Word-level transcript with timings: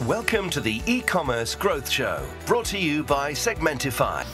Welcome 0.00 0.50
to 0.50 0.60
the 0.60 0.82
e-commerce 0.86 1.54
growth 1.54 1.88
show, 1.88 2.18
brought 2.44 2.64
to 2.70 2.78
you 2.78 3.04
by 3.04 3.34
Segmentify. 3.34 4.24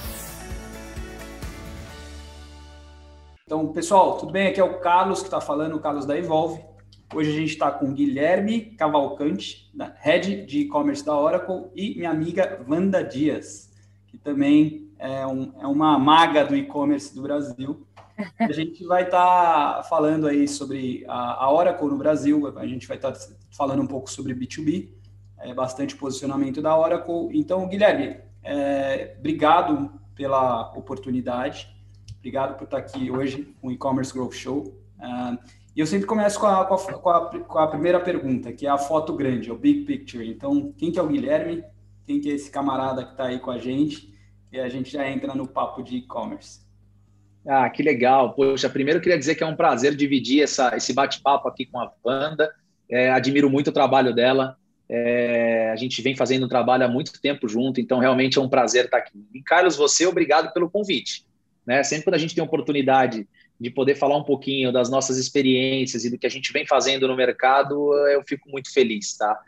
Então, 3.44 3.70
pessoal, 3.74 4.16
tudo 4.16 4.32
bem? 4.32 4.46
Aqui 4.46 4.60
é 4.60 4.64
o 4.64 4.78
Carlos 4.80 5.18
que 5.18 5.26
está 5.26 5.42
falando, 5.42 5.76
o 5.76 5.80
Carlos 5.80 6.06
da 6.06 6.16
Evolve. 6.16 6.64
Hoje 7.14 7.30
a 7.30 7.34
gente 7.34 7.50
está 7.50 7.70
com 7.70 7.92
Guilherme 7.92 8.76
Cavalcante, 8.78 9.70
Head 10.00 10.46
de 10.46 10.60
E-Commerce 10.60 11.04
da 11.04 11.14
Oracle, 11.14 11.66
e 11.74 11.96
minha 11.96 12.10
amiga 12.10 12.64
Wanda 12.66 13.04
Dias, 13.04 13.70
que 14.06 14.16
também 14.16 14.88
é, 14.98 15.26
um, 15.26 15.52
é 15.60 15.66
uma 15.66 15.98
maga 15.98 16.46
do 16.46 16.56
e-commerce 16.56 17.14
do 17.14 17.20
Brasil. 17.20 17.86
A 18.38 18.52
gente 18.52 18.84
vai 18.86 19.02
estar 19.02 19.74
tá 19.74 19.82
falando 19.82 20.28
aí 20.28 20.48
sobre 20.48 21.04
a, 21.06 21.44
a, 21.44 21.52
Oracle 21.52 21.88
no 21.88 21.98
Brasil, 21.98 22.56
a 22.56 22.66
gente 22.66 22.86
vai 22.86 22.96
estar 22.96 23.12
tá 23.12 23.18
falando 23.50 23.82
um 23.82 23.86
pouco 23.86 24.08
sobre 24.10 24.34
B2B, 24.34 24.96
é, 25.40 25.54
bastante 25.54 25.96
posicionamento 25.96 26.60
da 26.60 26.76
Oracle. 26.76 27.28
Então, 27.32 27.68
Guilherme, 27.68 28.16
é, 28.42 29.16
obrigado 29.18 29.90
pela 30.14 30.72
oportunidade, 30.72 31.68
obrigado 32.18 32.56
por 32.56 32.64
estar 32.64 32.78
aqui 32.78 33.10
hoje 33.10 33.54
com 33.60 33.68
o 33.68 33.72
E-Commerce 33.72 34.12
Growth 34.12 34.34
Show. 34.34 34.74
Uh, 34.98 35.38
e 35.76 35.80
eu 35.80 35.86
sempre 35.86 36.06
começo 36.06 36.40
com 36.40 36.46
a, 36.46 36.64
com, 36.64 36.74
a, 36.74 36.78
com, 36.78 37.10
a, 37.10 37.38
com 37.40 37.58
a, 37.58 37.66
primeira 37.68 38.00
pergunta, 38.00 38.52
que 38.52 38.66
é 38.66 38.68
a 38.68 38.76
foto 38.76 39.14
grande, 39.14 39.52
o 39.52 39.56
big 39.56 39.84
picture. 39.84 40.28
Então, 40.28 40.72
quem 40.76 40.90
que 40.90 40.98
é 40.98 41.02
o 41.02 41.06
Guilherme? 41.06 41.62
Quem 42.04 42.20
que 42.20 42.30
é 42.30 42.34
esse 42.34 42.50
camarada 42.50 43.04
que 43.04 43.12
está 43.12 43.26
aí 43.26 43.38
com 43.38 43.52
a 43.52 43.58
gente? 43.58 44.12
E 44.50 44.58
a 44.58 44.68
gente 44.68 44.90
já 44.90 45.08
entra 45.08 45.34
no 45.34 45.46
papo 45.46 45.82
de 45.82 45.98
e-commerce. 45.98 46.66
Ah, 47.46 47.70
que 47.70 47.82
legal. 47.82 48.34
Poxa, 48.34 48.68
primeiro 48.68 48.98
eu 48.98 49.02
queria 49.02 49.18
dizer 49.18 49.36
que 49.36 49.44
é 49.44 49.46
um 49.46 49.54
prazer 49.54 49.94
dividir 49.94 50.42
essa, 50.42 50.76
esse 50.76 50.92
bate-papo 50.92 51.48
aqui 51.48 51.64
com 51.64 51.78
a 51.78 51.92
Wanda. 52.04 52.50
É, 52.90 53.10
admiro 53.10 53.48
muito 53.48 53.68
o 53.68 53.72
trabalho 53.72 54.12
dela. 54.12 54.56
É, 54.90 55.70
a 55.70 55.76
gente 55.76 56.00
vem 56.00 56.16
fazendo 56.16 56.46
um 56.46 56.48
trabalho 56.48 56.84
há 56.84 56.88
muito 56.88 57.20
tempo 57.20 57.46
junto, 57.46 57.80
então 57.80 57.98
realmente 57.98 58.38
é 58.38 58.40
um 58.40 58.48
prazer 58.48 58.86
estar 58.86 58.98
aqui. 58.98 59.26
E 59.34 59.42
Carlos, 59.42 59.76
você, 59.76 60.06
obrigado 60.06 60.52
pelo 60.52 60.70
convite. 60.70 61.26
Né? 61.66 61.82
Sempre 61.82 62.04
quando 62.04 62.14
a 62.14 62.18
gente 62.18 62.34
tem 62.34 62.42
a 62.42 62.46
oportunidade 62.46 63.28
de 63.60 63.70
poder 63.70 63.96
falar 63.96 64.16
um 64.16 64.24
pouquinho 64.24 64.72
das 64.72 64.88
nossas 64.88 65.18
experiências 65.18 66.04
e 66.04 66.10
do 66.10 66.16
que 66.16 66.26
a 66.26 66.30
gente 66.30 66.52
vem 66.52 66.66
fazendo 66.66 67.08
no 67.08 67.16
mercado, 67.16 67.92
eu 68.08 68.22
fico 68.26 68.48
muito 68.48 68.72
feliz, 68.72 69.16
tá? 69.16 69.38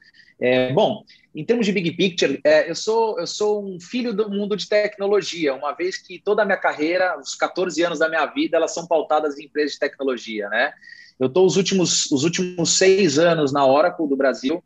É, 0.41 0.73
bom, 0.73 1.05
em 1.35 1.45
termos 1.45 1.67
de 1.67 1.73
big 1.73 1.93
picture, 1.93 2.41
é, 2.43 2.69
eu, 2.69 2.75
sou, 2.75 3.21
eu 3.21 3.27
sou 3.27 3.63
um 3.63 3.79
filho 3.79 4.15
do 4.15 4.29
mundo 4.31 4.57
de 4.57 4.67
tecnologia, 4.67 5.55
uma 5.55 5.73
vez 5.73 5.99
que 5.99 6.19
toda 6.19 6.43
a 6.43 6.45
minha 6.47 6.57
carreira, 6.57 7.19
os 7.21 7.35
14 7.35 7.83
anos 7.83 7.99
da 7.99 8.09
minha 8.09 8.25
vida, 8.27 8.57
elas 8.57 8.73
são 8.73 8.87
pautadas 8.87 9.39
em 9.39 9.45
empresas 9.45 9.75
de 9.75 9.79
tecnologia, 9.79 10.49
né? 10.49 10.73
Eu 11.19 11.27
estou 11.27 11.45
os 11.45 11.59
últimos, 11.59 12.11
os 12.11 12.25
últimos 12.25 12.79
seis 12.79 13.19
anos 13.19 13.53
na 13.53 13.67
Oracle 13.67 14.09
do 14.09 14.17
Brasil, 14.17 14.65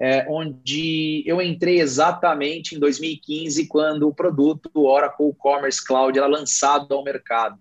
é, 0.00 0.26
onde 0.28 1.22
eu 1.26 1.40
entrei 1.40 1.80
exatamente 1.80 2.74
em 2.74 2.78
2015, 2.78 3.66
quando 3.66 4.08
o 4.08 4.14
produto 4.14 4.70
Oracle 4.74 5.34
Commerce 5.38 5.84
Cloud 5.84 6.18
era 6.18 6.26
lançado 6.26 6.92
ao 6.94 7.04
mercado. 7.04 7.58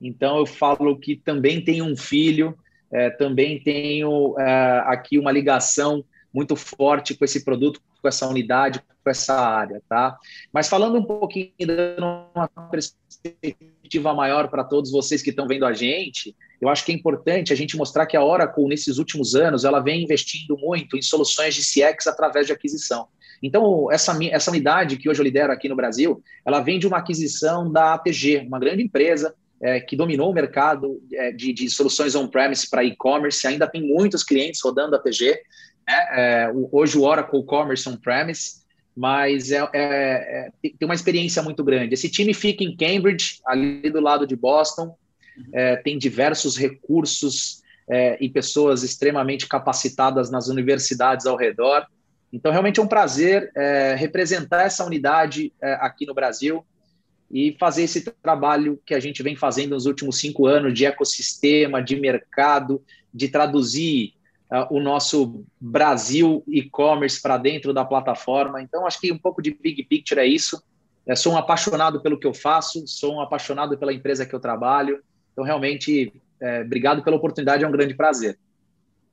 Então, 0.00 0.38
eu 0.38 0.46
falo 0.46 0.98
que 0.98 1.16
também 1.16 1.62
tenho 1.62 1.84
um 1.84 1.96
filho, 1.96 2.56
é, 2.90 3.10
também 3.10 3.60
tenho 3.60 4.38
é, 4.38 4.82
aqui 4.86 5.18
uma 5.18 5.32
ligação 5.32 6.04
muito 6.32 6.54
forte 6.56 7.14
com 7.14 7.24
esse 7.24 7.44
produto, 7.44 7.80
com 8.00 8.08
essa 8.08 8.26
unidade, 8.26 8.80
com 8.80 9.10
essa 9.10 9.34
área, 9.34 9.82
tá? 9.88 10.16
Mas 10.52 10.68
falando 10.68 10.98
um 10.98 11.04
pouquinho, 11.04 11.52
dando 11.60 12.26
uma 12.34 12.48
perspectiva 12.70 14.14
maior 14.14 14.48
para 14.48 14.64
todos 14.64 14.90
vocês 14.90 15.22
que 15.22 15.30
estão 15.30 15.46
vendo 15.46 15.64
a 15.64 15.72
gente, 15.72 16.36
eu 16.60 16.68
acho 16.68 16.84
que 16.84 16.92
é 16.92 16.94
importante 16.94 17.52
a 17.52 17.56
gente 17.56 17.76
mostrar 17.76 18.06
que 18.06 18.16
a 18.16 18.24
Oracle, 18.24 18.66
nesses 18.66 18.98
últimos 18.98 19.34
anos, 19.34 19.64
ela 19.64 19.80
vem 19.80 20.02
investindo 20.02 20.56
muito 20.58 20.96
em 20.96 21.02
soluções 21.02 21.54
de 21.54 21.62
CX 21.62 22.06
através 22.06 22.46
de 22.46 22.52
aquisição. 22.52 23.08
Então, 23.42 23.90
essa, 23.90 24.16
essa 24.30 24.50
unidade 24.50 24.96
que 24.96 25.08
hoje 25.08 25.20
eu 25.20 25.24
lidero 25.24 25.52
aqui 25.52 25.68
no 25.68 25.76
Brasil, 25.76 26.22
ela 26.44 26.60
vem 26.60 26.78
de 26.78 26.86
uma 26.86 26.98
aquisição 26.98 27.70
da 27.70 27.94
ATG, 27.94 28.44
uma 28.46 28.58
grande 28.58 28.82
empresa 28.82 29.34
é, 29.60 29.80
que 29.80 29.96
dominou 29.96 30.30
o 30.30 30.34
mercado 30.34 31.00
é, 31.12 31.32
de, 31.32 31.52
de, 31.52 31.68
soluções 31.70 32.14
on-premise 32.14 32.68
para 32.68 32.84
e-commerce, 32.84 33.46
ainda 33.46 33.66
tem 33.66 33.82
muitos 33.82 34.22
clientes 34.22 34.60
rodando 34.62 34.94
a 34.94 34.98
TG. 34.98 35.40
Né? 35.88 36.06
É, 36.10 36.52
hoje 36.70 36.98
o 36.98 37.02
Oracle 37.02 37.42
Commerce 37.44 37.88
on-premise, 37.88 38.58
mas 38.94 39.50
é, 39.50 39.56
é, 39.56 39.70
é 39.72 40.50
tem 40.62 40.86
uma 40.86 40.94
experiência 40.94 41.42
muito 41.42 41.64
grande. 41.64 41.94
Esse 41.94 42.10
time 42.10 42.34
fica 42.34 42.62
em 42.62 42.76
Cambridge, 42.76 43.40
ali 43.46 43.90
do 43.90 44.00
lado 44.00 44.26
de 44.26 44.36
Boston, 44.36 44.94
é, 45.52 45.76
tem 45.76 45.96
diversos 45.96 46.56
recursos 46.56 47.66
e 48.20 48.28
pessoas 48.28 48.82
extremamente 48.82 49.48
capacitadas 49.48 50.30
nas 50.30 50.48
universidades 50.48 51.24
ao 51.24 51.38
redor. 51.38 51.86
Então, 52.30 52.52
realmente 52.52 52.78
é 52.78 52.82
um 52.82 52.86
prazer 52.86 53.50
representar 53.96 54.64
essa 54.64 54.84
unidade 54.84 55.54
aqui 55.80 56.04
no 56.04 56.12
Brasil 56.12 56.62
e 57.30 57.56
fazer 57.58 57.84
esse 57.84 58.02
trabalho 58.22 58.78
que 58.84 58.92
a 58.92 59.00
gente 59.00 59.22
vem 59.22 59.34
fazendo 59.34 59.70
nos 59.70 59.86
últimos 59.86 60.18
cinco 60.18 60.44
anos 60.44 60.74
de 60.74 60.84
ecossistema, 60.84 61.82
de 61.82 61.98
mercado, 61.98 62.84
de 63.14 63.26
traduzir 63.28 64.12
o 64.70 64.80
nosso 64.80 65.44
Brasil 65.60 66.42
e-commerce 66.46 67.20
para 67.20 67.36
dentro 67.36 67.74
da 67.74 67.84
plataforma. 67.84 68.62
Então, 68.62 68.86
acho 68.86 69.00
que 69.00 69.12
um 69.12 69.18
pouco 69.18 69.42
de 69.42 69.50
big 69.50 69.82
picture 69.84 70.20
é 70.20 70.26
isso. 70.26 70.62
Eu 71.06 71.16
sou 71.16 71.32
um 71.32 71.36
apaixonado 71.36 72.00
pelo 72.00 72.18
que 72.18 72.26
eu 72.26 72.34
faço, 72.34 72.86
sou 72.86 73.14
um 73.14 73.20
apaixonado 73.20 73.76
pela 73.78 73.92
empresa 73.92 74.24
que 74.26 74.34
eu 74.34 74.40
trabalho. 74.40 75.02
Então, 75.32 75.44
realmente, 75.44 76.12
é, 76.40 76.62
obrigado 76.62 77.02
pela 77.02 77.16
oportunidade, 77.16 77.64
é 77.64 77.68
um 77.68 77.72
grande 77.72 77.94
prazer. 77.94 78.38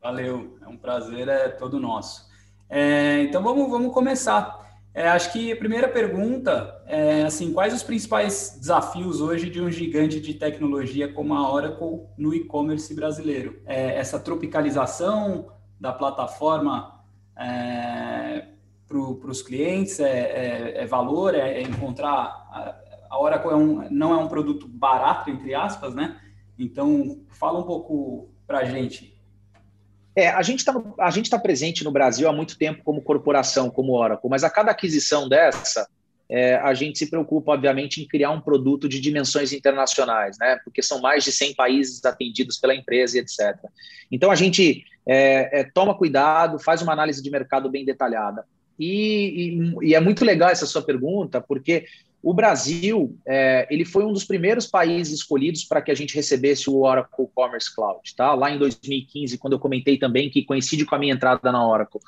Valeu, 0.01 0.57
é 0.61 0.67
um 0.67 0.77
prazer, 0.77 1.27
é 1.27 1.49
todo 1.49 1.79
nosso. 1.79 2.29
É, 2.69 3.21
então, 3.23 3.43
vamos, 3.43 3.69
vamos 3.69 3.93
começar. 3.93 4.64
É, 4.95 5.09
acho 5.09 5.33
que 5.33 5.51
a 5.51 5.57
primeira 5.57 5.89
pergunta 5.89 6.81
é 6.87 7.23
assim, 7.23 7.51
quais 7.51 7.73
os 7.73 7.83
principais 7.83 8.55
desafios 8.57 9.19
hoje 9.19 9.49
de 9.49 9.59
um 9.59 9.69
gigante 9.69 10.21
de 10.21 10.33
tecnologia 10.33 11.11
como 11.11 11.33
a 11.33 11.51
Oracle 11.51 12.03
no 12.17 12.33
e-commerce 12.33 12.95
brasileiro? 12.95 13.61
É 13.65 13.97
essa 13.97 14.17
tropicalização 14.17 15.51
da 15.77 15.91
plataforma 15.91 17.03
é, 17.37 18.45
para 18.87 18.97
os 18.97 19.41
clientes 19.41 19.99
é, 19.99 20.09
é, 20.09 20.83
é 20.83 20.85
valor, 20.85 21.35
é, 21.35 21.55
é 21.55 21.61
encontrar 21.61 22.47
a, 23.09 23.19
Oracle 23.19 23.53
um, 23.53 23.89
não 23.91 24.13
é 24.13 24.17
um 24.17 24.29
produto 24.29 24.65
barato 24.65 25.29
entre 25.29 25.53
aspas, 25.53 25.93
né? 25.93 26.21
Então 26.57 27.21
fala 27.31 27.59
um 27.59 27.63
pouco 27.63 28.29
para 28.47 28.59
a 28.59 28.63
gente 28.63 29.14
é, 30.15 30.29
a 30.29 30.41
gente 30.41 30.59
está 30.59 30.73
tá 30.73 31.39
presente 31.39 31.83
no 31.83 31.91
Brasil 31.91 32.29
há 32.29 32.33
muito 32.33 32.57
tempo 32.57 32.83
como 32.83 33.01
corporação, 33.01 33.69
como 33.69 33.93
Oracle, 33.93 34.29
mas 34.29 34.43
a 34.43 34.49
cada 34.49 34.71
aquisição 34.71 35.27
dessa, 35.27 35.87
é, 36.29 36.55
a 36.55 36.73
gente 36.73 36.97
se 36.97 37.09
preocupa, 37.09 37.51
obviamente, 37.51 38.01
em 38.01 38.07
criar 38.07 38.31
um 38.31 38.41
produto 38.41 38.89
de 38.89 38.99
dimensões 38.99 39.53
internacionais, 39.53 40.37
né? 40.39 40.57
Porque 40.63 40.81
são 40.81 40.99
mais 40.99 41.23
de 41.23 41.31
100 41.31 41.53
países 41.53 42.03
atendidos 42.03 42.57
pela 42.57 42.73
empresa 42.73 43.17
e 43.17 43.21
etc. 43.21 43.55
Então, 44.11 44.31
a 44.31 44.35
gente 44.35 44.85
é, 45.07 45.59
é, 45.59 45.63
toma 45.63 45.95
cuidado, 45.95 46.57
faz 46.59 46.81
uma 46.81 46.93
análise 46.93 47.21
de 47.21 47.29
mercado 47.29 47.69
bem 47.69 47.85
detalhada. 47.85 48.43
E, 48.79 49.75
e, 49.81 49.89
e, 49.89 49.95
é 49.95 49.99
muito 49.99 50.25
legal 50.25 50.49
essa 50.49 50.65
sua 50.65 50.81
pergunta, 50.81 51.39
porque 51.39 51.85
o 52.25 52.33
Brasil 52.33 53.15
é, 53.23 53.67
ele 53.69 53.85
foi 53.85 54.03
um 54.03 54.11
dos 54.11 54.23
primeiros 54.23 54.65
países 54.65 55.19
escolhidos 55.19 55.63
para 55.63 55.79
que 55.79 55.91
a 55.91 55.95
gente 55.95 56.15
recebesse 56.15 56.67
o 56.67 56.81
Oracle 56.81 57.27
Commerce 57.35 57.73
Cloud, 57.73 58.15
tá? 58.15 58.33
Lá 58.33 58.49
em 58.49 58.57
2015, 58.57 59.37
quando 59.37 59.53
eu 59.53 59.59
comentei 59.59 59.95
também 59.99 60.27
que 60.31 60.43
coincide 60.43 60.85
com 60.85 60.95
a 60.95 60.97
minha 60.97 61.13
entrada 61.13 61.51
na 61.51 61.63
Oracle. 61.63 62.01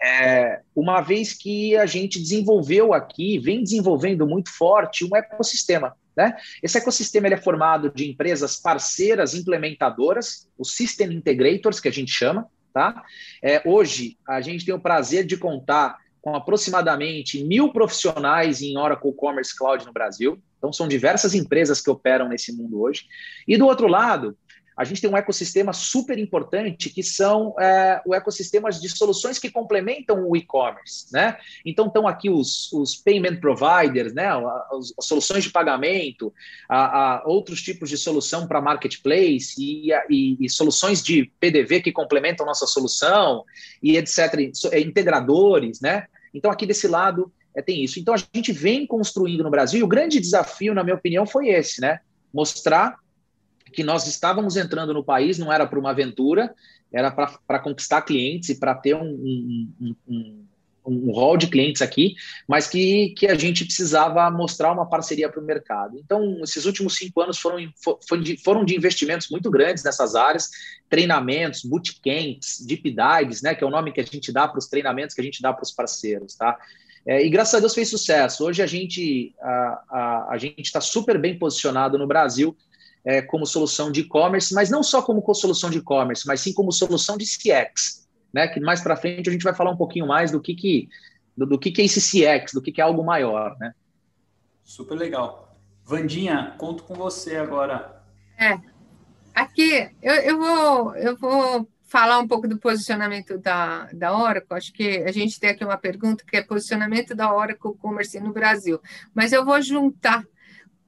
É, 0.00 0.60
uma 0.72 1.00
vez 1.00 1.32
que 1.32 1.76
a 1.76 1.84
gente 1.84 2.20
desenvolveu 2.20 2.94
aqui, 2.94 3.40
vem 3.40 3.64
desenvolvendo 3.64 4.24
muito 4.24 4.52
forte 4.52 5.04
um 5.04 5.16
ecossistema. 5.16 5.96
Né? 6.16 6.36
Esse 6.62 6.78
ecossistema 6.78 7.26
ele 7.26 7.34
é 7.34 7.42
formado 7.42 7.90
de 7.92 8.08
empresas 8.08 8.56
parceiras 8.56 9.34
implementadoras, 9.34 10.48
os 10.56 10.76
System 10.76 11.12
Integrators, 11.12 11.80
que 11.80 11.88
a 11.88 11.92
gente 11.92 12.12
chama. 12.12 12.46
Tá? 12.72 13.02
É, 13.42 13.60
hoje, 13.64 14.16
a 14.28 14.40
gente 14.40 14.64
tem 14.64 14.74
o 14.74 14.78
prazer 14.78 15.26
de 15.26 15.36
contar 15.36 15.98
com 16.26 16.34
aproximadamente 16.34 17.44
mil 17.44 17.72
profissionais 17.72 18.60
em 18.60 18.76
Oracle 18.76 19.14
Commerce 19.14 19.56
Cloud 19.56 19.86
no 19.86 19.92
Brasil. 19.92 20.42
Então, 20.58 20.72
são 20.72 20.88
diversas 20.88 21.34
empresas 21.34 21.80
que 21.80 21.88
operam 21.88 22.28
nesse 22.28 22.52
mundo 22.52 22.80
hoje. 22.80 23.04
E 23.46 23.56
do 23.56 23.64
outro 23.64 23.86
lado, 23.86 24.36
a 24.76 24.82
gente 24.82 25.00
tem 25.00 25.08
um 25.08 25.16
ecossistema 25.16 25.72
super 25.72 26.18
importante 26.18 26.90
que 26.90 27.00
são 27.00 27.54
é, 27.60 28.02
o 28.04 28.12
ecossistema 28.12 28.70
de 28.70 28.88
soluções 28.88 29.38
que 29.38 29.48
complementam 29.48 30.28
o 30.28 30.36
e-commerce, 30.36 31.06
né? 31.12 31.38
Então 31.64 31.86
estão 31.86 32.08
aqui 32.08 32.28
os, 32.28 32.72
os 32.72 32.96
payment 32.96 33.36
providers, 33.36 34.12
né? 34.12 34.26
As, 34.26 34.92
as 34.98 35.06
soluções 35.06 35.44
de 35.44 35.50
pagamento, 35.50 36.34
a, 36.68 37.18
a 37.18 37.22
outros 37.24 37.62
tipos 37.62 37.88
de 37.88 37.96
solução 37.96 38.48
para 38.48 38.60
marketplace 38.60 39.54
e, 39.58 39.92
e, 40.10 40.36
e, 40.44 40.50
soluções 40.50 41.02
de 41.02 41.32
PDV 41.38 41.82
que 41.82 41.92
complementam 41.92 42.44
nossa 42.44 42.66
solução 42.66 43.44
e 43.80 43.96
etc. 43.96 44.34
Integradores, 44.74 45.80
né? 45.80 46.08
Então, 46.36 46.50
aqui 46.50 46.66
desse 46.66 46.86
lado 46.86 47.32
é, 47.54 47.62
tem 47.62 47.82
isso. 47.82 47.98
Então, 47.98 48.14
a 48.14 48.18
gente 48.18 48.52
vem 48.52 48.86
construindo 48.86 49.42
no 49.42 49.50
Brasil, 49.50 49.80
e 49.80 49.82
o 49.82 49.88
grande 49.88 50.20
desafio, 50.20 50.74
na 50.74 50.84
minha 50.84 50.96
opinião, 50.96 51.26
foi 51.26 51.48
esse, 51.48 51.80
né? 51.80 52.00
Mostrar 52.32 52.98
que 53.72 53.82
nós 53.82 54.06
estávamos 54.06 54.56
entrando 54.56 54.92
no 54.92 55.02
país, 55.02 55.38
não 55.38 55.52
era 55.52 55.66
para 55.66 55.78
uma 55.78 55.90
aventura, 55.90 56.54
era 56.92 57.10
para 57.10 57.58
conquistar 57.58 58.02
clientes 58.02 58.50
e 58.50 58.60
para 58.60 58.74
ter 58.74 58.94
um, 58.94 59.08
um, 59.80 59.94
um, 60.08 60.44
um 60.86 61.10
rol 61.12 61.36
de 61.36 61.46
clientes 61.46 61.82
aqui, 61.82 62.14
mas 62.46 62.66
que, 62.66 63.10
que 63.16 63.26
a 63.26 63.34
gente 63.34 63.64
precisava 63.64 64.30
mostrar 64.30 64.72
uma 64.72 64.88
parceria 64.88 65.28
para 65.28 65.40
o 65.40 65.44
mercado. 65.44 65.98
Então, 65.98 66.40
esses 66.42 66.64
últimos 66.64 66.96
cinco 66.96 67.20
anos 67.20 67.38
foram, 67.38 67.58
foram 68.44 68.64
de 68.64 68.76
investimentos 68.76 69.28
muito 69.28 69.50
grandes 69.50 69.82
nessas 69.82 70.14
áreas, 70.14 70.50
treinamentos, 70.88 71.62
bootcamps, 71.62 72.64
deep 72.66 72.90
dives, 72.90 73.42
né, 73.42 73.54
que 73.54 73.64
é 73.64 73.66
o 73.66 73.70
nome 73.70 73.92
que 73.92 74.00
a 74.00 74.04
gente 74.04 74.32
dá 74.32 74.46
para 74.46 74.58
os 74.58 74.68
treinamentos 74.68 75.14
que 75.14 75.20
a 75.20 75.24
gente 75.24 75.42
dá 75.42 75.52
para 75.52 75.62
os 75.64 75.72
parceiros, 75.72 76.34
tá? 76.34 76.56
É, 77.06 77.24
e 77.24 77.30
graças 77.30 77.54
a 77.54 77.60
Deus 77.60 77.72
fez 77.72 77.88
sucesso. 77.88 78.44
Hoje 78.44 78.60
a 78.60 78.66
gente 78.66 79.32
a, 79.40 79.82
a, 79.88 80.28
a 80.32 80.38
gente 80.38 80.64
está 80.64 80.80
super 80.80 81.16
bem 81.18 81.38
posicionado 81.38 81.96
no 81.96 82.06
Brasil 82.06 82.56
é, 83.04 83.22
como 83.22 83.46
solução 83.46 83.92
de 83.92 84.00
e-commerce, 84.00 84.52
mas 84.52 84.68
não 84.68 84.82
só 84.82 85.00
como 85.00 85.22
solução 85.32 85.70
de 85.70 85.78
e-commerce, 85.78 86.26
mas 86.26 86.40
sim 86.40 86.52
como 86.52 86.72
solução 86.72 87.16
de 87.16 87.24
CX, 87.24 88.05
né? 88.32 88.48
Que 88.48 88.60
mais 88.60 88.80
para 88.80 88.96
frente 88.96 89.28
a 89.28 89.32
gente 89.32 89.44
vai 89.44 89.54
falar 89.54 89.70
um 89.70 89.76
pouquinho 89.76 90.06
mais 90.06 90.30
do 90.30 90.40
que, 90.40 90.54
que, 90.54 90.88
do, 91.36 91.46
do 91.46 91.58
que, 91.58 91.70
que 91.70 91.82
é 91.82 91.84
esse 91.84 92.00
CX, 92.00 92.52
do 92.52 92.62
que, 92.62 92.72
que 92.72 92.80
é 92.80 92.84
algo 92.84 93.04
maior, 93.04 93.56
né? 93.58 93.74
Super 94.64 94.96
legal. 94.96 95.56
Vandinha, 95.84 96.54
conto 96.58 96.82
com 96.82 96.94
você 96.94 97.36
agora. 97.36 98.02
É, 98.38 98.58
aqui 99.34 99.88
eu, 100.02 100.14
eu, 100.14 100.38
vou, 100.38 100.96
eu 100.96 101.16
vou 101.16 101.68
falar 101.86 102.18
um 102.18 102.26
pouco 102.26 102.48
do 102.48 102.58
posicionamento 102.58 103.38
da, 103.38 103.88
da 103.92 104.16
Oracle. 104.16 104.56
Acho 104.56 104.72
que 104.72 104.98
a 104.98 105.12
gente 105.12 105.38
tem 105.38 105.50
aqui 105.50 105.64
uma 105.64 105.78
pergunta 105.78 106.24
que 106.26 106.36
é 106.36 106.42
posicionamento 106.42 107.14
da 107.14 107.32
Oracle 107.32 107.76
Commerce 107.78 108.18
no 108.20 108.32
Brasil, 108.32 108.80
mas 109.14 109.32
eu 109.32 109.44
vou 109.44 109.62
juntar 109.62 110.24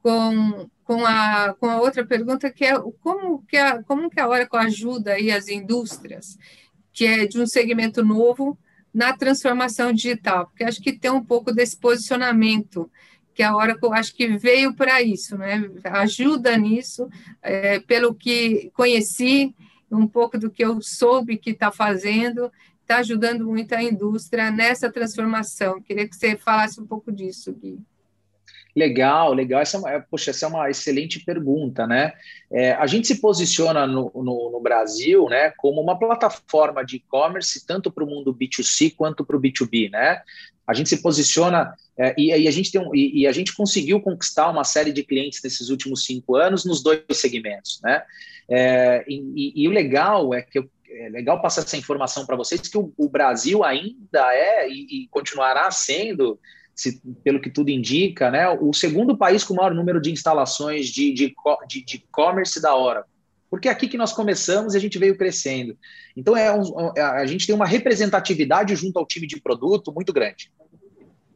com, 0.02 0.68
com, 0.84 1.06
a, 1.06 1.54
com 1.54 1.66
a 1.66 1.80
outra 1.80 2.04
pergunta 2.04 2.50
que 2.50 2.64
é 2.64 2.74
como 3.00 3.42
que 3.46 3.56
a, 3.56 3.82
como 3.84 4.10
que 4.10 4.20
a 4.20 4.28
Oracle 4.28 4.58
ajuda 4.58 5.12
aí 5.12 5.30
as 5.30 5.48
indústrias 5.48 6.36
que 6.98 7.06
é 7.06 7.28
de 7.28 7.40
um 7.40 7.46
segmento 7.46 8.04
novo 8.04 8.58
na 8.92 9.16
transformação 9.16 9.92
digital, 9.92 10.48
porque 10.48 10.64
acho 10.64 10.82
que 10.82 10.92
tem 10.92 11.12
um 11.12 11.24
pouco 11.24 11.52
desse 11.52 11.76
posicionamento 11.76 12.90
que 13.32 13.40
a 13.40 13.54
Oracle 13.54 13.92
acho 13.92 14.12
que 14.16 14.36
veio 14.36 14.74
para 14.74 15.00
isso, 15.00 15.38
né? 15.38 15.70
Ajuda 15.84 16.56
nisso, 16.56 17.08
é, 17.40 17.78
pelo 17.78 18.12
que 18.12 18.72
conheci, 18.74 19.54
um 19.88 20.08
pouco 20.08 20.36
do 20.36 20.50
que 20.50 20.64
eu 20.64 20.82
soube 20.82 21.38
que 21.38 21.50
está 21.50 21.70
fazendo, 21.70 22.50
está 22.80 22.96
ajudando 22.96 23.46
muito 23.46 23.76
a 23.76 23.80
indústria 23.80 24.50
nessa 24.50 24.90
transformação. 24.90 25.80
Queria 25.80 26.08
que 26.08 26.16
você 26.16 26.36
falasse 26.36 26.80
um 26.80 26.86
pouco 26.86 27.12
disso, 27.12 27.52
Gui. 27.52 27.78
Legal, 28.76 29.32
legal. 29.32 29.60
Essa 29.60 29.76
é 29.76 29.80
uma, 29.80 30.00
poxa, 30.00 30.30
essa 30.30 30.46
é 30.46 30.48
uma 30.48 30.70
excelente 30.70 31.24
pergunta, 31.24 31.86
né? 31.86 32.12
É, 32.50 32.72
a 32.72 32.86
gente 32.86 33.06
se 33.06 33.20
posiciona 33.20 33.86
no, 33.86 34.10
no, 34.14 34.50
no, 34.52 34.60
Brasil, 34.60 35.26
né, 35.28 35.52
como 35.56 35.80
uma 35.80 35.98
plataforma 35.98 36.84
de 36.84 36.96
e-commerce 36.96 37.66
tanto 37.66 37.90
para 37.90 38.04
o 38.04 38.06
mundo 38.06 38.34
B2C 38.34 38.94
quanto 38.96 39.24
para 39.24 39.36
o 39.36 39.40
B2B, 39.40 39.90
né? 39.90 40.22
A 40.66 40.74
gente 40.74 40.88
se 40.88 41.02
posiciona 41.02 41.74
é, 41.96 42.14
e, 42.16 42.28
e, 42.28 42.46
a 42.46 42.50
gente 42.50 42.70
tem 42.70 42.80
um, 42.80 42.94
e, 42.94 43.22
e, 43.22 43.26
a 43.26 43.32
gente 43.32 43.54
conseguiu 43.54 44.00
conquistar 44.00 44.50
uma 44.50 44.64
série 44.64 44.92
de 44.92 45.02
clientes 45.02 45.40
nesses 45.42 45.70
últimos 45.70 46.04
cinco 46.04 46.36
anos 46.36 46.64
nos 46.64 46.82
dois 46.82 47.02
segmentos, 47.12 47.80
né? 47.82 48.02
É, 48.48 49.04
e, 49.08 49.62
e, 49.62 49.68
o 49.68 49.70
legal 49.70 50.32
é 50.32 50.42
que 50.42 50.58
eu, 50.58 50.70
é 50.90 51.08
legal 51.08 51.40
passar 51.40 51.62
essa 51.62 51.76
informação 51.76 52.24
para 52.24 52.36
vocês 52.36 52.60
que 52.60 52.78
o, 52.78 52.92
o, 52.96 53.08
Brasil 53.08 53.64
ainda 53.64 54.34
é 54.34 54.68
e, 54.68 55.04
e 55.04 55.08
continuará 55.08 55.70
sendo 55.70 56.38
se, 56.78 57.02
pelo 57.24 57.40
que 57.40 57.50
tudo 57.50 57.70
indica, 57.70 58.30
né, 58.30 58.48
o 58.48 58.72
segundo 58.72 59.18
país 59.18 59.42
com 59.42 59.52
o 59.52 59.56
maior 59.56 59.74
número 59.74 60.00
de 60.00 60.12
instalações 60.12 60.86
de, 60.86 61.12
de, 61.12 61.34
de, 61.66 61.84
de 61.84 61.96
e-commerce 61.96 62.62
da 62.62 62.72
hora. 62.74 63.04
Porque 63.50 63.66
é 63.66 63.72
aqui 63.72 63.88
que 63.88 63.98
nós 63.98 64.12
começamos 64.12 64.74
e 64.74 64.76
a 64.76 64.80
gente 64.80 64.96
veio 64.96 65.18
crescendo. 65.18 65.76
Então, 66.16 66.36
é 66.36 66.54
um, 66.54 66.92
é, 66.96 67.00
a 67.00 67.26
gente 67.26 67.46
tem 67.46 67.54
uma 67.54 67.66
representatividade 67.66 68.76
junto 68.76 68.96
ao 68.96 69.06
time 69.06 69.26
de 69.26 69.40
produto 69.40 69.92
muito 69.92 70.12
grande. 70.12 70.52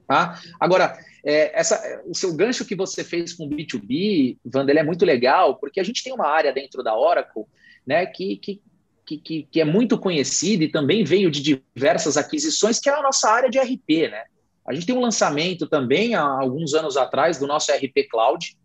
Tá? 0.06 0.40
Agora, 0.60 0.96
é, 1.24 1.58
essa, 1.58 2.02
o 2.06 2.14
seu 2.14 2.32
gancho 2.36 2.64
que 2.64 2.76
você 2.76 3.02
fez 3.02 3.32
com 3.32 3.46
o 3.46 3.50
B2B, 3.50 4.36
Wanda, 4.54 4.72
é 4.72 4.82
muito 4.84 5.04
legal, 5.04 5.56
porque 5.56 5.80
a 5.80 5.84
gente 5.84 6.04
tem 6.04 6.12
uma 6.12 6.28
área 6.28 6.52
dentro 6.52 6.84
da 6.84 6.96
Oracle 6.96 7.44
né, 7.84 8.06
que, 8.06 8.36
que, 8.36 8.60
que, 9.04 9.48
que 9.50 9.60
é 9.60 9.64
muito 9.64 9.98
conhecida 9.98 10.62
e 10.62 10.70
também 10.70 11.02
veio 11.02 11.32
de 11.32 11.42
diversas 11.42 12.16
aquisições, 12.16 12.78
que 12.78 12.88
é 12.88 12.94
a 12.94 13.02
nossa 13.02 13.28
área 13.28 13.50
de 13.50 13.58
RP, 13.58 14.08
né? 14.08 14.22
A 14.66 14.72
gente 14.72 14.86
tem 14.86 14.96
um 14.96 15.00
lançamento 15.00 15.66
também, 15.66 16.14
há 16.14 16.22
alguns 16.22 16.74
anos 16.74 16.96
atrás, 16.96 17.38
do 17.38 17.46
nosso 17.46 17.72
RP 17.72 18.08
Cloud, 18.10 18.56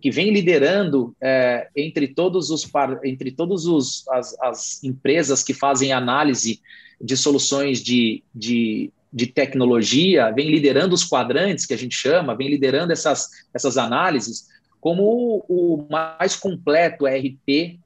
que 0.00 0.10
vem 0.10 0.32
liderando 0.32 1.14
é, 1.20 1.68
entre 1.76 2.08
todos 2.08 2.50
os 2.50 2.68
entre 3.04 3.30
todos 3.30 3.66
os, 3.66 4.06
as, 4.08 4.36
as, 4.40 4.84
empresas 4.84 5.44
que 5.44 5.54
fazem 5.54 5.92
análise 5.92 6.60
de 7.00 7.16
soluções 7.16 7.80
de, 7.80 8.22
de, 8.34 8.90
de, 9.12 9.26
tecnologia, 9.28 10.32
vem 10.32 10.50
liderando 10.50 10.94
os 10.94 11.04
quadrantes 11.04 11.66
que 11.66 11.74
a 11.74 11.78
gente 11.78 11.94
chama, 11.94 12.34
vem 12.34 12.48
liderando 12.48 12.92
essas, 12.92 13.28
essas 13.54 13.78
análises 13.78 14.48
como 14.80 15.04
o, 15.48 15.76
o 15.76 15.86
mais 15.88 16.34
completo 16.34 17.06
RP 17.06 17.78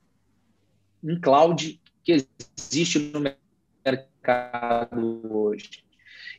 em 1.05 1.21
cloud 1.21 1.79
que 2.03 2.27
existe 2.57 2.99
no 2.99 3.21
mercado 3.85 5.21
hoje. 5.31 5.86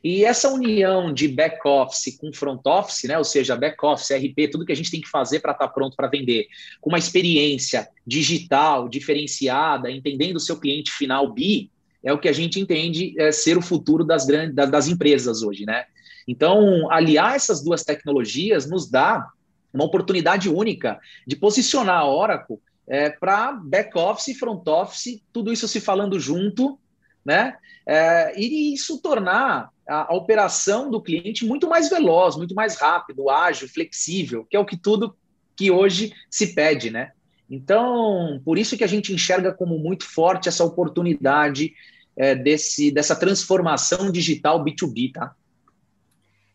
E 0.10 0.24
essa 0.24 0.48
união 0.48 1.14
de 1.14 1.28
back-office 1.28 2.18
com 2.18 2.32
front-office, 2.32 3.04
né, 3.10 3.18
ou 3.18 3.26
seja, 3.26 3.58
back-office, 3.58 4.12
RP, 4.12 4.50
tudo 4.50 4.66
que 4.66 4.72
a 4.72 4.76
gente 4.76 4.90
tem 4.90 5.02
que 5.02 5.10
fazer 5.10 5.42
para 5.42 5.52
estar 5.52 5.68
tá 5.68 5.74
pronto 5.74 5.98
para 5.98 6.08
vender, 6.08 6.48
com 6.80 6.90
uma 6.90 6.98
experiência 6.98 7.90
digital, 8.06 8.88
diferenciada, 8.88 9.92
entendendo 9.92 10.38
o 10.38 10.40
seu 10.40 10.58
cliente 10.58 10.92
final 10.94 11.34
B, 11.34 11.70
é 12.02 12.14
o 12.14 12.18
que 12.18 12.30
a 12.30 12.32
gente 12.32 12.58
entende 12.58 13.20
é, 13.20 13.34
ser 13.34 13.58
o 13.58 13.62
futuro 13.62 14.06
das, 14.06 14.26
grandes, 14.26 14.56
das, 14.56 14.88
empresas 14.88 15.44
hoje. 15.44 15.66
Né? 15.66 15.84
Então, 16.26 16.90
aliar 16.90 17.36
essas 17.36 17.62
duas 17.62 17.84
tecnologias 17.84 18.66
nos 18.66 18.90
dá 18.90 19.28
uma 19.74 19.84
oportunidade 19.84 20.48
única 20.48 21.02
de 21.28 21.36
posicionar 21.36 22.00
a 22.00 22.10
Oracle 22.10 22.60
é, 22.88 23.10
para 23.10 23.52
back-office 23.52 24.30
e 24.30 24.36
front-office, 24.36 25.22
tudo 25.34 25.52
isso 25.52 25.68
se 25.68 25.82
falando 25.82 26.18
junto, 26.18 26.80
né? 27.28 27.58
É, 27.86 28.40
e 28.40 28.74
isso 28.74 29.02
tornar 29.02 29.70
a, 29.86 30.14
a, 30.14 30.16
operação 30.16 30.90
do 30.90 31.02
cliente 31.02 31.46
muito 31.46 31.68
mais 31.68 31.90
veloz, 31.90 32.38
muito 32.38 32.56
mais 32.56 32.78
rápido, 32.78 33.30
ágil, 33.30 33.68
flexível, 33.68 34.46
que 34.46 34.56
é 34.56 34.60
o 34.60 34.66
que 34.66 34.78
tudo 34.78 35.14
que 35.54 35.70
hoje 35.70 36.14
se 36.30 36.56
pede, 36.56 36.90
né? 36.90 37.12
Então, 37.50 38.42
por 38.46 38.58
isso 38.58 38.78
que 38.78 38.84
a 38.84 38.88
gente 38.88 39.14
enxerga 39.14 39.54
como 39.54 39.78
muito 39.78 40.06
forte 40.06 40.48
essa 40.48 40.64
oportunidade 40.64 41.74
é, 42.16 42.34
desse, 42.34 42.92
dessa 42.92 43.16
transformação 43.16 44.10
digital 44.10 44.64
B2B, 44.64 45.12
tá? 45.12 45.36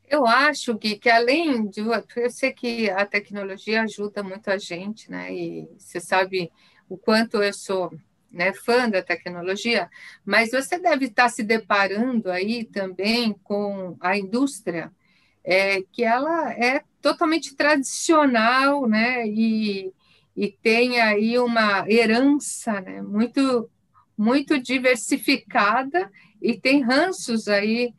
Eu 0.09 0.27
acho 0.27 0.77
que, 0.79 0.97
que 0.97 1.09
além 1.11 1.69
de. 1.69 1.81
Eu 2.17 2.31
sei 2.31 2.53
que 2.53 2.91
a 2.91 3.05
tecnologia 3.05 3.83
ajuda 3.83 4.23
muito 4.23 4.49
a 4.49 4.59
gente, 4.59 5.11
né? 5.11 5.35
E 5.35 5.69
você 5.79 6.01
sabe 6.01 6.51
o 6.89 6.99
quanto 6.99 7.43
eu 7.43 7.53
sou 7.53 7.91
né, 8.33 8.53
fã 8.53 8.89
da 8.89 9.03
tecnologia, 9.03 9.89
mas 10.25 10.51
você 10.51 10.79
deve 10.79 11.07
estar 11.07 11.29
se 11.29 11.43
deparando 11.43 12.31
aí 12.31 12.65
também 12.65 13.35
com 13.45 13.97
a 14.01 14.17
indústria, 14.17 14.91
é, 15.45 15.83
que 15.93 16.03
ela 16.03 16.53
é 16.53 16.83
totalmente 17.01 17.55
tradicional, 17.55 18.87
né, 18.89 19.27
e, 19.27 19.93
e 20.37 20.49
tem 20.49 21.01
aí 21.01 21.39
uma 21.39 21.85
herança, 21.89 22.81
né, 22.81 23.03
muito, 23.03 23.69
muito 24.17 24.59
diversificada 24.59 26.11
e 26.41 26.59
tem 26.59 26.81
ranços 26.81 27.49
aí 27.49 27.93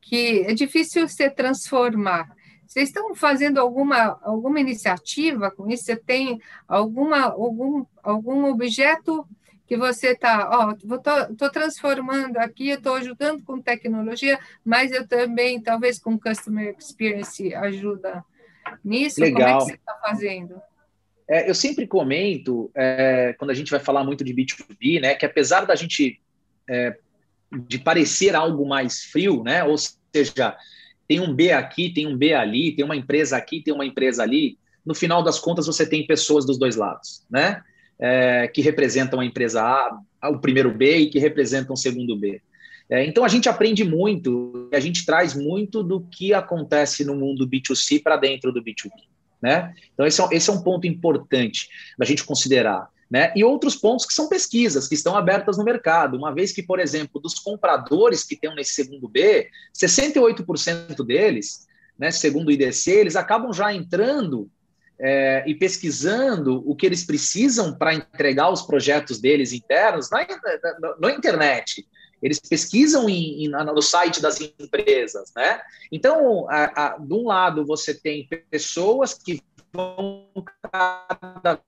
que 0.00 0.44
é 0.46 0.54
difícil 0.54 1.08
se 1.08 1.28
transformar. 1.30 2.28
Vocês 2.70 2.88
estão 2.88 3.12
fazendo 3.16 3.58
alguma, 3.58 4.16
alguma 4.22 4.60
iniciativa 4.60 5.50
com 5.50 5.68
isso? 5.68 5.84
Você 5.86 5.96
tem 5.96 6.40
alguma, 6.68 7.22
algum, 7.22 7.84
algum 8.00 8.44
objeto 8.44 9.26
que 9.70 9.76
você 9.76 10.08
está, 10.08 10.50
ó, 10.50 10.72
estou 10.72 11.48
transformando 11.48 12.38
aqui, 12.38 12.70
estou 12.70 12.96
ajudando 12.96 13.44
com 13.44 13.62
tecnologia, 13.62 14.36
mas 14.64 14.90
eu 14.90 15.06
também, 15.06 15.62
talvez 15.62 15.96
com 15.96 16.18
Customer 16.18 16.74
Experience, 16.76 17.54
ajuda 17.54 18.24
nisso? 18.84 19.20
Legal. 19.20 19.38
Como 19.38 19.48
é 19.48 19.58
que 19.58 19.64
você 19.70 19.74
está 19.76 19.94
fazendo? 20.04 20.60
É, 21.28 21.48
eu 21.48 21.54
sempre 21.54 21.86
comento, 21.86 22.68
é, 22.74 23.32
quando 23.38 23.52
a 23.52 23.54
gente 23.54 23.70
vai 23.70 23.78
falar 23.78 24.02
muito 24.02 24.24
de 24.24 24.34
B2B, 24.34 25.00
né, 25.00 25.14
que 25.14 25.24
apesar 25.24 25.64
da 25.64 25.76
gente 25.76 26.20
é, 26.68 26.98
de 27.68 27.78
parecer 27.78 28.34
algo 28.34 28.66
mais 28.66 29.04
frio, 29.04 29.44
né, 29.44 29.62
ou 29.62 29.76
seja, 29.78 30.58
tem 31.06 31.20
um 31.20 31.32
B 31.32 31.52
aqui, 31.52 31.94
tem 31.94 32.08
um 32.08 32.16
B 32.16 32.34
ali, 32.34 32.74
tem 32.74 32.84
uma 32.84 32.96
empresa 32.96 33.36
aqui, 33.36 33.62
tem 33.62 33.72
uma 33.72 33.86
empresa 33.86 34.24
ali, 34.24 34.58
no 34.84 34.96
final 34.96 35.22
das 35.22 35.38
contas 35.38 35.68
você 35.68 35.88
tem 35.88 36.04
pessoas 36.08 36.44
dos 36.44 36.58
dois 36.58 36.74
lados, 36.74 37.24
né? 37.30 37.62
É, 38.00 38.48
que 38.48 38.62
representam 38.62 39.20
a 39.20 39.24
empresa 39.24 39.62
A, 39.62 40.28
o 40.30 40.38
primeiro 40.38 40.72
B 40.72 40.96
e 40.96 41.10
que 41.10 41.18
representam 41.18 41.74
o 41.74 41.76
segundo 41.76 42.16
B. 42.16 42.40
É, 42.88 43.04
então 43.04 43.24
a 43.24 43.28
gente 43.28 43.48
aprende 43.48 43.84
muito, 43.84 44.68
a 44.72 44.80
gente 44.80 45.06
traz 45.06 45.34
muito 45.34 45.82
do 45.82 46.00
que 46.00 46.34
acontece 46.34 47.04
no 47.04 47.14
mundo 47.14 47.46
B2C 47.46 48.02
para 48.02 48.16
dentro 48.16 48.50
do 48.50 48.62
B2B. 48.62 48.90
Né? 49.40 49.74
Então 49.94 50.06
esse 50.06 50.20
é, 50.20 50.28
esse 50.32 50.50
é 50.50 50.52
um 50.52 50.62
ponto 50.62 50.86
importante 50.86 51.68
da 51.96 52.04
gente 52.04 52.24
considerar. 52.24 52.88
Né? 53.08 53.32
E 53.34 53.44
outros 53.44 53.74
pontos 53.76 54.06
que 54.06 54.12
são 54.12 54.28
pesquisas 54.28 54.88
que 54.88 54.94
estão 54.94 55.16
abertas 55.16 55.58
no 55.58 55.64
mercado, 55.64 56.16
uma 56.16 56.32
vez 56.32 56.52
que, 56.52 56.62
por 56.62 56.78
exemplo, 56.78 57.20
dos 57.20 57.34
compradores 57.34 58.24
que 58.24 58.34
estão 58.34 58.54
nesse 58.54 58.72
segundo 58.72 59.08
B, 59.08 59.48
68% 59.74 61.04
deles, 61.04 61.66
né, 61.98 62.10
segundo 62.10 62.48
o 62.48 62.52
IDC, 62.52 62.90
eles 62.90 63.16
acabam 63.16 63.52
já 63.52 63.74
entrando 63.74 64.48
é, 65.00 65.42
e 65.46 65.54
pesquisando 65.54 66.62
o 66.68 66.76
que 66.76 66.84
eles 66.84 67.04
precisam 67.04 67.76
para 67.76 67.94
entregar 67.94 68.50
os 68.52 68.62
projetos 68.62 69.18
deles 69.18 69.52
internos 69.52 70.10
na, 70.10 70.26
na, 70.78 70.96
na 71.00 71.12
internet. 71.12 71.86
Eles 72.22 72.38
pesquisam 72.38 73.08
em, 73.08 73.46
em, 73.46 73.48
no 73.48 73.80
site 73.80 74.20
das 74.20 74.38
empresas, 74.40 75.32
né? 75.34 75.58
Então, 75.90 76.46
a, 76.50 76.64
a, 76.64 76.98
de 76.98 77.14
um 77.14 77.26
lado, 77.26 77.64
você 77.64 77.94
tem 77.94 78.28
pessoas 78.50 79.14
que 79.14 79.40
vão 79.72 80.28
cada 80.70 81.60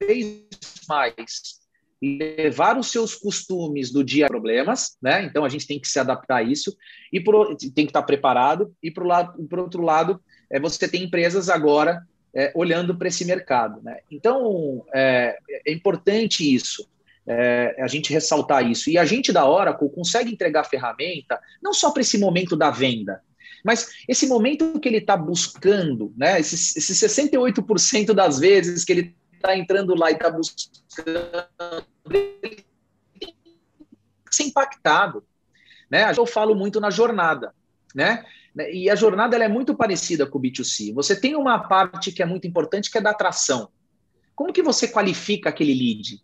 vez 0.00 0.48
mais 0.88 1.60
levar 2.02 2.78
os 2.78 2.90
seus 2.90 3.14
costumes 3.14 3.92
do 3.92 4.02
dia 4.02 4.24
a 4.26 4.28
problemas, 4.28 4.96
né? 5.00 5.22
Então 5.22 5.44
a 5.44 5.48
gente 5.48 5.66
tem 5.66 5.78
que 5.78 5.86
se 5.86 6.00
adaptar 6.00 6.38
a 6.38 6.42
isso 6.42 6.74
e 7.12 7.20
por, 7.20 7.54
tem 7.56 7.84
que 7.84 7.90
estar 7.90 8.02
preparado. 8.02 8.74
E 8.82 8.90
por 8.90 9.06
lado, 9.06 9.46
por 9.46 9.58
outro 9.60 9.82
lado, 9.82 10.20
é, 10.50 10.58
você 10.58 10.88
tem 10.88 11.04
empresas 11.04 11.48
agora 11.48 12.02
é, 12.34 12.52
olhando 12.54 12.94
para 12.96 13.08
esse 13.08 13.24
mercado, 13.24 13.82
né? 13.82 13.98
Então 14.10 14.84
é, 14.94 15.38
é 15.66 15.72
importante 15.72 16.54
isso. 16.54 16.88
É, 17.26 17.76
a 17.78 17.86
gente 17.86 18.12
ressaltar 18.12 18.68
isso. 18.68 18.90
E 18.90 18.98
a 18.98 19.04
gente 19.04 19.32
da 19.32 19.48
Oracle 19.48 19.90
consegue 19.90 20.32
entregar 20.32 20.64
ferramenta 20.64 21.38
não 21.62 21.72
só 21.72 21.90
para 21.90 22.02
esse 22.02 22.18
momento 22.18 22.56
da 22.56 22.70
venda, 22.70 23.22
mas 23.64 23.90
esse 24.08 24.26
momento 24.26 24.80
que 24.80 24.88
ele 24.88 24.98
está 24.98 25.16
buscando, 25.16 26.12
né, 26.16 26.40
esses, 26.40 26.76
esses 26.76 26.98
68% 26.98 28.12
das 28.14 28.38
vezes 28.38 28.84
que 28.84 28.92
ele 28.92 29.16
está 29.34 29.56
entrando 29.56 29.94
lá 29.94 30.10
e 30.10 30.14
está 30.14 30.30
buscando, 30.30 31.84
ele 32.10 32.64
tem 33.18 33.34
que 34.28 34.34
ser 34.34 34.44
impactado. 34.44 35.24
Né? 35.90 36.10
Eu 36.16 36.26
falo 36.26 36.54
muito 36.54 36.80
na 36.80 36.90
jornada. 36.90 37.54
Né? 37.94 38.24
E 38.56 38.90
a 38.90 38.94
jornada 38.94 39.36
é 39.36 39.48
muito 39.48 39.74
parecida 39.76 40.26
com 40.26 40.38
o 40.38 40.42
B2C. 40.42 40.92
Você 40.94 41.18
tem 41.18 41.36
uma 41.36 41.58
parte 41.68 42.10
que 42.10 42.22
é 42.22 42.26
muito 42.26 42.46
importante, 42.46 42.90
que 42.90 42.98
é 42.98 43.00
da 43.00 43.10
atração. 43.10 43.68
Como 44.34 44.52
que 44.52 44.62
você 44.62 44.88
qualifica 44.88 45.50
aquele 45.50 45.74
lead? 45.74 46.20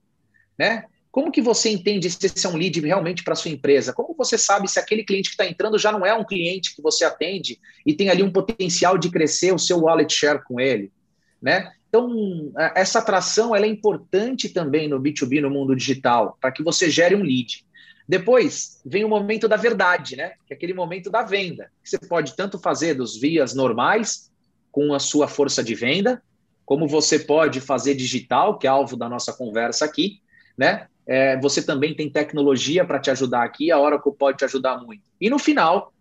Né? 0.59 0.85
Como 1.13 1.31
que 1.31 1.41
você 1.41 1.71
entende 1.71 2.11
se 2.11 2.27
esse 2.27 2.47
é 2.47 2.49
um 2.49 2.57
lead 2.57 2.81
realmente 2.81 3.23
para 3.23 3.35
sua 3.35 3.51
empresa? 3.51 3.93
Como 3.93 4.15
você 4.15 4.37
sabe 4.37 4.69
se 4.69 4.79
aquele 4.79 5.05
cliente 5.05 5.29
que 5.29 5.35
está 5.35 5.47
entrando 5.47 5.79
já 5.79 5.93
não 5.93 6.05
é 6.05 6.15
um 6.15 6.25
cliente 6.25 6.75
que 6.75 6.83
você 6.83 7.05
atende 7.05 7.61
e 7.85 7.95
tem 7.95 8.09
ali 8.09 8.23
um 8.23 8.33
potencial 8.33 8.99
de 8.99 9.11
crescer 9.11 9.55
o 9.55 9.59
seu 9.59 9.81
wallet 9.81 10.13
share 10.13 10.43
com 10.45 10.59
ele? 10.59 10.91
Né? 11.41 11.71
Então, 11.89 12.53
essa 12.75 12.99
atração 13.01 13.55
ela 13.55 13.67
é 13.67 13.69
importante 13.69 14.49
também 14.49 14.89
no 14.89 15.01
B2B, 15.01 15.41
no 15.41 15.51
mundo 15.51 15.77
digital, 15.77 16.37
para 16.41 16.51
que 16.51 16.63
você 16.63 16.91
gere 16.91 17.15
um 17.15 17.23
lead. 17.23 17.66
Depois 18.09 18.81
vem 18.85 19.05
o 19.05 19.09
momento 19.09 19.49
da 19.49 19.57
verdade, 19.57 20.17
né? 20.17 20.35
Que 20.47 20.55
é 20.55 20.57
aquele 20.57 20.73
momento 20.73 21.11
da 21.11 21.23
venda. 21.23 21.71
Que 21.83 21.91
você 21.91 21.99
pode 21.99 22.37
tanto 22.37 22.59
fazer 22.59 22.95
dos 22.95 23.17
vias 23.17 23.55
normais, 23.55 24.31
com 24.77 24.93
a 24.93 24.99
sua 24.99 25.27
força 25.27 25.65
de 25.65 25.75
venda, 25.75 26.23
como 26.67 26.87
você 26.87 27.19
pode 27.19 27.63
fazer 27.63 27.95
digital, 27.95 28.59
que 28.59 28.67
é 28.67 28.71
alvo 28.71 28.95
da 28.95 29.09
nossa 29.09 29.33
conversa 29.33 29.87
aqui, 29.87 30.21
né? 30.55 30.89
É, 31.07 31.41
você 31.41 31.63
também 31.63 31.95
tem 31.95 32.11
tecnologia 32.11 32.85
para 32.85 32.99
te 32.99 33.11
ajudar 33.11 33.43
aqui, 33.43 33.71
a 33.71 33.79
Oracle 33.79 34.13
pode 34.13 34.37
te 34.37 34.45
ajudar 34.45 34.77
muito. 34.79 35.03
E 35.19 35.31
no 35.31 35.39
final, 35.39 35.95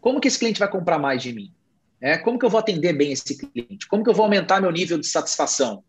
como 0.00 0.20
que 0.20 0.28
esse 0.28 0.38
cliente 0.38 0.58
vai 0.58 0.70
comprar 0.70 0.98
mais 0.98 1.22
de 1.22 1.34
mim? 1.34 1.52
É, 2.00 2.16
como 2.16 2.38
que 2.38 2.46
eu 2.46 2.50
vou 2.50 2.60
atender 2.60 2.94
bem 2.94 3.12
esse 3.12 3.36
cliente? 3.36 3.86
Como 3.88 4.02
que 4.02 4.08
eu 4.08 4.14
vou 4.14 4.24
aumentar 4.24 4.62
meu 4.62 4.70
nível 4.70 4.96
de 4.96 5.06
satisfação? 5.06 5.84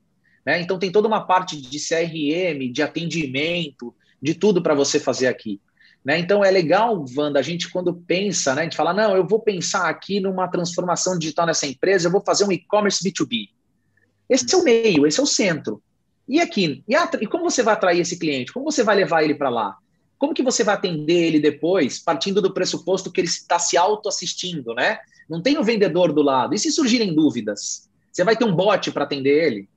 É, 0.45 0.59
então 0.59 0.77
tem 0.77 0.91
toda 0.91 1.07
uma 1.07 1.25
parte 1.25 1.55
de 1.55 1.79
CRM, 1.79 2.69
de 2.69 2.83
atendimento, 2.83 3.95
de 4.21 4.33
tudo 4.33 4.61
para 4.61 4.73
você 4.73 4.99
fazer 4.99 5.27
aqui. 5.27 5.59
Né? 6.03 6.19
Então 6.19 6.45
é 6.45 6.51
legal, 6.51 7.03
Wanda, 7.17 7.39
a 7.39 7.43
gente 7.43 7.69
quando 7.71 7.93
pensa, 7.93 8.53
né, 8.53 8.61
a 8.61 8.63
gente 8.63 8.77
fala, 8.77 8.93
não, 8.93 9.15
eu 9.15 9.25
vou 9.25 9.39
pensar 9.39 9.89
aqui 9.89 10.19
numa 10.19 10.47
transformação 10.47 11.17
digital 11.17 11.47
nessa 11.47 11.65
empresa, 11.65 12.07
eu 12.07 12.11
vou 12.11 12.21
fazer 12.23 12.45
um 12.45 12.51
e-commerce 12.51 13.03
B2B. 13.03 13.49
Esse 14.29 14.53
é 14.53 14.57
o 14.57 14.63
meio, 14.63 15.07
esse 15.07 15.19
é 15.19 15.23
o 15.23 15.27
centro. 15.27 15.81
E 16.27 16.39
aqui, 16.39 16.83
e, 16.87 16.95
e 16.95 17.27
como 17.27 17.49
você 17.49 17.63
vai 17.63 17.73
atrair 17.73 18.01
esse 18.01 18.17
cliente? 18.17 18.53
Como 18.53 18.71
você 18.71 18.83
vai 18.83 18.95
levar 18.95 19.23
ele 19.23 19.35
para 19.35 19.49
lá? 19.49 19.77
Como 20.17 20.33
que 20.33 20.43
você 20.43 20.63
vai 20.63 20.75
atender 20.75 21.27
ele 21.27 21.39
depois, 21.39 21.99
partindo 21.99 22.41
do 22.41 22.53
pressuposto 22.53 23.11
que 23.11 23.21
ele 23.21 23.27
está 23.27 23.59
se 23.59 23.77
auto-assistindo, 23.77 24.73
né? 24.73 24.99
Não 25.29 25.41
tem 25.41 25.57
o 25.57 25.61
um 25.61 25.63
vendedor 25.63 26.13
do 26.13 26.21
lado. 26.21 26.53
E 26.53 26.59
se 26.59 26.71
surgirem 26.71 27.13
dúvidas? 27.13 27.89
Você 28.11 28.23
vai 28.23 28.35
ter 28.35 28.45
um 28.45 28.55
bot 28.55 28.91
para 28.91 29.03
atender 29.03 29.45
ele? 29.45 29.69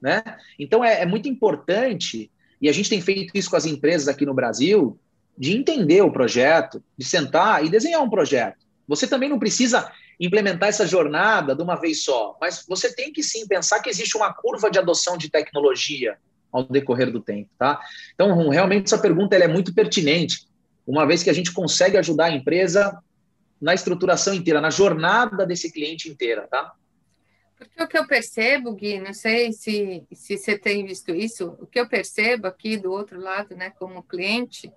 Né? 0.00 0.22
Então 0.58 0.84
é, 0.84 1.02
é 1.02 1.06
muito 1.06 1.28
importante, 1.28 2.30
e 2.60 2.68
a 2.68 2.72
gente 2.72 2.88
tem 2.88 3.00
feito 3.00 3.32
isso 3.34 3.50
com 3.50 3.56
as 3.56 3.66
empresas 3.66 4.08
aqui 4.08 4.24
no 4.24 4.34
Brasil, 4.34 4.98
de 5.36 5.56
entender 5.56 6.02
o 6.02 6.10
projeto, 6.10 6.82
de 6.96 7.04
sentar 7.04 7.64
e 7.64 7.68
desenhar 7.68 8.02
um 8.02 8.10
projeto. 8.10 8.64
Você 8.88 9.06
também 9.06 9.28
não 9.28 9.38
precisa 9.38 9.90
implementar 10.18 10.70
essa 10.70 10.86
jornada 10.86 11.54
de 11.54 11.62
uma 11.62 11.76
vez 11.76 12.02
só, 12.04 12.36
mas 12.40 12.64
você 12.66 12.94
tem 12.94 13.12
que 13.12 13.22
sim 13.22 13.46
pensar 13.46 13.80
que 13.80 13.90
existe 13.90 14.16
uma 14.16 14.32
curva 14.32 14.70
de 14.70 14.78
adoção 14.78 15.18
de 15.18 15.30
tecnologia 15.30 16.16
ao 16.50 16.64
decorrer 16.64 17.10
do 17.10 17.20
tempo, 17.20 17.50
tá? 17.58 17.78
Então, 18.14 18.48
realmente 18.48 18.86
essa 18.86 18.98
pergunta 18.98 19.36
é 19.36 19.48
muito 19.48 19.74
pertinente, 19.74 20.46
uma 20.86 21.04
vez 21.04 21.22
que 21.22 21.28
a 21.28 21.32
gente 21.34 21.52
consegue 21.52 21.98
ajudar 21.98 22.26
a 22.26 22.32
empresa 22.32 22.98
na 23.60 23.74
estruturação 23.74 24.32
inteira, 24.32 24.60
na 24.60 24.70
jornada 24.70 25.44
desse 25.44 25.70
cliente 25.70 26.08
inteira, 26.08 26.46
tá? 26.50 26.72
Porque 27.56 27.82
o 27.82 27.88
que 27.88 27.96
eu 27.96 28.06
percebo, 28.06 28.74
Gui, 28.74 29.00
não 29.00 29.14
sei 29.14 29.52
se, 29.52 30.06
se 30.12 30.36
você 30.36 30.58
tem 30.58 30.84
visto 30.84 31.14
isso, 31.14 31.56
o 31.58 31.66
que 31.66 31.80
eu 31.80 31.88
percebo 31.88 32.46
aqui 32.46 32.76
do 32.76 32.92
outro 32.92 33.18
lado, 33.18 33.56
né, 33.56 33.70
como 33.70 34.02
cliente, 34.02 34.70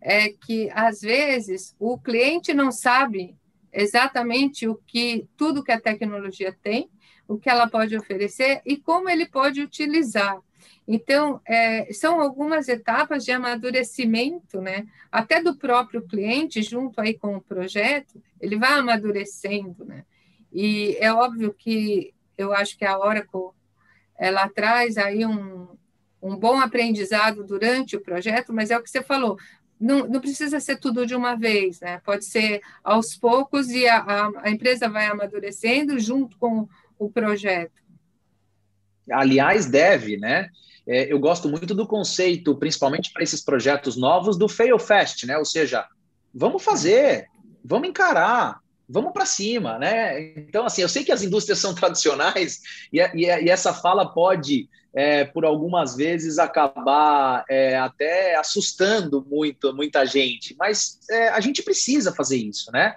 é 0.00 0.30
que 0.30 0.68
às 0.72 1.00
vezes 1.00 1.76
o 1.78 1.96
cliente 1.96 2.52
não 2.52 2.72
sabe 2.72 3.36
exatamente 3.72 4.66
o 4.68 4.74
que 4.74 5.28
tudo 5.36 5.62
que 5.62 5.72
a 5.72 5.80
tecnologia 5.80 6.56
tem, 6.62 6.90
o 7.26 7.38
que 7.38 7.48
ela 7.48 7.68
pode 7.68 7.96
oferecer 7.96 8.60
e 8.66 8.76
como 8.76 9.08
ele 9.08 9.26
pode 9.26 9.60
utilizar. 9.62 10.38
Então, 10.86 11.40
é, 11.46 11.90
são 11.92 12.20
algumas 12.20 12.68
etapas 12.68 13.24
de 13.24 13.32
amadurecimento, 13.32 14.60
né? 14.60 14.86
Até 15.10 15.42
do 15.42 15.56
próprio 15.56 16.02
cliente, 16.06 16.62
junto 16.62 17.00
aí 17.00 17.14
com 17.14 17.36
o 17.36 17.40
projeto, 17.40 18.22
ele 18.40 18.56
vai 18.56 18.74
amadurecendo, 18.74 19.84
né? 19.84 20.04
E 20.52 20.96
é 21.00 21.12
óbvio 21.12 21.52
que 21.54 22.14
eu 22.36 22.52
acho 22.52 22.76
que 22.76 22.84
a 22.84 22.98
Oracle, 22.98 23.50
ela 24.18 24.48
traz 24.48 24.96
aí 24.96 25.24
um, 25.24 25.68
um 26.22 26.36
bom 26.36 26.60
aprendizado 26.60 27.44
durante 27.44 27.96
o 27.96 28.00
projeto, 28.00 28.52
mas 28.52 28.70
é 28.70 28.78
o 28.78 28.82
que 28.82 28.90
você 28.90 29.02
falou, 29.02 29.38
não, 29.80 30.06
não, 30.06 30.20
precisa 30.20 30.60
ser 30.60 30.76
tudo 30.76 31.04
de 31.04 31.14
uma 31.14 31.34
vez, 31.34 31.80
né? 31.80 32.00
Pode 32.04 32.24
ser 32.24 32.62
aos 32.82 33.16
poucos 33.16 33.68
e 33.70 33.86
a, 33.86 33.98
a, 33.98 34.30
a 34.44 34.50
empresa 34.50 34.88
vai 34.88 35.06
amadurecendo 35.06 35.98
junto 35.98 36.38
com 36.38 36.68
o 36.98 37.10
projeto. 37.10 37.82
Aliás, 39.10 39.66
deve, 39.66 40.16
né? 40.16 40.48
É, 40.86 41.12
eu 41.12 41.18
gosto 41.18 41.48
muito 41.48 41.74
do 41.74 41.86
conceito, 41.86 42.56
principalmente 42.56 43.12
para 43.12 43.22
esses 43.22 43.42
projetos 43.42 43.96
novos, 43.96 44.38
do 44.38 44.48
fail 44.48 44.78
fast, 44.78 45.26
né? 45.26 45.36
Ou 45.36 45.44
seja, 45.44 45.86
vamos 46.32 46.62
fazer, 46.62 47.28
vamos 47.64 47.88
encarar, 47.88 48.60
vamos 48.94 49.12
para 49.12 49.26
cima, 49.26 49.76
né? 49.76 50.38
Então, 50.38 50.64
assim, 50.64 50.80
eu 50.80 50.88
sei 50.88 51.02
que 51.02 51.10
as 51.10 51.22
indústrias 51.22 51.58
são 51.58 51.74
tradicionais 51.74 52.60
e, 52.92 53.00
e, 53.00 53.24
e 53.24 53.50
essa 53.50 53.74
fala 53.74 54.08
pode, 54.08 54.68
é, 54.94 55.24
por 55.24 55.44
algumas 55.44 55.96
vezes, 55.96 56.38
acabar 56.38 57.44
é, 57.50 57.76
até 57.76 58.36
assustando 58.36 59.26
muito, 59.28 59.74
muita 59.74 60.06
gente, 60.06 60.54
mas 60.56 61.00
é, 61.10 61.30
a 61.30 61.40
gente 61.40 61.60
precisa 61.62 62.14
fazer 62.14 62.36
isso, 62.36 62.70
né? 62.70 62.94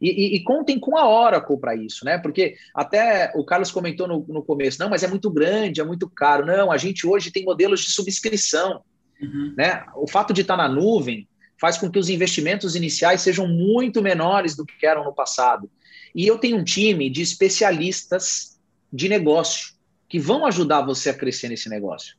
E, 0.00 0.36
e, 0.36 0.44
contem 0.44 0.78
com 0.78 0.96
a 0.96 1.06
Oracle 1.06 1.58
para 1.58 1.76
isso, 1.76 2.06
né? 2.06 2.16
Porque 2.16 2.56
até 2.74 3.30
o 3.34 3.44
Carlos 3.44 3.70
comentou 3.70 4.08
no, 4.08 4.24
no, 4.26 4.42
começo, 4.42 4.80
não, 4.80 4.88
mas 4.88 5.02
é 5.02 5.06
muito 5.06 5.30
grande, 5.30 5.82
é 5.82 5.84
muito 5.84 6.08
caro. 6.08 6.46
Não, 6.46 6.72
a 6.72 6.78
gente 6.78 7.06
hoje 7.06 7.30
tem 7.30 7.44
modelos 7.44 7.80
de 7.80 7.90
subscrição. 7.90 8.82
Uhum. 9.20 9.52
Né? 9.58 9.84
O 9.94 10.08
fato 10.08 10.32
de 10.32 10.40
estar 10.40 10.56
na 10.56 10.70
nuvem 10.70 11.28
faz 11.60 11.76
com 11.76 11.90
que 11.90 11.98
os 11.98 12.08
investimentos 12.08 12.74
iniciais 12.74 13.20
sejam 13.20 13.46
muito 13.46 14.00
menores 14.00 14.56
do 14.56 14.64
que 14.64 14.86
eram 14.86 15.04
no 15.04 15.14
passado. 15.14 15.70
E 16.14 16.26
eu 16.26 16.38
tenho 16.38 16.56
um 16.56 16.64
time 16.64 17.10
de 17.10 17.20
especialistas 17.20 18.58
de 18.92 19.08
negócio 19.08 19.74
que 20.08 20.18
vão 20.18 20.46
ajudar 20.46 20.80
você 20.80 21.10
a 21.10 21.14
crescer 21.14 21.48
nesse 21.48 21.68
negócio. 21.68 22.16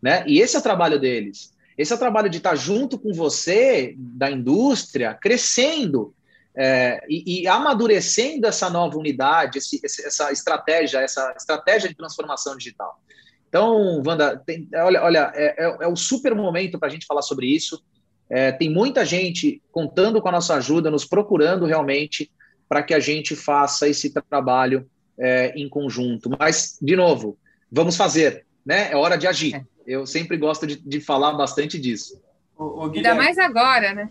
Né? 0.00 0.24
E 0.26 0.40
esse 0.40 0.56
é 0.56 0.58
o 0.58 0.62
trabalho 0.62 0.98
deles. 1.00 1.52
Esse 1.76 1.92
é 1.92 1.96
o 1.96 1.98
trabalho 1.98 2.30
de 2.30 2.38
estar 2.38 2.54
junto 2.54 2.98
com 2.98 3.12
você, 3.12 3.94
da 3.98 4.30
indústria, 4.30 5.12
crescendo 5.14 6.14
é, 6.56 7.04
e, 7.06 7.42
e, 7.42 7.48
amadurecendo 7.48 8.46
essa 8.46 8.70
nova 8.70 8.96
unidade, 8.96 9.58
esse, 9.58 9.78
essa 9.84 10.32
estratégia, 10.32 11.00
essa 11.00 11.34
estratégia 11.36 11.88
de 11.88 11.94
transformação 11.94 12.56
digital. 12.56 12.98
Então, 13.46 14.02
Wanda, 14.06 14.38
tem, 14.38 14.66
olha, 14.74 15.02
olha 15.02 15.32
é, 15.34 15.64
é, 15.64 15.76
é 15.82 15.86
o 15.86 15.96
super 15.96 16.34
momento 16.34 16.78
para 16.78 16.88
a 16.88 16.90
gente 16.90 17.04
falar 17.04 17.20
sobre 17.20 17.46
isso. 17.46 17.84
É, 18.28 18.50
tem 18.52 18.68
muita 18.70 19.04
gente 19.04 19.62
contando 19.70 20.20
com 20.20 20.28
a 20.28 20.32
nossa 20.32 20.54
ajuda, 20.54 20.90
nos 20.90 21.04
procurando 21.04 21.64
realmente 21.64 22.30
para 22.68 22.82
que 22.82 22.92
a 22.92 22.98
gente 22.98 23.36
faça 23.36 23.88
esse 23.88 24.12
trabalho 24.28 24.88
é, 25.18 25.52
em 25.56 25.68
conjunto. 25.68 26.30
Mas, 26.38 26.76
de 26.80 26.96
novo, 26.96 27.38
vamos 27.70 27.96
fazer. 27.96 28.44
né? 28.64 28.90
É 28.90 28.96
hora 28.96 29.16
de 29.16 29.26
agir. 29.26 29.54
É. 29.54 29.64
Eu 29.86 30.04
sempre 30.04 30.36
gosto 30.36 30.66
de, 30.66 30.76
de 30.76 31.00
falar 31.00 31.32
bastante 31.34 31.78
disso. 31.78 32.20
O, 32.58 32.86
o 32.86 32.92
Ainda 32.92 33.14
mais 33.14 33.38
agora, 33.38 33.94
né? 33.94 34.10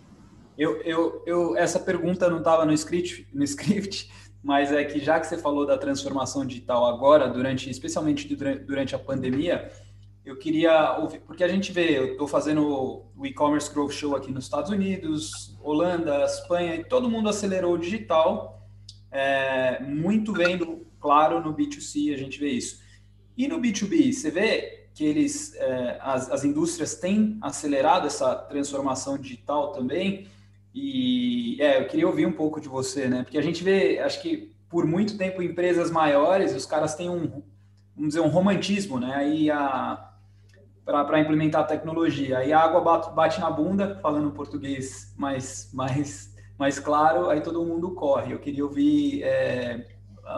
Eu, 0.58 0.82
eu, 0.84 1.24
eu, 1.26 1.58
essa 1.58 1.80
pergunta 1.80 2.30
não 2.30 2.38
estava 2.38 2.66
no 2.66 2.72
script, 2.74 3.28
no 3.34 3.44
script, 3.44 4.10
mas 4.42 4.72
é 4.72 4.84
que 4.86 5.00
já 5.00 5.20
que 5.20 5.28
você 5.28 5.38
falou 5.38 5.66
da 5.66 5.78
transformação 5.78 6.46
digital 6.46 6.86
agora, 6.86 7.28
durante, 7.28 7.70
especialmente 7.70 8.34
durante 8.36 8.96
a 8.96 9.00
pandemia, 9.00 9.70
eu 10.26 10.36
queria 10.38 10.98
ouvir, 10.98 11.20
porque 11.20 11.44
a 11.44 11.48
gente 11.48 11.72
vê, 11.72 11.98
eu 11.98 12.14
estou 12.14 12.28
fazendo 12.28 13.06
o 13.16 13.26
e-commerce 13.26 13.72
growth 13.72 13.92
show 13.92 14.16
aqui 14.16 14.32
nos 14.32 14.46
Estados 14.46 14.72
Unidos, 14.72 15.56
Holanda, 15.62 16.26
Espanha, 16.26 16.76
e 16.76 16.84
todo 16.84 17.10
mundo 17.10 17.30
acelerou 17.30 17.74
o 17.74 17.78
digital, 17.78 18.68
é, 19.12 19.80
muito 19.84 20.34
vendo, 20.34 20.86
claro, 21.00 21.40
no 21.42 21.54
B2C 21.54 22.14
a 22.14 22.18
gente 22.18 22.40
vê 22.40 22.50
isso. 22.50 22.82
E 23.38 23.48
no 23.48 23.60
B2B, 23.60 24.12
você 24.12 24.32
vê 24.32 24.88
que 24.96 25.06
eles, 25.06 25.54
é, 25.56 26.00
as, 26.02 26.32
as 26.32 26.44
indústrias 26.44 26.96
têm 26.96 27.38
acelerado 27.42 28.08
essa 28.08 28.34
transformação 28.36 29.18
digital 29.18 29.74
também, 29.74 30.28
e 30.74 31.58
é, 31.62 31.80
eu 31.82 31.88
queria 31.88 32.08
ouvir 32.08 32.26
um 32.26 32.34
pouco 32.34 32.60
de 32.60 32.68
você, 32.68 33.08
né? 33.08 33.24
Porque 33.24 33.38
a 33.38 33.42
gente 33.42 33.64
vê, 33.64 34.00
acho 34.00 34.22
que 34.22 34.52
por 34.70 34.86
muito 34.86 35.18
tempo 35.18 35.42
empresas 35.42 35.92
maiores, 35.92 36.54
os 36.54 36.66
caras 36.66 36.96
têm 36.96 37.10
um, 37.10 37.44
vamos 37.96 38.10
dizer, 38.10 38.20
um 38.20 38.28
romantismo, 38.28 39.00
né? 39.00 39.14
Aí 39.16 39.52
a 39.52 40.15
para 40.86 41.20
implementar 41.20 41.62
a 41.62 41.66
tecnologia. 41.66 42.38
Aí 42.38 42.54
a 42.54 42.60
água 42.60 42.82
bate, 43.12 43.40
na 43.40 43.50
bunda, 43.50 43.98
falando 44.02 44.32
português 44.32 45.14
mais, 45.18 45.72
mais, 45.74 46.34
mais 46.60 46.78
claro, 46.78 47.30
aí 47.30 47.42
todo 47.42 47.66
mundo 47.66 47.92
corre. 47.96 48.34
Eu 48.34 48.40
queria 48.40 48.64
ouvir 48.64 49.24
é, 49.24 49.88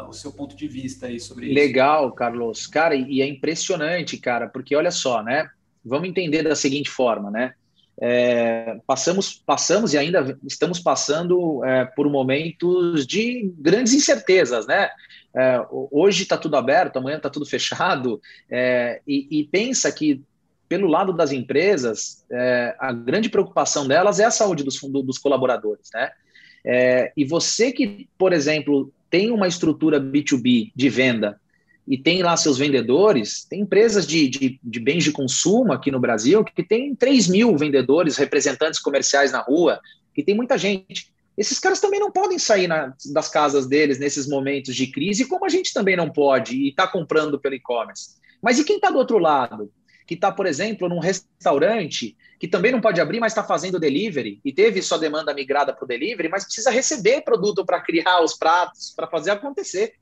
o 0.08 0.14
seu 0.14 0.32
ponto 0.32 0.56
de 0.56 0.68
vista 0.68 1.08
aí 1.08 1.20
sobre 1.20 1.48
Legal, 1.48 1.58
isso. 1.58 1.68
Legal, 1.68 2.12
Carlos. 2.14 2.68
Cara, 2.68 2.96
e 2.96 3.22
é 3.22 3.28
impressionante, 3.28 4.18
cara, 4.18 4.48
porque 4.48 4.76
olha 4.76 4.92
só, 4.92 5.22
né? 5.22 5.50
Vamos 5.84 6.08
entender 6.08 6.44
da 6.44 6.56
seguinte 6.56 6.90
forma, 6.90 7.30
né? 7.30 7.54
É, 8.00 8.80
passamos, 8.86 9.34
passamos 9.34 9.94
e 9.94 9.98
ainda 9.98 10.38
estamos 10.46 10.80
passando 10.80 11.66
é, 11.66 11.84
por 11.84 12.08
momentos 12.10 13.08
de 13.08 13.52
grandes 13.58 13.94
incertezas, 13.94 14.68
né? 14.68 14.90
É, 15.36 15.60
hoje 15.70 16.24
está 16.24 16.38
tudo 16.38 16.56
aberto, 16.56 16.98
amanhã 16.98 17.18
está 17.18 17.30
tudo 17.30 17.46
fechado, 17.50 18.22
é, 18.50 19.02
e, 19.06 19.28
e, 19.40 19.44
pensa 19.46 19.92
que 19.92 20.24
pelo 20.68 20.88
lado 20.88 21.14
das 21.14 21.32
empresas, 21.32 22.26
é, 22.32 22.76
a 22.80 22.92
grande 22.92 23.30
preocupação 23.30 23.88
delas 23.88 24.20
é 24.20 24.26
a 24.26 24.32
saúde 24.32 24.64
dos, 24.64 24.80
dos 24.80 25.18
colaboradores, 25.18 25.90
né? 25.94 26.12
É, 26.66 27.14
e 27.16 27.24
você 27.24 27.72
que, 27.72 28.10
por 28.18 28.34
exemplo, 28.34 28.92
tem 29.10 29.32
uma 29.32 29.48
estrutura 29.48 30.02
B2B 30.02 30.72
de 30.76 30.90
venda 30.90 31.40
e 31.88 31.98
tem 31.98 32.22
lá 32.22 32.36
seus 32.36 32.58
vendedores, 32.58 33.46
tem 33.50 33.62
empresas 33.62 34.06
de, 34.06 34.28
de, 34.28 34.60
de, 34.62 34.80
bens 34.80 35.06
de 35.06 35.14
consumo 35.14 35.72
aqui 35.72 35.90
no 35.90 36.00
Brasil 36.00 36.44
que 36.44 36.62
tem 36.62 36.94
3 36.94 37.30
mil 37.30 37.58
vendedores, 37.58 38.18
representantes 38.18 38.82
comerciais 38.82 39.32
na 39.32 39.40
rua, 39.40 39.80
que 40.14 40.22
tem 40.22 40.36
muita 40.36 40.58
gente. 40.58 41.10
Esses 41.38 41.60
caras 41.60 41.80
também 41.80 42.00
não 42.00 42.12
podem 42.12 42.38
sair 42.38 42.68
na, 42.68 42.94
das 43.14 43.30
casas 43.30 43.68
deles 43.68 44.00
nesses 44.00 44.28
momentos 44.28 44.76
de 44.76 44.88
crise, 44.88 45.26
como 45.26 45.46
a 45.46 45.50
gente 45.50 45.72
também 45.72 45.96
não 45.96 46.10
pode 46.10 46.58
e 46.58 46.70
está 46.70 46.86
comprando 46.86 47.40
pelo 47.40 47.56
e-commerce. 47.56 48.18
Mas 48.42 48.60
e 48.60 48.66
quem 48.66 48.76
está 48.76 48.90
do 48.90 48.98
outro 48.98 49.20
lado? 49.20 49.72
Que 50.08 50.16
está, 50.16 50.32
por 50.32 50.48
exemplo, 50.48 50.90
num 50.90 51.00
restaurante 51.00 52.18
que 52.40 52.48
também 52.48 52.72
não 52.72 52.80
pode 52.80 53.02
abrir, 53.02 53.20
mas 53.20 53.34
está 53.34 53.44
fazendo 53.44 53.80
delivery 53.80 54.40
e 54.46 54.54
teve 54.54 54.82
sua 54.82 54.98
demanda 54.98 55.34
migrada 55.34 55.74
para 55.74 55.84
o 55.84 55.88
delivery, 55.88 56.30
mas 56.30 56.46
precisa 56.46 56.72
receber 56.72 57.22
produto 57.22 57.66
para 57.66 57.82
criar 57.82 58.24
os 58.24 58.36
pratos, 58.36 58.94
para 58.96 59.08
fazer 59.08 59.32
acontecer, 59.32 59.96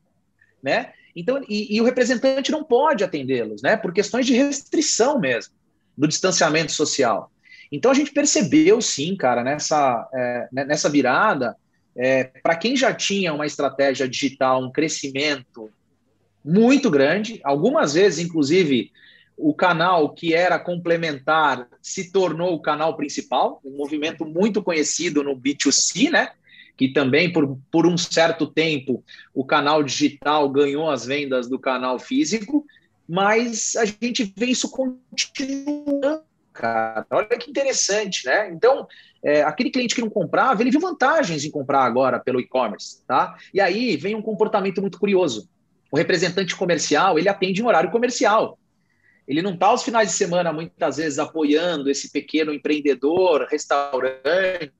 né? 0.61 0.93
Então, 1.15 1.41
e, 1.49 1.75
e 1.75 1.81
o 1.81 1.85
representante 1.85 2.51
não 2.51 2.63
pode 2.63 3.03
atendê-los, 3.03 3.61
né? 3.61 3.77
Por 3.77 3.93
questões 3.93 4.25
de 4.25 4.33
restrição 4.33 5.19
mesmo, 5.19 5.53
do 5.97 6.07
distanciamento 6.07 6.71
social. 6.71 7.31
Então 7.71 7.89
a 7.89 7.93
gente 7.93 8.11
percebeu 8.11 8.81
sim, 8.81 9.15
cara, 9.15 9.43
nessa, 9.43 10.07
é, 10.13 10.47
né, 10.51 10.65
nessa 10.65 10.89
virada, 10.89 11.55
é, 11.95 12.25
para 12.25 12.55
quem 12.55 12.75
já 12.75 12.93
tinha 12.93 13.33
uma 13.33 13.45
estratégia 13.45 14.07
digital, 14.07 14.61
um 14.61 14.71
crescimento 14.71 15.71
muito 16.43 16.91
grande, 16.91 17.39
algumas 17.43 17.93
vezes, 17.93 18.23
inclusive, 18.23 18.91
o 19.37 19.53
canal 19.53 20.13
que 20.13 20.33
era 20.33 20.57
complementar 20.57 21.67
se 21.81 22.11
tornou 22.11 22.53
o 22.53 22.61
canal 22.61 22.95
principal, 22.95 23.59
um 23.63 23.75
movimento 23.77 24.25
muito 24.25 24.63
conhecido 24.63 25.23
no 25.23 25.35
B2C, 25.35 26.09
né? 26.09 26.31
que 26.77 26.89
também 26.89 27.31
por, 27.31 27.57
por 27.71 27.85
um 27.87 27.97
certo 27.97 28.47
tempo 28.47 29.03
o 29.33 29.45
canal 29.45 29.83
digital 29.83 30.49
ganhou 30.49 30.89
as 30.89 31.05
vendas 31.05 31.47
do 31.47 31.57
canal 31.57 31.97
físico, 31.97 32.65
mas 33.07 33.75
a 33.75 33.85
gente 33.85 34.33
vê 34.35 34.47
isso 34.47 34.69
continuando, 34.69 36.21
cara. 36.51 37.05
Olha 37.11 37.27
que 37.27 37.49
interessante, 37.49 38.25
né? 38.25 38.49
Então, 38.51 38.87
é, 39.23 39.43
aquele 39.43 39.69
cliente 39.69 39.95
que 39.95 40.01
não 40.01 40.09
comprava, 40.09 40.61
ele 40.61 40.71
viu 40.71 40.79
vantagens 40.79 41.45
em 41.45 41.51
comprar 41.51 41.83
agora 41.83 42.19
pelo 42.19 42.39
e-commerce, 42.39 43.01
tá? 43.07 43.35
E 43.53 43.61
aí 43.61 43.95
vem 43.95 44.15
um 44.15 44.21
comportamento 44.21 44.81
muito 44.81 44.99
curioso. 44.99 45.47
O 45.91 45.97
representante 45.97 46.55
comercial, 46.55 47.17
ele 47.17 47.29
atende 47.29 47.61
em 47.61 47.65
horário 47.65 47.91
comercial. 47.91 48.57
Ele 49.27 49.41
não 49.41 49.53
está 49.53 49.67
aos 49.67 49.83
finais 49.83 50.09
de 50.09 50.15
semana, 50.15 50.53
muitas 50.53 50.97
vezes, 50.97 51.19
apoiando 51.19 51.89
esse 51.89 52.11
pequeno 52.11 52.53
empreendedor, 52.53 53.47
restaurante, 53.49 54.71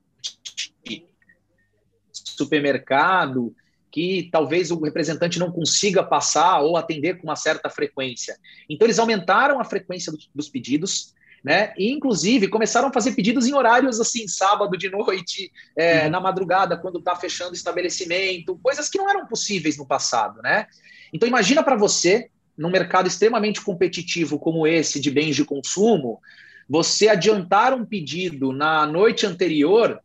supermercado, 2.12 3.54
que 3.90 4.28
talvez 4.30 4.70
o 4.70 4.80
representante 4.80 5.38
não 5.38 5.50
consiga 5.50 6.02
passar 6.02 6.60
ou 6.60 6.76
atender 6.76 7.16
com 7.16 7.24
uma 7.24 7.36
certa 7.36 7.70
frequência. 7.70 8.36
Então, 8.68 8.86
eles 8.86 8.98
aumentaram 8.98 9.58
a 9.58 9.64
frequência 9.64 10.12
dos 10.34 10.48
pedidos, 10.48 11.14
né? 11.42 11.72
E, 11.78 11.90
inclusive, 11.90 12.48
começaram 12.48 12.88
a 12.88 12.92
fazer 12.92 13.12
pedidos 13.12 13.46
em 13.46 13.54
horários 13.54 14.00
assim, 14.00 14.28
sábado 14.28 14.76
de 14.76 14.90
noite, 14.90 15.50
é, 15.74 16.04
uhum. 16.04 16.10
na 16.10 16.20
madrugada, 16.20 16.76
quando 16.76 16.98
está 16.98 17.16
fechando 17.16 17.52
o 17.52 17.54
estabelecimento, 17.54 18.58
coisas 18.62 18.88
que 18.88 18.98
não 18.98 19.08
eram 19.08 19.26
possíveis 19.26 19.78
no 19.78 19.86
passado, 19.86 20.42
né? 20.42 20.66
Então, 21.12 21.28
imagina 21.28 21.62
para 21.62 21.76
você, 21.76 22.28
num 22.56 22.70
mercado 22.70 23.06
extremamente 23.06 23.60
competitivo 23.60 24.38
como 24.38 24.66
esse 24.66 25.00
de 25.00 25.10
bens 25.10 25.36
de 25.36 25.44
consumo, 25.44 26.20
você 26.68 27.08
adiantar 27.08 27.74
um 27.74 27.84
pedido 27.84 28.52
na 28.52 28.86
noite 28.86 29.26
anterior 29.26 30.00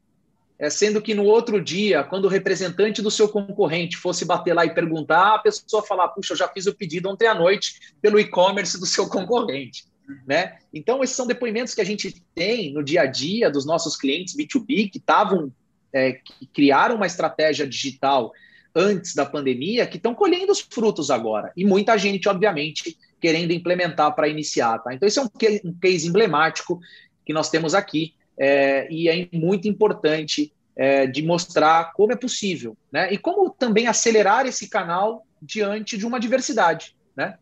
é, 0.61 0.69
sendo 0.69 1.01
que 1.01 1.15
no 1.15 1.23
outro 1.23 1.59
dia, 1.59 2.03
quando 2.03 2.25
o 2.25 2.27
representante 2.27 3.01
do 3.01 3.09
seu 3.09 3.27
concorrente 3.27 3.97
fosse 3.97 4.23
bater 4.23 4.53
lá 4.53 4.63
e 4.63 4.71
perguntar, 4.71 5.33
a 5.33 5.39
pessoa 5.39 5.81
falar, 5.81 6.09
puxa, 6.09 6.33
eu 6.33 6.37
já 6.37 6.47
fiz 6.47 6.67
o 6.67 6.75
pedido 6.75 7.09
ontem 7.09 7.25
à 7.25 7.33
noite 7.33 7.95
pelo 7.99 8.19
e-commerce 8.19 8.79
do 8.79 8.85
seu 8.85 9.09
concorrente. 9.09 9.85
Né? 10.27 10.59
Então, 10.71 11.03
esses 11.03 11.15
são 11.15 11.25
depoimentos 11.25 11.73
que 11.73 11.81
a 11.81 11.83
gente 11.83 12.23
tem 12.35 12.71
no 12.71 12.83
dia 12.83 13.01
a 13.01 13.05
dia 13.07 13.49
dos 13.49 13.65
nossos 13.65 13.95
clientes 13.97 14.37
B2B 14.37 14.91
que 14.91 14.99
estavam, 14.99 15.51
é, 15.91 16.11
que 16.11 16.45
criaram 16.45 16.97
uma 16.97 17.07
estratégia 17.07 17.65
digital 17.65 18.31
antes 18.75 19.13
da 19.15 19.25
pandemia, 19.25 19.87
que 19.87 19.97
estão 19.97 20.13
colhendo 20.13 20.51
os 20.51 20.61
frutos 20.61 21.11
agora. 21.11 21.51
E 21.55 21.65
muita 21.65 21.97
gente, 21.97 22.27
obviamente, 22.29 22.97
querendo 23.19 23.51
implementar 23.51 24.15
para 24.15 24.27
iniciar. 24.27 24.79
Tá? 24.79 24.93
Então, 24.93 25.07
esse 25.07 25.19
é 25.19 25.21
um 25.21 25.27
case, 25.27 25.61
um 25.63 25.73
case 25.73 26.07
emblemático 26.07 26.79
que 27.25 27.33
nós 27.33 27.49
temos 27.49 27.73
aqui 27.73 28.13
é, 28.37 28.91
e 28.91 29.07
é 29.07 29.27
muito 29.33 29.67
importante 29.67 30.51
é, 30.75 31.05
de 31.05 31.21
mostrar 31.21 31.93
como 31.93 32.11
é 32.11 32.15
possível, 32.15 32.75
né? 32.91 33.13
E 33.13 33.17
como 33.17 33.49
também 33.49 33.87
acelerar 33.87 34.47
esse 34.47 34.69
canal 34.69 35.25
diante 35.41 35.97
de 35.97 36.05
uma 36.05 36.19
diversidade, 36.19 36.95
né? 37.15 37.37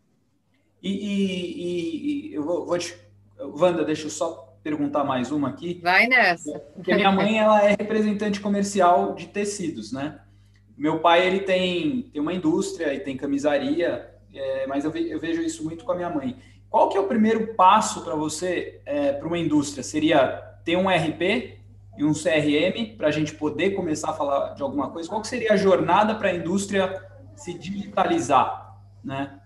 E, 0.82 0.90
e, 0.90 2.30
e 2.30 2.34
eu 2.34 2.42
vou, 2.42 2.66
vou 2.66 2.78
te, 2.78 2.94
Wanda, 3.38 3.84
deixa 3.84 4.06
eu 4.06 4.10
só 4.10 4.50
perguntar 4.62 5.04
mais 5.04 5.30
uma 5.30 5.48
aqui. 5.48 5.80
Vai 5.82 6.06
nessa. 6.06 6.58
Porque 6.74 6.94
minha 6.94 7.12
mãe 7.12 7.38
ela 7.38 7.64
é 7.64 7.70
representante 7.70 8.40
comercial 8.40 9.14
de 9.14 9.26
tecidos, 9.26 9.92
né? 9.92 10.20
Meu 10.80 10.98
pai 10.98 11.26
ele 11.26 11.40
tem, 11.40 12.08
tem 12.10 12.22
uma 12.22 12.32
indústria 12.32 12.94
e 12.94 13.00
tem 13.00 13.14
camisaria, 13.14 14.14
é, 14.32 14.66
mas 14.66 14.82
eu, 14.82 14.90
ve, 14.90 15.10
eu 15.10 15.20
vejo 15.20 15.42
isso 15.42 15.62
muito 15.62 15.84
com 15.84 15.92
a 15.92 15.94
minha 15.94 16.08
mãe. 16.08 16.38
Qual 16.70 16.88
que 16.88 16.96
é 16.96 17.00
o 17.00 17.06
primeiro 17.06 17.54
passo 17.54 18.02
para 18.02 18.14
você 18.14 18.80
é, 18.86 19.12
para 19.12 19.28
uma 19.28 19.36
indústria? 19.36 19.82
Seria 19.82 20.28
ter 20.64 20.78
um 20.78 20.88
RP 20.88 21.58
e 21.98 22.02
um 22.02 22.14
CRM 22.14 22.96
para 22.96 23.08
a 23.08 23.10
gente 23.10 23.34
poder 23.34 23.72
começar 23.72 24.08
a 24.08 24.14
falar 24.14 24.54
de 24.54 24.62
alguma 24.62 24.88
coisa? 24.88 25.06
Qual 25.06 25.22
seria 25.22 25.52
a 25.52 25.56
jornada 25.56 26.14
para 26.14 26.30
a 26.30 26.34
indústria 26.34 26.98
se 27.36 27.52
digitalizar, 27.52 28.78
né? 29.04 29.38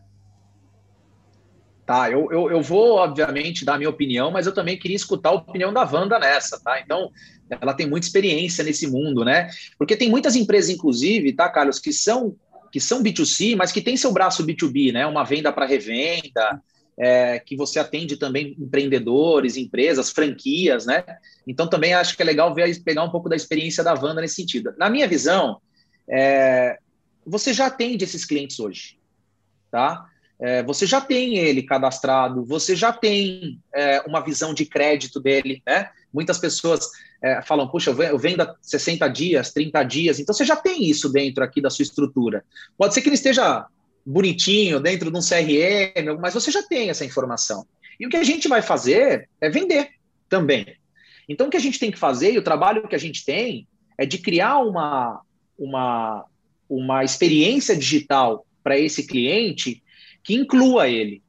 Tá, 1.86 2.10
eu, 2.10 2.32
eu, 2.32 2.50
eu, 2.50 2.62
vou, 2.62 2.96
obviamente, 2.96 3.64
dar 3.64 3.74
a 3.74 3.78
minha 3.78 3.90
opinião, 3.90 4.30
mas 4.30 4.46
eu 4.46 4.54
também 4.54 4.78
queria 4.78 4.96
escutar 4.96 5.28
a 5.28 5.34
opinião 5.34 5.70
da 5.70 5.82
Wanda 5.82 6.18
nessa, 6.18 6.58
tá? 6.58 6.80
Então, 6.80 7.10
ela 7.50 7.74
tem 7.74 7.86
muita 7.86 8.06
experiência 8.06 8.64
nesse 8.64 8.86
mundo, 8.86 9.22
né? 9.22 9.50
Porque 9.76 9.94
tem 9.94 10.08
muitas 10.08 10.34
empresas, 10.34 10.70
inclusive, 10.70 11.34
tá, 11.34 11.46
Carlos, 11.50 11.78
que 11.78 11.92
são, 11.92 12.34
que 12.72 12.80
são 12.80 13.02
B2C, 13.02 13.54
mas 13.54 13.70
que 13.70 13.82
tem 13.82 13.98
seu 13.98 14.12
braço 14.12 14.46
B2B, 14.46 14.94
né? 14.94 15.06
Uma 15.06 15.24
venda 15.24 15.52
para 15.52 15.66
revenda, 15.66 16.58
é, 16.98 17.38
que 17.38 17.56
você 17.56 17.78
atende 17.78 18.16
também 18.16 18.56
empreendedores, 18.58 19.56
empresas, 19.56 20.10
franquias, 20.10 20.86
né? 20.86 21.04
Então 21.46 21.68
também 21.68 21.92
acho 21.92 22.16
que 22.16 22.22
é 22.22 22.24
legal 22.24 22.54
ver, 22.54 22.82
pegar 22.82 23.02
um 23.02 23.10
pouco 23.10 23.28
da 23.28 23.36
experiência 23.36 23.84
da 23.84 23.92
Wanda 23.94 24.20
nesse 24.20 24.36
sentido. 24.36 24.72
Na 24.78 24.88
minha 24.88 25.08
visão, 25.08 25.60
é, 26.08 26.78
você 27.26 27.52
já 27.52 27.66
atende 27.66 28.04
esses 28.04 28.24
clientes 28.24 28.58
hoje, 28.58 28.98
tá? 29.70 30.08
É, 30.44 30.62
você 30.62 30.84
já 30.84 31.00
tem 31.00 31.38
ele 31.38 31.62
cadastrado, 31.62 32.44
você 32.44 32.76
já 32.76 32.92
tem 32.92 33.58
é, 33.74 34.02
uma 34.02 34.20
visão 34.20 34.52
de 34.52 34.66
crédito 34.66 35.18
dele, 35.18 35.62
né? 35.66 35.88
Muitas 36.12 36.36
pessoas 36.36 36.90
é, 37.22 37.40
falam, 37.40 37.66
puxa, 37.66 37.92
eu 37.92 38.18
vendo 38.18 38.42
há 38.42 38.54
60 38.60 39.08
dias, 39.08 39.54
30 39.54 39.82
dias, 39.84 40.20
então 40.20 40.34
você 40.34 40.44
já 40.44 40.54
tem 40.54 40.84
isso 40.84 41.08
dentro 41.08 41.42
aqui 41.42 41.62
da 41.62 41.70
sua 41.70 41.82
estrutura. 41.82 42.44
Pode 42.76 42.92
ser 42.92 43.00
que 43.00 43.08
ele 43.08 43.14
esteja 43.14 43.64
bonitinho 44.04 44.80
dentro 44.80 45.10
de 45.10 45.16
um 45.16 45.22
CRM, 45.22 46.20
mas 46.20 46.34
você 46.34 46.50
já 46.50 46.62
tem 46.62 46.90
essa 46.90 47.06
informação. 47.06 47.66
E 47.98 48.06
o 48.06 48.10
que 48.10 48.18
a 48.18 48.24
gente 48.24 48.46
vai 48.46 48.60
fazer 48.60 49.30
é 49.40 49.48
vender 49.48 49.92
também. 50.28 50.76
Então, 51.26 51.46
o 51.46 51.50
que 51.50 51.56
a 51.56 51.60
gente 51.60 51.78
tem 51.78 51.90
que 51.90 51.98
fazer, 51.98 52.34
e 52.34 52.38
o 52.38 52.44
trabalho 52.44 52.86
que 52.86 52.94
a 52.94 53.00
gente 53.00 53.24
tem, 53.24 53.66
é 53.96 54.04
de 54.04 54.18
criar 54.18 54.58
uma, 54.58 55.22
uma, 55.58 56.26
uma 56.68 57.02
experiência 57.02 57.74
digital 57.74 58.44
para 58.62 58.78
esse 58.78 59.06
cliente 59.06 59.82
que 60.24 60.34
inclua 60.34 60.88
ele, 60.88 61.22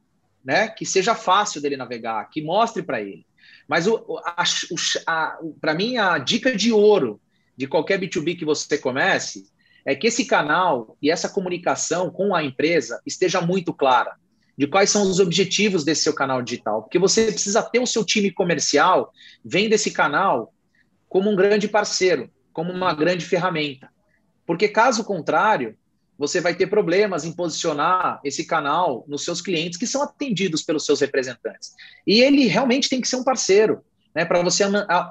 né? 0.44 0.68
que 0.68 0.86
seja 0.86 1.14
fácil 1.14 1.60
dele 1.60 1.76
navegar, 1.76 2.28
que 2.30 2.42
mostre 2.42 2.82
para 2.82 3.00
ele. 3.00 3.26
Mas 3.68 3.86
para 5.60 5.74
mim, 5.74 5.98
a 5.98 6.18
dica 6.18 6.56
de 6.56 6.72
ouro 6.72 7.20
de 7.56 7.66
qualquer 7.66 8.00
B2B 8.00 8.38
que 8.38 8.44
você 8.44 8.78
comece 8.78 9.46
é 9.84 9.94
que 9.94 10.06
esse 10.06 10.24
canal 10.24 10.96
e 11.00 11.10
essa 11.10 11.28
comunicação 11.28 12.10
com 12.10 12.34
a 12.34 12.42
empresa 12.42 13.00
esteja 13.06 13.40
muito 13.40 13.72
clara 13.72 14.16
de 14.58 14.66
quais 14.66 14.88
são 14.88 15.02
os 15.02 15.20
objetivos 15.20 15.84
desse 15.84 16.02
seu 16.02 16.14
canal 16.14 16.40
digital, 16.40 16.82
porque 16.82 16.98
você 16.98 17.26
precisa 17.26 17.62
ter 17.62 17.78
o 17.78 17.86
seu 17.86 18.04
time 18.04 18.30
comercial 18.30 19.12
vendo 19.44 19.74
esse 19.74 19.90
canal 19.90 20.52
como 21.08 21.30
um 21.30 21.36
grande 21.36 21.68
parceiro, 21.68 22.30
como 22.52 22.72
uma 22.72 22.94
grande 22.94 23.24
ferramenta. 23.24 23.90
Porque 24.46 24.66
caso 24.68 25.04
contrário, 25.04 25.76
você 26.18 26.40
vai 26.40 26.54
ter 26.54 26.66
problemas 26.66 27.24
em 27.24 27.32
posicionar 27.32 28.20
esse 28.24 28.44
canal 28.46 29.04
nos 29.06 29.24
seus 29.24 29.40
clientes 29.40 29.78
que 29.78 29.86
são 29.86 30.02
atendidos 30.02 30.62
pelos 30.62 30.84
seus 30.84 31.00
representantes. 31.00 31.74
E 32.06 32.22
ele 32.22 32.46
realmente 32.46 32.88
tem 32.88 33.00
que 33.00 33.08
ser 33.08 33.16
um 33.16 33.24
parceiro, 33.24 33.84
né, 34.14 34.24
para 34.24 34.42
você 34.42 34.64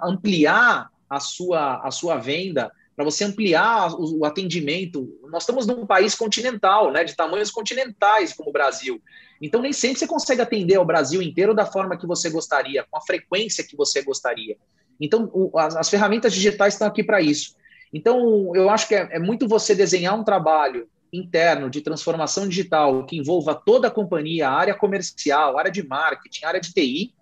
ampliar 0.03 0.89
a 1.09 1.19
sua, 1.19 1.85
a 1.85 1.91
sua 1.91 2.17
venda, 2.17 2.71
para 2.95 3.05
você 3.05 3.23
ampliar 3.25 3.93
o, 3.93 4.19
o, 4.19 4.25
atendimento. 4.25 5.19
Nós 5.29 5.43
estamos 5.43 5.67
num 5.67 5.85
país 5.85 6.15
continental, 6.15 6.91
né, 6.91 7.03
de 7.03 7.15
tamanhos 7.15 7.51
continentais 7.51 8.33
como 8.33 8.49
o 8.49 8.53
Brasil. 8.53 9.01
Então, 9.41 9.61
nem 9.61 9.73
sempre 9.73 9.99
você 9.99 10.07
consegue 10.07 10.41
atender 10.41 10.75
ao 10.75 10.85
Brasil 10.85 11.21
inteiro 11.21 11.53
da 11.53 11.65
forma 11.65 11.97
que 11.97 12.07
você 12.07 12.29
gostaria, 12.29 12.85
com 12.89 12.97
a 12.97 13.01
frequência 13.01 13.63
que 13.63 13.75
você 13.75 14.01
gostaria. 14.01 14.57
Então, 14.99 15.29
o, 15.33 15.59
as, 15.59 15.75
as, 15.75 15.89
ferramentas 15.89 16.33
digitais 16.33 16.73
estão 16.73 16.87
aqui 16.87 17.03
para 17.03 17.21
isso. 17.21 17.53
Então, 17.93 18.55
eu 18.55 18.69
acho 18.69 18.87
que 18.87 18.95
é, 18.95 19.09
é 19.11 19.19
muito 19.19 19.47
você 19.47 19.75
desenhar 19.75 20.17
um 20.17 20.23
trabalho 20.23 20.87
interno 21.17 21.69
de 21.69 21.81
transformação 21.81 22.47
digital 22.47 23.05
que 23.05 23.17
envolva 23.17 23.55
toda 23.55 23.87
a 23.87 23.91
companhia, 23.91 24.49
a 24.49 24.53
área 24.53 24.73
comercial, 24.73 25.57
a 25.57 25.59
área 25.59 25.71
de 25.71 25.87
marketing, 25.87 26.45
a 26.45 26.47
área 26.47 26.61
de 26.61 26.73
TI, 26.73 27.13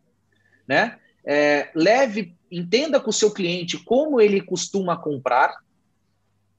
né? 0.67 0.97
É, 1.25 1.69
leve, 1.73 2.35
entenda 2.51 2.99
com 2.99 3.09
o 3.09 3.13
seu 3.13 3.31
cliente 3.31 3.77
como 3.77 4.19
ele 4.19 4.41
costuma 4.41 4.97
comprar 4.97 5.55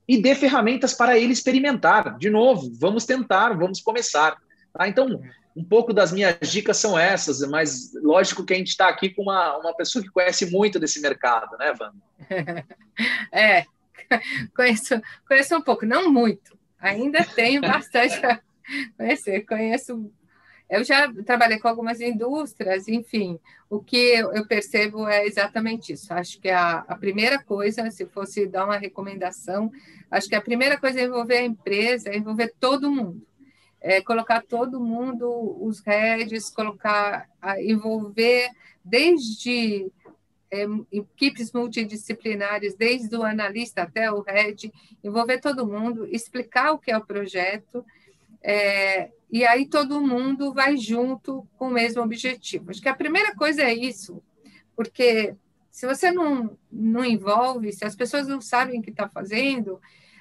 e 0.09 0.20
dê 0.20 0.35
ferramentas 0.35 0.94
para 0.94 1.18
ele 1.18 1.33
experimentar. 1.33 2.18
De 2.18 2.31
novo, 2.31 2.70
vamos 2.79 3.05
tentar, 3.05 3.57
vamos 3.57 3.81
começar. 3.81 4.37
Tá? 4.73 4.88
Então, 4.88 5.20
um 5.57 5.64
pouco 5.64 5.92
das 5.92 6.12
minhas 6.12 6.37
dicas 6.51 6.77
são 6.79 6.99
essas, 6.99 7.40
mas 7.49 7.92
lógico 8.03 8.44
que 8.44 8.55
a 8.55 8.57
gente 8.57 8.68
está 8.68 8.88
aqui 8.88 9.11
com 9.11 9.23
uma, 9.23 9.57
uma 9.59 9.75
pessoa 9.75 10.03
que 10.03 10.11
conhece 10.11 10.51
muito 10.51 10.81
desse 10.81 11.01
mercado, 11.01 11.57
né, 11.59 11.73
Wanda? 11.79 12.66
É, 13.33 13.64
conheço, 14.55 15.01
conheço 15.27 15.57
um 15.57 15.62
pouco, 15.62 15.85
não 15.85 16.12
muito, 16.12 16.57
ainda 16.85 17.25
tenho 17.25 17.61
bastante 17.62 18.14
a 18.25 18.40
conhecer. 18.97 19.47
Conheço. 19.47 20.11
Eu 20.68 20.83
já 20.83 21.12
trabalhei 21.25 21.59
com 21.59 21.68
algumas 21.68 22.01
indústrias, 22.01 22.88
enfim, 22.88 23.38
o 23.68 23.81
que 23.81 24.14
eu 24.14 24.47
percebo 24.47 25.07
é 25.07 25.27
exatamente 25.27 25.92
isso. 25.92 26.12
Acho 26.12 26.40
que 26.40 26.49
a, 26.49 26.79
a 26.88 26.97
primeira 26.97 27.38
coisa, 27.42 27.90
se 27.90 28.07
fosse 28.07 28.47
dar 28.47 28.64
uma 28.64 28.79
recomendação, 28.79 29.70
acho 30.11 30.29
que 30.29 30.35
a 30.35 30.40
primeira 30.40 30.79
coisa 30.79 31.01
é 31.01 31.05
envolver 31.05 31.37
a 31.37 31.44
empresa, 31.44 32.09
é 32.09 32.16
envolver 32.16 32.55
todo 32.59 32.90
mundo. 32.90 33.27
É 33.81 34.01
colocar 34.01 34.42
todo 34.42 34.81
mundo, 34.81 35.29
os 35.61 35.81
redes, 35.81 36.49
colocar, 36.49 37.29
envolver 37.59 38.49
desde 38.83 39.92
é, 40.54 40.66
equipes 40.92 41.52
multidisciplinares, 41.52 42.76
desde 42.76 43.16
o 43.16 43.24
analista 43.24 43.82
até 43.82 44.10
o 44.10 44.22
head, 44.22 44.72
envolver 45.02 45.40
todo 45.40 45.66
mundo, 45.66 46.06
explicar 46.06 46.72
o 46.72 46.78
que 46.78 46.92
é 46.92 46.96
o 46.96 47.04
projeto, 47.04 47.84
é, 48.40 49.10
e 49.30 49.44
aí 49.44 49.66
todo 49.66 50.00
mundo 50.00 50.52
vai 50.52 50.76
junto 50.76 51.44
com 51.56 51.68
o 51.68 51.72
mesmo 51.72 52.02
objetivo. 52.02 52.70
Acho 52.70 52.80
que 52.80 52.88
a 52.88 52.94
primeira 52.94 53.34
coisa 53.34 53.62
é 53.62 53.74
isso, 53.74 54.22
porque 54.76 55.34
se 55.70 55.86
você 55.86 56.12
não, 56.12 56.56
não 56.70 57.04
envolve, 57.04 57.72
se 57.72 57.84
as 57.84 57.96
pessoas 57.96 58.28
não 58.28 58.40
sabem 58.40 58.78
o 58.78 58.82
que 58.82 58.90
está 58.90 59.08
fazendo, 59.08 59.80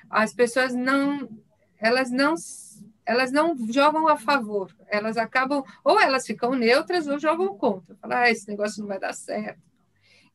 as 0.09 0.33
pessoas 0.33 0.73
não, 0.73 1.29
elas 1.79 2.09
não 2.09 2.35
elas 3.05 3.33
não 3.33 3.53
jogam 3.69 4.07
a 4.07 4.15
favor, 4.15 4.73
elas 4.87 5.17
acabam, 5.17 5.61
ou 5.83 5.99
elas 5.99 6.25
ficam 6.25 6.53
neutras 6.53 7.05
ou 7.05 7.19
jogam 7.19 7.57
contra. 7.57 7.93
Falar, 7.95 8.21
ah, 8.21 8.31
esse 8.31 8.47
negócio 8.47 8.79
não 8.79 8.87
vai 8.87 8.97
dar 8.97 9.13
certo. 9.13 9.72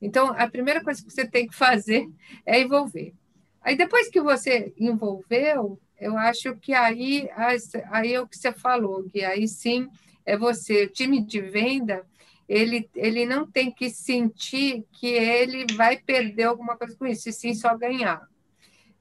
Então, 0.01 0.29
a 0.29 0.49
primeira 0.49 0.83
coisa 0.83 1.03
que 1.03 1.11
você 1.11 1.27
tem 1.27 1.47
que 1.47 1.55
fazer 1.55 2.09
é 2.47 2.61
envolver. 2.61 3.13
Aí, 3.61 3.77
depois 3.77 4.09
que 4.09 4.21
você 4.21 4.73
envolveu, 4.79 5.79
eu 6.01 6.17
acho 6.17 6.55
que 6.57 6.73
aí, 6.73 7.29
aí 7.91 8.15
é 8.15 8.21
o 8.21 8.27
que 8.27 8.37
você 8.37 8.53
falou, 8.53 9.05
que 9.05 9.25
aí 9.25 9.49
sim 9.49 9.89
é 10.25 10.37
você, 10.37 10.85
o 10.85 10.91
time 10.91 11.25
de 11.25 11.41
venda, 11.41 12.07
ele, 12.49 12.89
ele 12.95 13.27
não 13.27 13.47
tem 13.51 13.71
que 13.71 13.91
sentir 13.91 14.85
que 14.93 15.09
ele 15.09 15.67
vai 15.75 15.99
perder 15.99 16.45
alguma 16.45 16.77
coisa 16.77 16.97
com 16.97 17.07
isso, 17.07 17.29
e 17.29 17.33
sim 17.33 17.55
só 17.55 17.77
ganhar. 17.77 18.27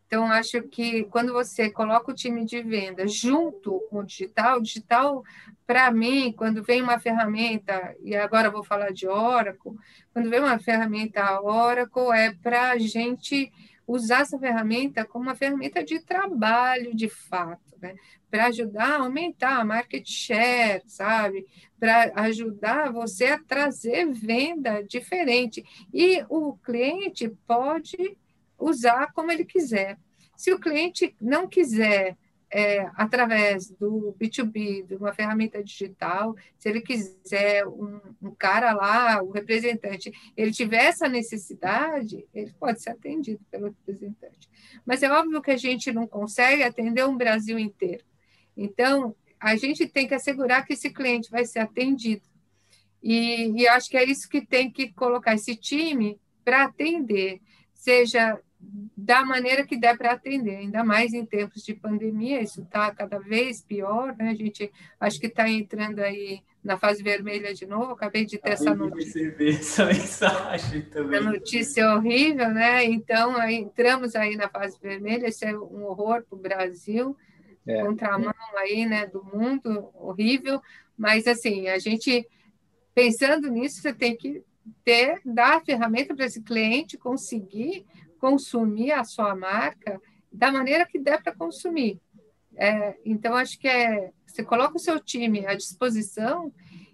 Então, 0.08 0.26
acho 0.32 0.64
que 0.64 1.04
quando 1.06 1.34
você 1.34 1.70
coloca 1.70 2.10
o 2.10 2.16
time 2.16 2.46
de 2.46 2.62
venda 2.62 3.06
junto 3.06 3.82
com 3.90 4.00
o 4.00 4.04
digital, 4.04 4.58
o 4.58 4.62
digital, 4.62 5.24
para 5.66 5.92
mim, 5.92 6.32
quando 6.32 6.64
vem 6.64 6.82
uma 6.82 6.98
ferramenta, 6.98 7.94
e 8.02 8.16
agora 8.16 8.50
vou 8.50 8.64
falar 8.64 8.94
de 8.94 9.06
Oracle, 9.06 9.74
quando 10.14 10.30
vem 10.30 10.40
uma 10.40 10.58
ferramenta 10.60 11.42
Oracle, 11.42 12.12
é 12.14 12.34
para 12.34 12.72
a 12.72 12.78
gente 12.78 13.52
usar 13.86 14.22
essa 14.22 14.40
ferramenta 14.40 15.04
como 15.04 15.26
uma 15.26 15.36
ferramenta 15.36 15.84
de 15.84 16.00
trabalho, 16.00 16.96
de 16.96 17.10
fato, 17.10 17.76
né? 17.82 17.96
para 18.30 18.48
ajudar 18.48 18.92
a 18.92 19.04
aumentar 19.04 19.60
a 19.60 19.66
market 19.66 20.06
share, 20.08 20.84
sabe? 20.86 21.46
Para 21.80 22.12
ajudar 22.16 22.92
você 22.92 23.28
a 23.28 23.40
trazer 23.40 24.12
venda 24.12 24.84
diferente. 24.84 25.64
E 25.94 26.24
o 26.30 26.54
cliente 26.58 27.30
pode 27.48 28.18
usar 28.58 29.12
como 29.14 29.32
ele 29.32 29.46
quiser. 29.46 29.98
Se 30.36 30.54
o 30.54 30.60
cliente 30.60 31.16
não 31.20 31.48
quiser, 31.48 32.18
é, 32.50 32.90
através 32.96 33.70
do 33.70 34.16
B2B, 34.20 34.86
de 34.86 34.96
uma 34.96 35.14
ferramenta 35.14 35.62
digital, 35.64 36.36
se 36.58 36.70
ele 36.70 36.82
quiser 36.82 37.68
um, 37.68 38.00
um, 38.22 38.32
cara 38.32 38.74
lá, 38.74 39.22
o 39.22 39.32
representante, 39.32 40.12
ele 40.36 40.52
tiver 40.52 40.86
essa 40.86 41.10
necessidade, 41.10 42.26
ele 42.34 42.54
pode 42.60 42.82
ser 42.82 42.92
atendido 42.92 43.42
pelo 43.52 43.66
representante. 43.66 44.50
Mas 44.86 45.04
é 45.04 45.12
óbvio 45.12 45.42
que 45.42 45.52
a 45.52 45.58
gente 45.58 45.92
não 45.92 46.08
consegue 46.08 46.64
atender 46.64 47.06
um 47.06 47.18
Brasil 47.18 47.60
inteiro. 47.60 48.06
Então, 48.56 49.16
a 49.40 49.56
gente 49.56 49.88
tem 49.88 50.08
que 50.08 50.16
assegurar 50.16 50.66
que 50.66 50.74
esse 50.74 50.90
cliente 50.90 51.30
vai 51.30 51.46
ser 51.46 51.60
atendido. 51.60 52.24
E, 53.04 53.62
e 53.62 53.68
acho 53.68 53.90
que 53.90 53.98
é 53.98 54.04
isso 54.04 54.28
que 54.28 54.46
tem 54.46 54.72
que 54.72 54.92
colocar 54.94 55.36
esse 55.36 55.56
time 55.56 56.20
para 56.44 56.64
atender, 56.64 57.42
seja 57.74 58.40
da 58.96 59.24
maneira 59.24 59.66
que 59.66 59.78
der 59.78 59.98
para 59.98 60.12
atender, 60.12 60.58
ainda 60.58 60.84
mais 60.84 61.14
em 61.14 61.26
tempos 61.26 61.64
de 61.64 61.74
pandemia, 61.74 62.42
isso 62.42 62.62
está 62.62 62.94
cada 62.94 63.20
vez 63.20 63.62
pior, 63.62 64.16
né? 64.18 64.30
A 64.30 64.36
gente 64.36 64.72
acho 65.00 65.20
que 65.20 65.28
está 65.28 65.48
entrando 65.50 66.00
aí 66.00 66.42
na 66.64 66.78
fase 66.78 67.02
vermelha 67.02 67.54
de 67.54 67.66
novo, 67.66 67.94
acabei 67.94 68.26
de 68.26 68.38
ter 68.38 68.52
essa 68.52 68.76
notícia. 68.76 69.36
essa 69.40 69.86
mensagem 69.86 70.82
também. 70.82 71.20
A 71.20 71.24
notícia 71.24 71.94
horrível, 71.94 72.50
né? 72.50 72.84
Então, 72.84 73.38
aí, 73.38 73.56
entramos 73.56 74.16
aí 74.16 74.36
na 74.36 74.50
fase 74.50 74.78
vermelha, 74.82 75.28
isso 75.28 75.46
é 75.46 75.58
um 75.58 75.86
horror 75.86 76.26
para 76.28 76.38
o 76.38 76.42
Brasil, 76.42 77.16
é, 77.66 77.82
contramão 77.82 78.34
é. 78.56 78.60
aí, 78.60 78.86
né, 78.86 79.06
do 79.06 79.24
mundo, 79.24 79.90
horrível, 79.94 80.62
mas 80.98 81.28
assim, 81.28 81.68
a 81.70 81.80
gente 81.80 82.28
pensando 82.94 83.50
nisso, 83.50 83.82
você 83.82 83.94
tem 83.94 84.18
que 84.18 84.44
ter, 84.84 85.22
dar 85.24 85.58
a 85.58 85.62
ferramenta 85.62 86.16
para 86.16 86.26
esse 86.26 86.42
cliente 86.42 86.98
conseguir 86.98 87.86
consumir 88.20 88.92
a 88.92 89.04
sua 89.04 89.36
marca 89.36 90.02
da 90.32 90.52
maneira 90.52 90.86
que 90.86 91.00
der 91.00 91.22
para 91.22 91.36
consumir. 91.36 92.00
É, 92.56 92.98
então, 93.06 93.36
acho 93.36 93.60
que 93.60 93.68
é, 93.68 94.12
você 94.26 94.44
coloca 94.44 94.76
o 94.76 94.80
seu 94.80 95.00
time 95.00 95.46
à 95.46 95.54
disposição 95.54 96.52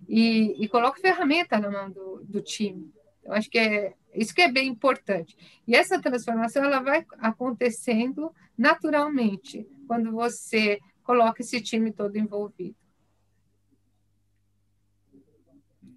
e, 0.08 0.64
e 0.64 0.68
coloca 0.68 1.00
ferramenta 1.00 1.60
na 1.60 1.72
mão 1.72 1.90
do, 1.90 2.24
do 2.24 2.42
time. 2.42 2.94
Eu 3.24 3.34
acho 3.34 3.50
que 3.50 3.58
é 3.58 3.94
isso 4.14 4.34
que 4.34 4.42
é 4.42 4.52
bem 4.52 4.68
importante. 4.68 5.36
E 5.68 5.76
essa 5.76 6.02
transformação 6.02 6.64
ela 6.64 6.80
vai 6.80 7.06
acontecendo 7.20 8.34
naturalmente 8.58 9.68
quando 9.88 10.12
você 10.12 10.80
coloca 11.04 11.42
esse 11.42 11.62
time 11.62 11.92
todo 11.92 12.18
envolvido. 12.18 12.76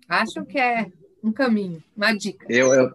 Acho 0.08 0.44
que 0.44 0.58
é 0.58 0.90
um 1.22 1.32
caminho, 1.32 1.82
uma 1.96 2.12
dica. 2.12 2.46
Eu, 2.48 2.72
eu 2.72 2.94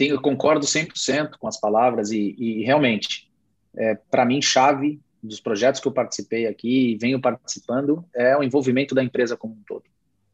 tenho, 0.00 0.18
concordo 0.18 0.64
100% 0.64 1.32
com 1.38 1.46
as 1.46 1.60
palavras 1.60 2.10
e, 2.10 2.34
e 2.38 2.64
realmente, 2.64 3.30
é, 3.76 3.94
para 4.10 4.24
mim, 4.24 4.40
chave 4.40 4.98
dos 5.22 5.40
projetos 5.40 5.78
que 5.78 5.86
eu 5.86 5.92
participei 5.92 6.46
aqui 6.46 6.92
e 6.92 6.96
venho 6.96 7.20
participando 7.20 8.02
é 8.14 8.34
o 8.34 8.42
envolvimento 8.42 8.94
da 8.94 9.04
empresa 9.04 9.36
como 9.36 9.52
um 9.52 9.62
todo. 9.68 9.84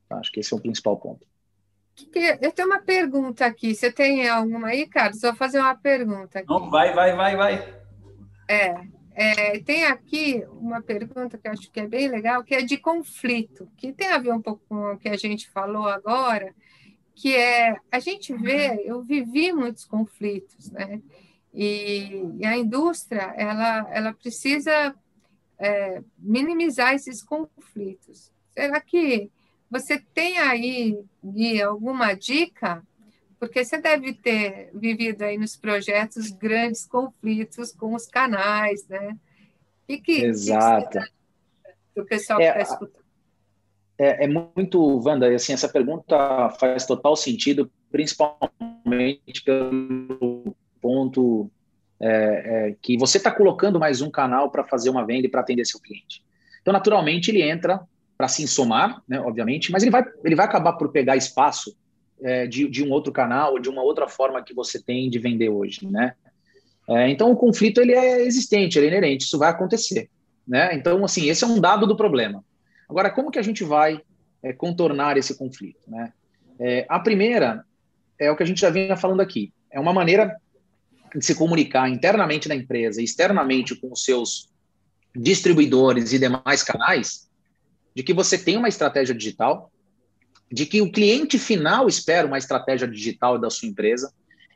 Acho 0.08 0.30
que 0.30 0.38
esse 0.38 0.54
é 0.54 0.56
o 0.56 0.60
principal 0.60 0.96
ponto. 0.96 1.26
Eu 2.14 2.52
tenho 2.52 2.68
uma 2.68 2.78
pergunta 2.78 3.44
aqui. 3.44 3.74
Você 3.74 3.90
tem 3.90 4.28
alguma 4.28 4.68
aí, 4.68 4.86
Carlos? 4.86 5.20
Vou 5.20 5.34
fazer 5.34 5.58
uma 5.58 5.74
pergunta 5.74 6.38
aqui. 6.38 6.48
Não, 6.48 6.70
vai, 6.70 6.94
vai, 6.94 7.16
vai, 7.16 7.36
vai. 7.36 7.74
É, 8.48 8.76
é, 9.16 9.58
tem 9.58 9.84
aqui 9.86 10.44
uma 10.60 10.80
pergunta 10.80 11.36
que 11.36 11.48
eu 11.48 11.52
acho 11.52 11.68
que 11.72 11.80
é 11.80 11.88
bem 11.88 12.06
legal, 12.06 12.44
que 12.44 12.54
é 12.54 12.62
de 12.62 12.76
conflito, 12.76 13.68
que 13.76 13.92
tem 13.92 14.12
a 14.12 14.18
ver 14.18 14.32
um 14.32 14.40
pouco 14.40 14.62
com 14.68 14.92
o 14.92 14.98
que 14.98 15.08
a 15.08 15.16
gente 15.16 15.50
falou 15.50 15.88
agora, 15.88 16.54
que 17.16 17.34
é 17.34 17.74
a 17.90 17.98
gente 17.98 18.34
vê, 18.34 18.82
eu 18.84 19.02
vivi 19.02 19.50
muitos 19.50 19.86
conflitos, 19.86 20.70
né? 20.70 21.00
E, 21.52 22.22
e 22.38 22.44
a 22.44 22.54
indústria 22.54 23.32
ela, 23.34 23.88
ela 23.90 24.12
precisa 24.12 24.94
é, 25.58 26.02
minimizar 26.18 26.92
esses 26.94 27.22
conflitos. 27.22 28.30
Será 28.52 28.78
que 28.82 29.30
você 29.70 29.98
tem 29.98 30.38
aí, 30.38 31.02
Gui, 31.24 31.62
alguma 31.62 32.12
dica? 32.12 32.82
Porque 33.40 33.64
você 33.64 33.78
deve 33.78 34.12
ter 34.12 34.70
vivido 34.74 35.22
aí 35.22 35.38
nos 35.38 35.56
projetos 35.56 36.30
grandes 36.30 36.84
conflitos 36.84 37.72
com 37.72 37.94
os 37.94 38.06
canais, 38.06 38.86
né? 38.88 39.16
E 39.88 39.98
que, 39.98 40.22
Exato. 40.22 40.98
Que 41.94 42.00
o 42.02 42.04
pessoal 42.04 42.40
é, 42.40 42.48
está 42.48 42.60
escutando. 42.60 43.05
É, 43.98 44.24
é, 44.24 44.28
muito, 44.28 45.02
Wanda, 45.02 45.34
assim, 45.34 45.52
essa 45.52 45.68
pergunta 45.68 46.50
faz 46.60 46.84
total 46.84 47.16
sentido, 47.16 47.70
principalmente 47.90 49.42
pelo 49.44 50.54
ponto 50.82 51.50
é, 51.98 52.08
é, 52.68 52.76
que 52.82 52.98
você 52.98 53.16
está 53.16 53.30
colocando 53.30 53.80
mais 53.80 54.02
um 54.02 54.10
canal 54.10 54.50
para 54.50 54.64
fazer 54.64 54.90
uma 54.90 55.06
venda 55.06 55.26
e 55.26 55.30
para 55.30 55.40
atender 55.40 55.64
seu 55.64 55.80
cliente. 55.80 56.22
Então, 56.60 56.72
naturalmente, 56.72 57.30
ele 57.30 57.42
entra 57.42 57.80
para 58.18 58.28
se 58.28 58.46
somar, 58.46 59.02
né, 59.08 59.20
obviamente, 59.20 59.72
mas 59.72 59.82
ele 59.82 59.90
vai, 59.90 60.04
ele 60.24 60.34
vai 60.34 60.44
acabar 60.44 60.74
por 60.74 60.90
pegar 60.90 61.16
espaço 61.16 61.74
é, 62.22 62.46
de, 62.46 62.68
de 62.68 62.82
um 62.82 62.90
outro 62.90 63.12
canal 63.12 63.52
ou 63.52 63.58
de 63.58 63.68
uma 63.68 63.82
outra 63.82 64.08
forma 64.08 64.42
que 64.42 64.54
você 64.54 64.82
tem 64.82 65.08
de 65.08 65.18
vender 65.18 65.48
hoje, 65.48 65.86
né? 65.86 66.14
É, 66.88 67.08
então, 67.08 67.30
o 67.30 67.36
conflito 67.36 67.80
ele 67.80 67.92
é 67.92 68.22
existente, 68.22 68.78
ele 68.78 68.86
é 68.86 68.90
inerente, 68.90 69.24
isso 69.24 69.38
vai 69.38 69.50
acontecer, 69.50 70.08
né? 70.46 70.74
Então, 70.74 71.04
assim, 71.04 71.28
esse 71.28 71.44
é 71.44 71.46
um 71.46 71.60
dado 71.60 71.86
do 71.86 71.96
problema. 71.96 72.44
Agora, 72.88 73.10
como 73.10 73.30
que 73.30 73.38
a 73.38 73.42
gente 73.42 73.64
vai 73.64 74.00
é, 74.42 74.52
contornar 74.52 75.16
esse 75.16 75.36
conflito, 75.36 75.88
né? 75.88 76.12
É, 76.58 76.86
a 76.88 76.98
primeira 76.98 77.64
é 78.18 78.30
o 78.30 78.36
que 78.36 78.42
a 78.42 78.46
gente 78.46 78.60
já 78.60 78.70
vinha 78.70 78.96
falando 78.96 79.20
aqui, 79.20 79.52
é 79.70 79.78
uma 79.78 79.92
maneira 79.92 80.36
de 81.14 81.24
se 81.24 81.34
comunicar 81.34 81.88
internamente 81.88 82.48
na 82.48 82.54
empresa, 82.54 83.02
externamente 83.02 83.74
com 83.74 83.92
os 83.92 84.04
seus 84.04 84.48
distribuidores 85.14 86.12
e 86.12 86.18
demais 86.18 86.62
canais, 86.62 87.28
de 87.94 88.02
que 88.02 88.12
você 88.12 88.38
tem 88.38 88.56
uma 88.56 88.68
estratégia 88.68 89.14
digital, 89.14 89.70
de 90.50 90.66
que 90.66 90.80
o 90.80 90.92
cliente 90.92 91.38
final 91.38 91.88
espera 91.88 92.26
uma 92.26 92.38
estratégia 92.38 92.86
digital 92.86 93.38
da 93.38 93.50
sua 93.50 93.68
empresa 93.68 94.12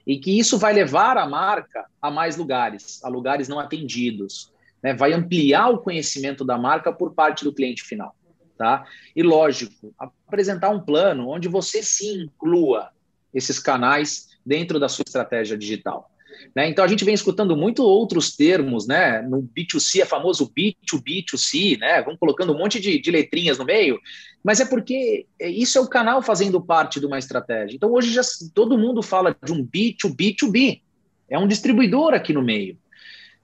e 0.06 0.18
que 0.18 0.38
isso 0.38 0.58
vai 0.58 0.72
levar 0.72 1.16
a 1.16 1.26
marca 1.26 1.86
a 2.00 2.10
mais 2.10 2.36
lugares, 2.36 3.02
a 3.02 3.08
lugares 3.08 3.48
não 3.48 3.58
atendidos, 3.58 4.52
né? 4.82 4.94
vai 4.94 5.12
ampliar 5.12 5.70
o 5.70 5.78
conhecimento 5.78 6.44
da 6.44 6.58
marca 6.58 6.92
por 6.92 7.14
parte 7.14 7.44
do 7.44 7.52
cliente 7.52 7.82
final. 7.82 8.14
Tá? 8.60 8.84
E 9.16 9.22
lógico, 9.22 9.90
apresentar 9.98 10.68
um 10.68 10.80
plano 10.80 11.30
onde 11.30 11.48
você 11.48 11.82
se 11.82 12.06
inclua 12.12 12.90
esses 13.32 13.58
canais 13.58 14.28
dentro 14.44 14.78
da 14.78 14.86
sua 14.86 15.02
estratégia 15.06 15.56
digital. 15.56 16.10
Né? 16.54 16.68
Então 16.68 16.84
a 16.84 16.86
gente 16.86 17.02
vem 17.02 17.14
escutando 17.14 17.56
muito 17.56 17.82
outros 17.82 18.36
termos, 18.36 18.86
né? 18.86 19.22
No 19.22 19.42
B2C 19.42 20.02
é 20.02 20.04
famoso 20.04 20.52
B2B2C, 20.52 21.78
né? 21.78 22.02
Vamos 22.02 22.20
colocando 22.20 22.52
um 22.52 22.58
monte 22.58 22.78
de, 22.78 23.00
de 23.00 23.10
letrinhas 23.10 23.56
no 23.56 23.64
meio, 23.64 23.98
mas 24.44 24.60
é 24.60 24.66
porque 24.66 25.24
isso 25.40 25.78
é 25.78 25.80
o 25.80 25.88
canal 25.88 26.20
fazendo 26.20 26.60
parte 26.60 27.00
de 27.00 27.06
uma 27.06 27.18
estratégia. 27.18 27.74
Então 27.74 27.90
hoje 27.90 28.12
já 28.12 28.20
todo 28.54 28.76
mundo 28.76 29.02
fala 29.02 29.34
de 29.42 29.52
um 29.54 29.66
B2B2B, 29.66 30.82
é 31.30 31.38
um 31.38 31.48
distribuidor 31.48 32.12
aqui 32.12 32.34
no 32.34 32.42
meio. 32.42 32.76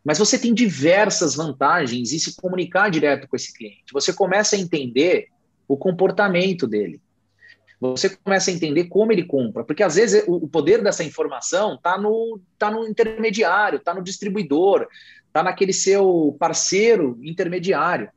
Mas 0.06 0.18
você 0.18 0.38
tem 0.38 0.54
diversas 0.54 1.34
vantagens 1.34 2.12
em 2.12 2.18
se 2.18 2.36
comunicar 2.36 2.90
direto 2.90 3.26
com 3.26 3.34
esse 3.34 3.52
cliente. 3.52 3.92
Você 3.92 4.12
começa 4.12 4.54
a 4.54 4.58
entender 4.58 5.26
o 5.66 5.76
comportamento 5.76 6.66
dele 6.66 7.00
você 7.80 8.08
começa 8.08 8.50
a 8.50 8.54
entender 8.54 8.84
como 8.84 9.12
ele 9.12 9.24
compra, 9.24 9.62
porque 9.62 9.82
às 9.82 9.96
vezes 9.96 10.24
o 10.26 10.48
poder 10.48 10.82
dessa 10.82 11.04
informação 11.04 11.74
está 11.74 11.98
no, 11.98 12.40
tá 12.58 12.70
no 12.70 12.86
intermediário, 12.86 13.76
está 13.76 13.94
no 13.94 14.02
distribuidor, 14.02 14.86
está 15.26 15.42
naquele 15.42 15.72
seu 15.72 16.34
parceiro 16.38 17.18
intermediário. 17.22 18.08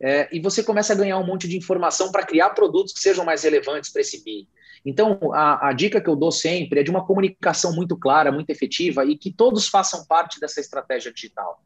É, 0.00 0.28
e 0.30 0.40
você 0.40 0.62
começa 0.62 0.92
a 0.92 0.96
ganhar 0.96 1.18
um 1.18 1.26
monte 1.26 1.48
de 1.48 1.56
informação 1.56 2.12
para 2.12 2.24
criar 2.24 2.50
produtos 2.50 2.92
que 2.92 3.00
sejam 3.00 3.24
mais 3.24 3.42
relevantes 3.42 3.90
para 3.90 4.02
esse 4.02 4.22
BI. 4.22 4.46
Então, 4.84 5.18
a, 5.32 5.68
a, 5.68 5.72
dica 5.72 6.00
que 6.00 6.08
eu 6.08 6.16
dou 6.16 6.30
sempre 6.30 6.80
é 6.80 6.82
de 6.82 6.90
uma 6.90 7.04
comunicação 7.04 7.74
muito 7.74 7.96
clara, 7.96 8.32
muito 8.32 8.50
efetiva 8.50 9.04
e 9.04 9.16
que 9.16 9.32
todos 9.32 9.68
façam 9.68 10.04
parte 10.06 10.40
dessa 10.40 10.60
estratégia 10.60 11.12
digital. 11.12 11.62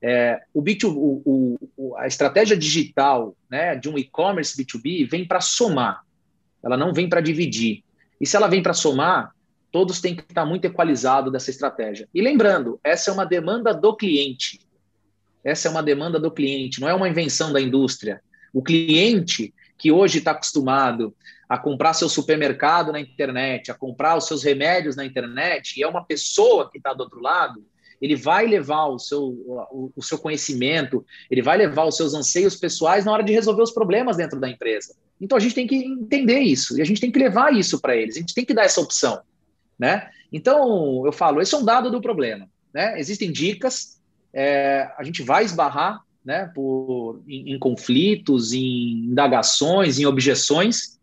É, 0.00 0.42
o 0.52 0.62
B2, 0.62 0.92
o, 0.94 1.58
o, 1.76 1.96
a 1.96 2.06
estratégia 2.06 2.56
digital 2.56 3.36
né, 3.50 3.76
de 3.76 3.88
um 3.88 3.96
e-commerce 3.96 4.56
B2B 4.56 5.08
vem 5.08 5.26
para 5.26 5.40
somar. 5.40 6.02
Ela 6.62 6.76
não 6.76 6.92
vem 6.92 7.08
para 7.08 7.20
dividir. 7.20 7.84
E 8.20 8.26
se 8.26 8.36
ela 8.36 8.48
vem 8.48 8.62
para 8.62 8.74
somar, 8.74 9.32
todos 9.70 10.00
têm 10.00 10.14
que 10.14 10.22
estar 10.22 10.44
muito 10.44 10.64
equalizados 10.64 11.32
dessa 11.32 11.50
estratégia. 11.50 12.08
E 12.14 12.20
lembrando, 12.20 12.78
essa 12.84 13.10
é 13.10 13.14
uma 13.14 13.24
demanda 13.24 13.72
do 13.72 13.96
cliente. 13.96 14.60
Essa 15.44 15.68
é 15.68 15.70
uma 15.70 15.82
demanda 15.82 16.20
do 16.20 16.30
cliente, 16.30 16.80
não 16.80 16.88
é 16.88 16.94
uma 16.94 17.08
invenção 17.08 17.52
da 17.52 17.60
indústria. 17.60 18.22
O 18.52 18.62
cliente 18.62 19.52
que 19.76 19.90
hoje 19.90 20.18
está 20.18 20.30
acostumado 20.30 21.14
a 21.52 21.58
comprar 21.58 21.92
seu 21.92 22.08
supermercado 22.08 22.92
na 22.92 22.98
internet, 22.98 23.70
a 23.70 23.74
comprar 23.74 24.16
os 24.16 24.26
seus 24.26 24.42
remédios 24.42 24.96
na 24.96 25.04
internet, 25.04 25.78
e 25.78 25.82
é 25.82 25.86
uma 25.86 26.02
pessoa 26.02 26.70
que 26.70 26.78
está 26.78 26.94
do 26.94 27.02
outro 27.02 27.20
lado, 27.20 27.62
ele 28.00 28.16
vai 28.16 28.46
levar 28.46 28.86
o 28.86 28.98
seu, 28.98 29.22
o, 29.22 29.92
o, 29.94 30.02
seu 30.02 30.16
conhecimento, 30.16 31.04
ele 31.30 31.42
vai 31.42 31.58
levar 31.58 31.84
os 31.84 31.94
seus 31.94 32.14
anseios 32.14 32.56
pessoais 32.56 33.04
na 33.04 33.12
hora 33.12 33.22
de 33.22 33.34
resolver 33.34 33.60
os 33.60 33.70
problemas 33.70 34.16
dentro 34.16 34.40
da 34.40 34.48
empresa. 34.48 34.94
Então 35.20 35.36
a 35.36 35.40
gente 35.42 35.54
tem 35.54 35.66
que 35.66 35.76
entender 35.76 36.40
isso 36.40 36.78
e 36.78 36.80
a 36.80 36.86
gente 36.86 37.02
tem 37.02 37.12
que 37.12 37.18
levar 37.18 37.52
isso 37.52 37.78
para 37.82 37.94
eles, 37.94 38.16
a 38.16 38.20
gente 38.20 38.32
tem 38.32 38.46
que 38.46 38.54
dar 38.54 38.64
essa 38.64 38.80
opção, 38.80 39.20
né? 39.78 40.08
Então 40.32 41.04
eu 41.04 41.12
falo, 41.12 41.42
esse 41.42 41.54
é 41.54 41.58
um 41.58 41.66
dado 41.66 41.90
do 41.90 42.00
problema, 42.00 42.48
né? 42.72 42.98
Existem 42.98 43.30
dicas, 43.30 44.00
é, 44.32 44.90
a 44.96 45.04
gente 45.04 45.22
vai 45.22 45.44
esbarrar, 45.44 46.00
né, 46.24 46.50
por, 46.54 47.20
em, 47.28 47.52
em 47.52 47.58
conflitos, 47.58 48.54
em 48.54 49.08
indagações, 49.10 49.98
em 49.98 50.06
objeções, 50.06 50.98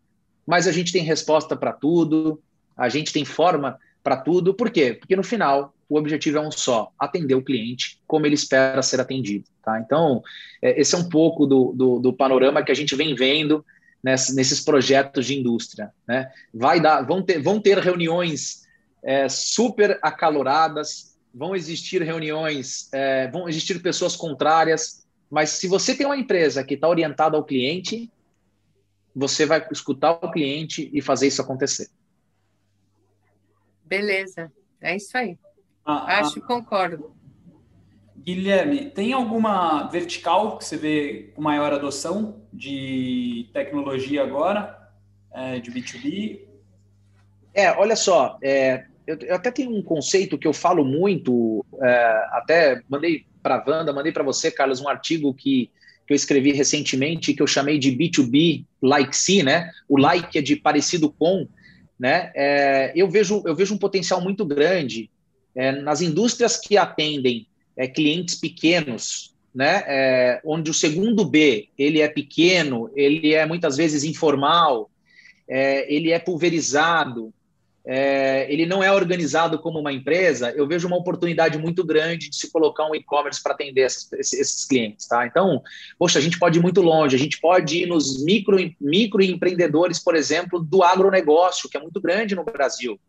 mas 0.50 0.68
a 0.68 0.72
gente 0.72 0.92
tem 0.92 1.04
resposta 1.04 1.56
para 1.56 1.72
tudo, 1.72 2.42
a 2.76 2.90
gente 2.90 3.14
tem 3.14 3.24
forma 3.24 3.78
para 4.04 4.18
tudo, 4.18 4.52
por 4.52 4.72
quê? 4.72 4.96
Porque 4.96 5.16
no 5.16 5.22
final 5.22 5.76
o 5.88 5.96
objetivo 5.96 6.40
é 6.40 6.42
um 6.42 6.50
só: 6.50 6.92
atender 6.98 7.36
o 7.36 7.44
cliente 7.44 8.02
como 8.08 8.26
ele 8.26 8.34
espera 8.34 8.82
ser 8.82 9.00
atendido. 9.00 9.46
Tá? 9.64 9.80
Então, 9.80 10.24
é, 10.60 10.82
esse 10.82 10.96
é 10.96 10.98
um 10.98 11.08
pouco 11.08 11.46
do, 11.46 11.72
do, 11.74 12.00
do, 12.00 12.12
panorama 12.12 12.64
que 12.64 12.72
a 12.72 12.76
gente 12.76 12.96
vem 12.96 13.14
vendo 13.14 13.64
ness, 14.04 14.34
nesses 14.34 14.60
projetos 14.60 15.28
de 15.28 15.38
indústria. 15.38 15.92
Né? 16.08 16.32
Vai 16.52 16.80
dar, 16.80 17.04
vão, 17.04 17.22
ter, 17.22 17.40
vão 17.40 17.62
ter 17.62 17.78
reuniões 17.78 18.64
é, 19.04 19.30
super 19.30 20.00
acaloradas, 20.02 21.16
vão 21.32 21.56
existir 21.56 22.02
reuniões, 22.02 22.90
é, 22.92 23.28
vão 23.28 23.48
existir 23.48 23.80
pessoas 23.84 24.16
contrárias, 24.16 25.06
mas 25.30 25.52
se 25.52 25.68
você 25.68 25.94
tem 25.94 26.08
uma 26.08 26.18
empresa 26.18 26.64
que 26.64 26.74
está 26.74 26.90
orientada 26.90 27.38
ao 27.38 27.44
cliente, 27.44 28.10
você 29.20 29.46
vai 29.46 29.68
escutar 29.72 30.12
o 30.12 30.32
cliente 30.32 30.90
e 30.94 31.02
fazer 31.02 31.28
isso 31.28 31.42
acontecer. 31.42 31.90
Beleza, 33.84 34.52
é 34.80 34.96
isso 34.96 35.18
aí. 35.18 35.38
Ah, 35.86 36.20
Acho, 36.20 36.40
ah, 36.40 36.48
concordo. 36.48 37.14
Guilherme, 38.16 38.90
tem 38.92 39.12
alguma 39.12 39.88
vertical 39.88 40.58
que 40.58 40.66
você 40.66 40.78
vê 40.78 41.32
com 41.36 41.42
maior 41.42 41.74
adoção 41.74 42.42
de 42.54 43.50
tecnologia 43.54 44.24
agora, 44.24 44.90
é, 45.34 45.60
de 45.60 45.72
B2B? 45.72 46.42
É, 47.54 47.72
olha 47.72 47.96
só, 47.96 48.38
é, 48.42 48.86
eu, 49.08 49.18
eu, 49.22 49.36
até 49.36 49.52
tenho 49.52 49.76
um 49.76 49.82
conceito 49.82 50.38
que 50.38 50.48
eu 50.48 50.54
falo 50.54 50.86
muito, 50.86 51.66
é, 51.82 52.28
até 52.32 52.82
mandei 52.88 53.26
para 53.42 53.56
a 53.56 53.64
Wanda, 53.66 53.92
mandei 53.92 54.12
para 54.12 54.24
você, 54.24 54.52
Carlos, 54.52 54.82
um 54.82 54.88
artigo 54.88 55.34
que, 55.34 55.72
que 56.10 56.14
eu 56.14 56.16
escrevi 56.16 56.52
recentemente, 56.52 57.36
que 57.36 57.42
eu 57.42 57.46
chamei 57.46 57.78
de 57.78 57.92
B2B 57.92 58.66
like 58.82 59.16
C, 59.16 59.44
né? 59.44 59.70
O 59.88 59.96
like 59.96 60.40
é 60.40 60.42
de 60.42 60.56
parecido 60.56 61.12
com, 61.12 61.48
né? 62.00 62.32
É, 62.34 62.92
eu, 62.96 63.08
vejo, 63.08 63.44
eu 63.46 63.56
vejo 63.56 63.76
um 63.76 63.78
potencial 63.78 64.20
muito 64.20 64.44
grande 64.44 65.08
é, 65.56 65.72
nas 65.72 66.02
indústrias 66.02 66.58
que 66.58 66.78
atendem 66.78 67.46
é, 67.78 67.88
clientes 67.88 68.34
pequenos, 68.34 69.36
né, 69.54 69.84
é, 69.86 70.42
onde 70.44 70.72
o 70.72 70.74
segundo 70.74 71.24
B 71.26 71.68
ele 71.78 72.02
é 72.02 72.08
pequeno, 72.08 72.90
ele 72.96 73.36
é 73.36 73.46
muitas 73.46 73.78
vezes 73.78 74.04
informal, 74.04 74.90
é, 75.48 75.94
ele 75.94 76.12
é 76.12 76.18
pulverizado, 76.18 77.32
é, 77.92 78.46
ele 78.54 78.68
não 78.68 78.84
é 78.84 78.92
organizado 78.92 79.58
como 79.58 79.80
uma 79.80 79.92
empresa, 79.92 80.52
eu 80.52 80.68
vejo 80.68 80.86
uma 80.88 80.98
oportunidade 80.98 81.58
muito 81.58 81.84
grande 81.84 82.30
de 82.30 82.36
se 82.36 82.52
colocar 82.52 82.88
um 82.88 82.94
e-commerce 82.94 83.42
para 83.42 83.54
atender 83.54 83.82
esses, 83.82 84.08
esses, 84.14 84.64
clientes, 84.66 85.08
tá? 85.08 85.26
Então, 85.26 85.60
poxa, 85.98 86.20
a 86.20 86.22
gente 86.22 86.38
pode 86.38 86.60
ir 86.60 86.62
muito 86.62 86.82
longe, 86.82 87.16
a 87.16 87.20
gente 87.20 87.42
pode 87.42 87.80
ir 87.80 87.88
nos 87.88 88.24
micro, 88.24 88.58
microempreendedores, 88.80 89.98
por 89.98 90.16
exemplo, 90.16 90.60
do 90.60 90.84
agronegócio, 90.84 91.68
que 91.68 91.78
é 91.78 91.82
muito 91.82 92.00
grande 92.00 92.36
no 92.36 92.44
Brasil, 92.44 93.00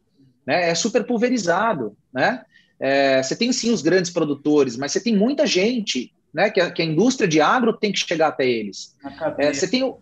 né? 0.46 0.70
É 0.70 0.74
super 0.74 1.04
pulverizado, 1.04 1.94
né? 2.10 2.42
É, 2.80 3.22
você 3.22 3.36
tem 3.36 3.52
sim 3.52 3.70
os 3.70 3.82
grandes 3.82 4.10
produtores, 4.10 4.78
mas 4.78 4.92
você 4.92 5.00
tem 5.02 5.14
muita 5.14 5.46
gente, 5.46 6.10
né? 6.32 6.48
Que 6.48 6.58
a, 6.58 6.70
que 6.70 6.80
a 6.80 6.86
indústria 6.86 7.28
de 7.28 7.38
agro 7.38 7.74
tem 7.74 7.92
que 7.92 7.98
chegar 7.98 8.28
até 8.28 8.48
eles. 8.48 8.96
É, 9.36 9.52
você 9.52 9.68
tem 9.68 9.82
o, 9.82 9.98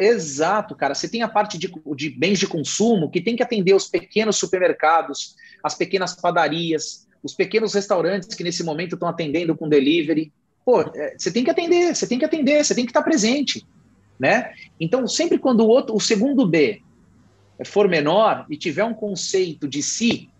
Exato, 0.00 0.74
cara. 0.74 0.94
Você 0.94 1.06
tem 1.06 1.22
a 1.22 1.28
parte 1.28 1.58
de, 1.58 1.70
de, 1.94 2.08
bens 2.08 2.38
de 2.38 2.46
consumo 2.46 3.10
que 3.10 3.20
tem 3.20 3.36
que 3.36 3.42
atender 3.42 3.74
os 3.74 3.86
pequenos 3.86 4.36
supermercados, 4.36 5.36
as 5.62 5.74
pequenas 5.74 6.14
padarias, 6.14 7.06
os 7.22 7.34
pequenos 7.34 7.74
restaurantes 7.74 8.34
que 8.34 8.42
nesse 8.42 8.64
momento 8.64 8.94
estão 8.94 9.06
atendendo 9.06 9.54
com 9.54 9.68
delivery. 9.68 10.32
Pô, 10.64 10.80
é, 10.80 11.16
você 11.18 11.30
tem 11.30 11.44
que 11.44 11.50
atender, 11.50 11.94
você 11.94 12.06
tem 12.06 12.18
que 12.18 12.24
atender, 12.24 12.64
você 12.64 12.74
tem 12.74 12.86
que 12.86 12.90
estar 12.90 13.02
presente, 13.02 13.66
né? 14.18 14.54
Então, 14.80 15.06
sempre 15.06 15.36
quando 15.36 15.60
o 15.60 15.68
outro, 15.68 15.94
o 15.94 16.00
segundo 16.00 16.46
B 16.46 16.80
for 17.66 17.86
menor 17.86 18.46
e 18.48 18.56
tiver 18.56 18.84
um 18.84 18.94
conceito 18.94 19.68
de 19.68 19.82
si, 19.82 20.30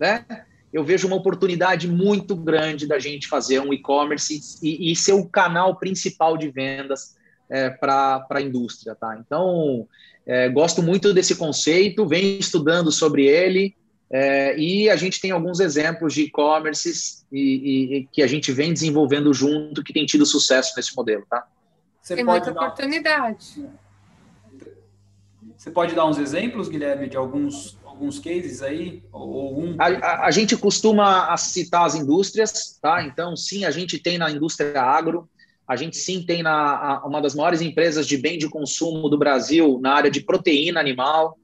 né? 0.00 0.24
Eu 0.72 0.82
vejo 0.82 1.06
uma 1.06 1.16
oportunidade 1.16 1.86
muito 1.86 2.34
grande 2.34 2.86
da 2.86 2.98
gente 2.98 3.28
fazer 3.28 3.60
um 3.60 3.74
e-commerce 3.74 4.40
e, 4.62 4.90
e 4.90 4.96
ser 4.96 5.12
o 5.12 5.28
canal 5.28 5.76
principal 5.76 6.38
de 6.38 6.48
vendas 6.48 7.14
é, 7.52 7.68
para 7.68 8.26
a 8.30 8.40
indústria. 8.40 8.94
Tá? 8.94 9.20
Então, 9.24 9.86
é, 10.26 10.48
gosto 10.48 10.82
muito 10.82 11.12
desse 11.12 11.36
conceito, 11.36 12.08
venho 12.08 12.38
estudando 12.38 12.90
sobre 12.90 13.26
ele, 13.26 13.76
é, 14.10 14.58
e 14.58 14.90
a 14.90 14.96
gente 14.96 15.20
tem 15.20 15.30
alguns 15.30 15.60
exemplos 15.60 16.14
de 16.14 16.22
e-commerces 16.22 17.24
e, 17.30 17.96
e, 17.96 18.08
que 18.12 18.22
a 18.22 18.26
gente 18.26 18.52
vem 18.52 18.72
desenvolvendo 18.72 19.32
junto 19.32 19.82
que 19.82 19.92
tem 19.92 20.04
tido 20.04 20.26
sucesso 20.26 20.72
nesse 20.76 20.94
modelo. 20.96 21.24
Tá? 21.28 21.46
Você 22.00 22.16
tem 22.16 22.24
muita 22.24 22.52
dar... 22.52 22.62
oportunidade. 22.62 23.66
Você 25.56 25.70
pode 25.70 25.94
dar 25.94 26.06
uns 26.06 26.18
exemplos, 26.18 26.68
Guilherme, 26.68 27.08
de 27.08 27.16
alguns, 27.16 27.78
alguns 27.84 28.18
cases 28.18 28.62
aí? 28.62 29.02
Ou 29.12 29.62
um... 29.62 29.76
a, 29.78 29.86
a, 29.86 30.26
a, 30.26 30.30
gente 30.30 30.56
costuma 30.56 31.34
citar 31.36 31.86
as 31.86 31.94
indústrias, 31.94 32.78
tá? 32.82 33.02
Então, 33.04 33.36
sim, 33.36 33.64
a 33.64 33.70
gente 33.70 33.98
tem 33.98 34.18
na 34.18 34.30
indústria 34.30 34.82
agro, 34.82 35.28
a 35.66 35.76
gente 35.76 35.96
sim 35.96 36.22
tem 36.22 36.42
na, 36.42 36.52
a, 36.52 37.06
uma 37.06 37.20
das 37.20 37.34
maiores 37.34 37.60
empresas 37.60 38.06
de 38.06 38.16
bem 38.16 38.38
de 38.38 38.48
consumo 38.48 39.08
do 39.08 39.18
Brasil 39.18 39.78
na 39.80 39.92
área 39.92 40.10
de 40.10 40.20
proteína 40.20 40.80
animal, 40.80 41.38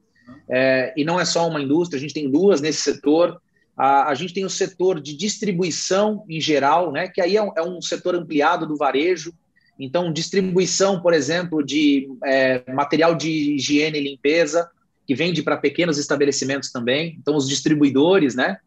é, 0.49 0.93
e 0.97 1.03
não 1.03 1.19
é 1.19 1.25
só 1.25 1.47
uma 1.47 1.61
indústria, 1.61 1.97
a 1.97 2.01
gente 2.01 2.13
tem 2.13 2.29
duas 2.29 2.61
nesse 2.61 2.81
setor. 2.81 3.41
A, 3.77 4.09
a 4.09 4.15
gente 4.15 4.33
tem 4.33 4.45
o 4.45 4.49
setor 4.49 4.99
de 4.99 5.15
distribuição 5.15 6.25
em 6.27 6.41
geral, 6.41 6.91
né, 6.91 7.07
que 7.07 7.21
aí 7.21 7.37
é 7.37 7.41
um, 7.41 7.51
é 7.55 7.61
um 7.61 7.81
setor 7.81 8.15
ampliado 8.15 8.65
do 8.67 8.75
varejo. 8.75 9.33
Então, 9.79 10.11
distribuição, 10.11 11.01
por 11.01 11.13
exemplo, 11.13 11.63
de 11.63 12.09
é, 12.25 12.61
material 12.73 13.15
de 13.15 13.55
higiene 13.55 13.97
e 13.97 14.03
limpeza, 14.03 14.69
que 15.07 15.15
vende 15.15 15.41
para 15.41 15.55
pequenos 15.55 15.97
estabelecimentos 15.97 16.69
também. 16.69 17.15
Então, 17.17 17.35
os 17.35 17.47
distribuidores, 17.47 18.35
né? 18.35 18.57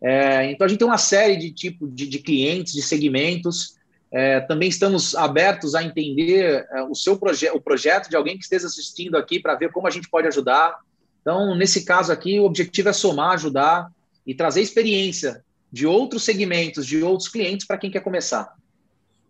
É, 0.00 0.50
então, 0.50 0.64
a 0.64 0.68
gente 0.68 0.78
tem 0.78 0.86
uma 0.86 0.98
série 0.98 1.36
de 1.36 1.50
tipo 1.50 1.88
de, 1.88 2.06
de 2.06 2.20
clientes, 2.20 2.72
de 2.72 2.82
segmentos. 2.82 3.74
É, 4.16 4.38
também 4.38 4.68
estamos 4.68 5.16
abertos 5.16 5.74
a 5.74 5.82
entender 5.82 6.64
é, 6.70 6.82
o 6.84 6.94
seu 6.94 7.18
projeto, 7.18 7.56
o 7.56 7.60
projeto 7.60 8.08
de 8.08 8.14
alguém 8.14 8.38
que 8.38 8.44
esteja 8.44 8.68
assistindo 8.68 9.16
aqui 9.16 9.40
para 9.40 9.56
ver 9.56 9.72
como 9.72 9.88
a 9.88 9.90
gente 9.90 10.08
pode 10.08 10.28
ajudar. 10.28 10.78
Então, 11.20 11.56
nesse 11.56 11.84
caso 11.84 12.12
aqui, 12.12 12.38
o 12.38 12.44
objetivo 12.44 12.90
é 12.90 12.92
somar, 12.92 13.32
ajudar 13.32 13.90
e 14.24 14.32
trazer 14.32 14.60
experiência 14.60 15.44
de 15.70 15.84
outros 15.84 16.22
segmentos, 16.22 16.86
de 16.86 17.02
outros 17.02 17.28
clientes 17.28 17.66
para 17.66 17.76
quem 17.76 17.90
quer 17.90 18.02
começar. 18.02 18.54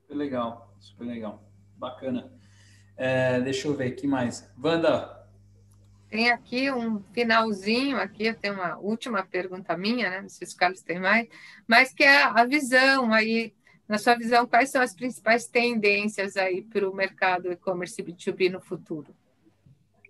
Super 0.03 0.17
legal, 0.17 0.77
super 0.79 1.05
legal, 1.05 1.43
bacana. 1.79 2.31
É, 2.95 3.41
deixa 3.41 3.67
eu 3.67 3.75
ver 3.75 3.87
aqui 3.87 4.07
mais. 4.07 4.47
Wanda. 4.63 5.25
Tem 6.11 6.31
aqui 6.31 6.71
um 6.71 7.03
finalzinho, 7.15 7.97
aqui 7.97 8.27
eu 8.27 8.35
tenho 8.35 8.53
uma 8.53 8.77
última 8.77 9.25
pergunta 9.25 9.75
minha, 9.79 10.11
né? 10.11 10.21
Não 10.21 10.29
sei 10.29 10.47
se 10.47 10.55
o 10.55 10.59
Carlos 10.59 10.83
tem 10.83 11.01
mais, 11.01 11.27
mas 11.67 11.95
que 11.95 12.05
é 12.05 12.23
a 12.23 12.45
visão 12.45 13.15
aí 13.15 13.55
na 13.89 13.99
sua 13.99 14.15
visão, 14.15 14.47
quais 14.47 14.71
são 14.71 14.81
as 14.81 14.95
principais 14.95 15.47
tendências 15.47 16.37
aí 16.37 16.63
para 16.63 16.89
o 16.89 16.95
mercado 16.95 17.53
e-commerce 17.53 18.03
B2B 18.03 18.51
no 18.51 18.61
futuro? 18.61 19.15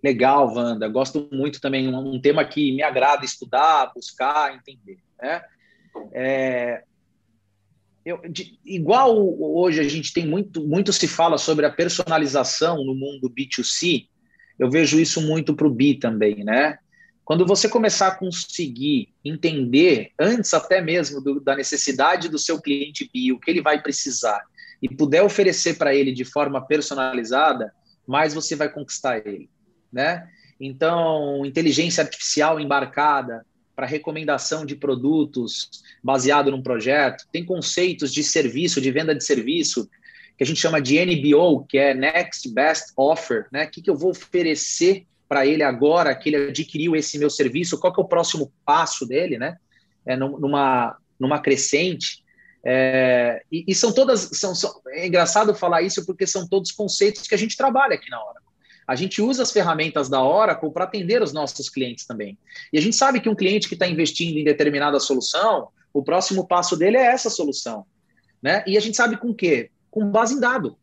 Legal, 0.03 0.53
Wanda. 0.53 0.87
Gosto 0.87 1.27
muito 1.31 1.59
também, 1.59 1.93
um, 1.93 2.19
tema 2.21 2.45
que 2.45 2.71
me 2.71 2.83
agrada 2.83 3.25
estudar, 3.25 3.91
buscar, 3.93 4.55
entender. 4.55 4.99
Né? 5.21 5.41
É, 6.13 6.83
eu, 8.05 8.21
de, 8.29 8.59
igual 8.63 9.17
hoje 9.41 9.79
a 9.79 9.89
gente 9.89 10.13
tem 10.13 10.27
muito, 10.27 10.65
muito 10.65 10.93
se 10.93 11.07
fala 11.07 11.37
sobre 11.37 11.65
a 11.65 11.71
personalização 11.71 12.83
no 12.83 12.93
mundo 12.93 13.29
B2C, 13.29 14.07
eu 14.59 14.69
vejo 14.69 14.99
isso 14.99 15.19
muito 15.19 15.55
para 15.55 15.67
o 15.67 15.73
B 15.73 15.97
também, 15.99 16.43
né? 16.43 16.77
Quando 17.25 17.43
você 17.43 17.67
começar 17.67 18.09
a 18.09 18.15
conseguir 18.15 19.09
entender, 19.25 20.11
antes 20.17 20.53
até 20.53 20.79
mesmo 20.79 21.19
do, 21.19 21.39
da 21.39 21.55
necessidade 21.55 22.29
do 22.29 22.37
seu 22.37 22.61
cliente 22.61 23.09
B, 23.11 23.31
o 23.31 23.39
que 23.39 23.49
ele 23.49 23.63
vai 23.63 23.81
precisar, 23.81 24.45
e 24.79 24.87
puder 24.87 25.23
oferecer 25.23 25.75
para 25.75 25.95
ele 25.95 26.11
de 26.11 26.23
forma 26.23 26.63
personalizada, 26.63 27.73
mais 28.05 28.35
você 28.35 28.55
vai 28.55 28.69
conquistar 28.69 29.25
ele, 29.25 29.49
né? 29.91 30.29
Então, 30.59 31.43
inteligência 31.43 32.03
artificial 32.03 32.59
embarcada 32.59 33.43
para 33.75 33.87
recomendação 33.87 34.63
de 34.63 34.75
produtos 34.75 35.83
baseado 36.03 36.51
num 36.51 36.61
projeto, 36.61 37.25
tem 37.31 37.43
conceitos 37.43 38.13
de 38.13 38.23
serviço, 38.23 38.79
de 38.79 38.91
venda 38.91 39.15
de 39.15 39.23
serviço, 39.23 39.89
que 40.37 40.43
a 40.43 40.45
gente 40.45 40.59
chama 40.59 40.79
de 40.79 41.03
NBO, 41.03 41.65
que 41.65 41.79
é 41.79 41.95
Next 41.95 42.47
Best 42.53 42.93
Offer, 42.95 43.47
né? 43.51 43.65
O 43.65 43.69
que, 43.71 43.81
que 43.81 43.89
eu 43.89 43.95
vou 43.95 44.11
oferecer 44.11 45.07
para 45.27 45.45
ele 45.45 45.63
agora 45.63 46.15
que 46.15 46.29
ele 46.29 46.49
adquiriu 46.49 46.95
esse 46.95 47.17
meu 47.17 47.29
serviço, 47.29 47.79
qual 47.79 47.93
que 47.93 47.99
é 47.99 48.03
o 48.03 48.07
próximo 48.07 48.51
passo 48.65 49.05
dele, 49.05 49.37
né? 49.37 49.57
É, 50.05 50.15
numa, 50.15 50.97
numa 51.19 51.39
crescente. 51.39 52.23
É, 52.63 53.43
e, 53.51 53.65
e, 53.67 53.75
são 53.75 53.91
todas. 53.91 54.29
São, 54.33 54.53
são, 54.53 54.81
é 54.89 55.07
engraçado 55.07 55.53
falar 55.55 55.81
isso 55.81 56.05
porque 56.05 56.27
são 56.27 56.47
todos 56.47 56.71
conceitos 56.71 57.23
que 57.23 57.35
a 57.35 57.37
gente 57.37 57.57
trabalha 57.57 57.95
aqui 57.95 58.09
na 58.09 58.23
Oracle. 58.23 58.45
A 58.87 58.95
gente 58.95 59.19
usa 59.19 59.41
as 59.41 59.51
ferramentas 59.51 60.09
da 60.09 60.23
Oracle 60.23 60.71
para 60.71 60.83
atender 60.83 61.21
os 61.21 61.33
nossos 61.33 61.69
clientes 61.69 62.05
também. 62.05 62.37
E 62.71 62.77
a 62.77 62.81
gente 62.81 62.95
sabe 62.95 63.19
que 63.19 63.29
um 63.29 63.35
cliente 63.35 63.67
que 63.67 63.73
está 63.73 63.87
investindo 63.87 64.37
em 64.37 64.43
determinada 64.43 64.99
solução, 64.99 65.69
o 65.91 66.03
próximo 66.03 66.47
passo 66.47 66.77
dele 66.77 66.97
é 66.97 67.05
essa 67.05 67.31
solução. 67.31 67.83
Né? 68.41 68.63
E 68.67 68.77
a 68.77 68.79
gente 68.79 68.95
sabe 68.95 69.17
com 69.17 69.29
o 69.29 69.35
quê? 69.35 69.71
Com 69.89 70.11
base 70.11 70.35
em 70.35 70.39
dado 70.39 70.77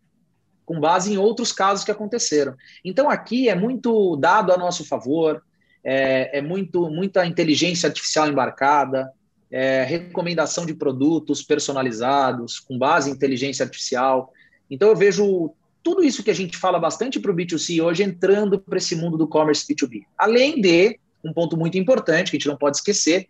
com 0.65 0.81
base 0.81 1.13
em 1.13 1.19
outros 1.19 1.53
casos 1.53 1.85
que 1.85 1.91
aconteceram. 1.91 2.55
Então, 2.85 3.11
aqui 3.11 3.49
é 3.49 3.55
muito 3.55 4.17
dado 4.17 4.53
a 4.53 4.57
nosso 4.57 4.85
favor, 4.85 5.43
é, 5.85 6.39
é 6.39 6.43
muito 6.43 6.89
muita 6.89 7.27
inteligência 7.27 7.89
artificial 7.89 8.29
embarcada, 8.29 9.11
é, 9.51 9.83
recomendação 9.85 10.65
de 10.65 10.75
produtos 10.75 11.43
personalizados, 11.43 12.59
com 12.59 12.79
base 12.79 13.11
em 13.11 13.13
inteligência 13.13 13.65
artificial. 13.65 14.33
Então, 14.71 14.89
eu 14.89 14.97
vejo 14.97 15.53
tudo 15.83 16.03
isso 16.03 16.23
que 16.23 16.31
a 16.31 16.35
gente 16.35 16.57
fala 16.57 16.79
bastante 16.79 17.19
para 17.19 17.31
o 17.31 17.35
B2C 17.35 17.83
hoje 17.83 18.03
entrando 18.03 18.59
para 18.59 18.79
esse 18.79 18.95
mundo 18.95 19.19
do 19.19 19.27
commerce 19.27 19.67
B2B. 19.67 20.03
Além 20.17 20.61
de 20.61 20.99
um 21.25 21.33
ponto 21.33 21.57
muito 21.57 21.77
importante 21.77 22.31
que 22.31 22.37
a 22.37 22.39
gente 22.39 22.49
não 22.49 22.57
pode 22.57 22.77
esquecer, 22.77 23.27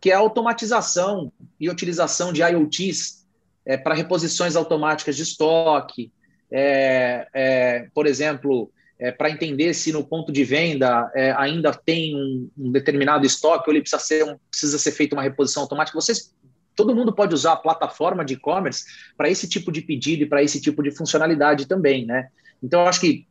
que 0.00 0.10
é 0.10 0.14
a 0.14 0.18
automatização 0.18 1.32
e 1.58 1.68
utilização 1.68 2.32
de 2.32 2.42
IoTs 2.42 3.26
é, 3.64 3.76
para 3.76 3.94
reposições 3.94 4.56
automáticas 4.56 5.16
de 5.16 5.22
estoque, 5.22 6.12
é, 6.50 7.26
é, 7.34 7.88
por 7.94 8.06
exemplo, 8.06 8.70
é, 8.98 9.10
para 9.10 9.30
entender 9.30 9.74
se 9.74 9.92
no 9.92 10.04
ponto 10.04 10.32
de 10.32 10.44
venda 10.44 11.10
é, 11.14 11.32
ainda 11.32 11.72
tem 11.72 12.16
um, 12.16 12.50
um, 12.56 12.72
determinado 12.72 13.26
estoque 13.26 13.68
ou 13.68 13.74
ele 13.74 13.82
precisa 13.82 14.02
ser, 14.02 14.24
um, 14.24 14.38
precisa 14.50 14.78
ser 14.78 14.92
feita 14.92 15.14
uma 15.14 15.22
reposição 15.22 15.62
automática. 15.62 16.00
Vocês, 16.00 16.34
todo 16.74 16.94
mundo 16.94 17.12
pode 17.12 17.34
usar 17.34 17.52
a 17.52 17.56
plataforma 17.56 18.24
de 18.24 18.34
e-commerce 18.34 18.84
para 19.16 19.28
esse 19.28 19.48
tipo 19.48 19.70
de 19.70 19.82
pedido 19.82 20.22
e 20.22 20.26
para 20.26 20.42
esse 20.42 20.60
tipo 20.60 20.82
de 20.82 20.90
funcionalidade 20.90 21.66
também, 21.66 22.06
né? 22.06 22.28
Então, 22.62 22.80
eu 22.80 22.86
acho 22.86 23.00
que 23.00 23.26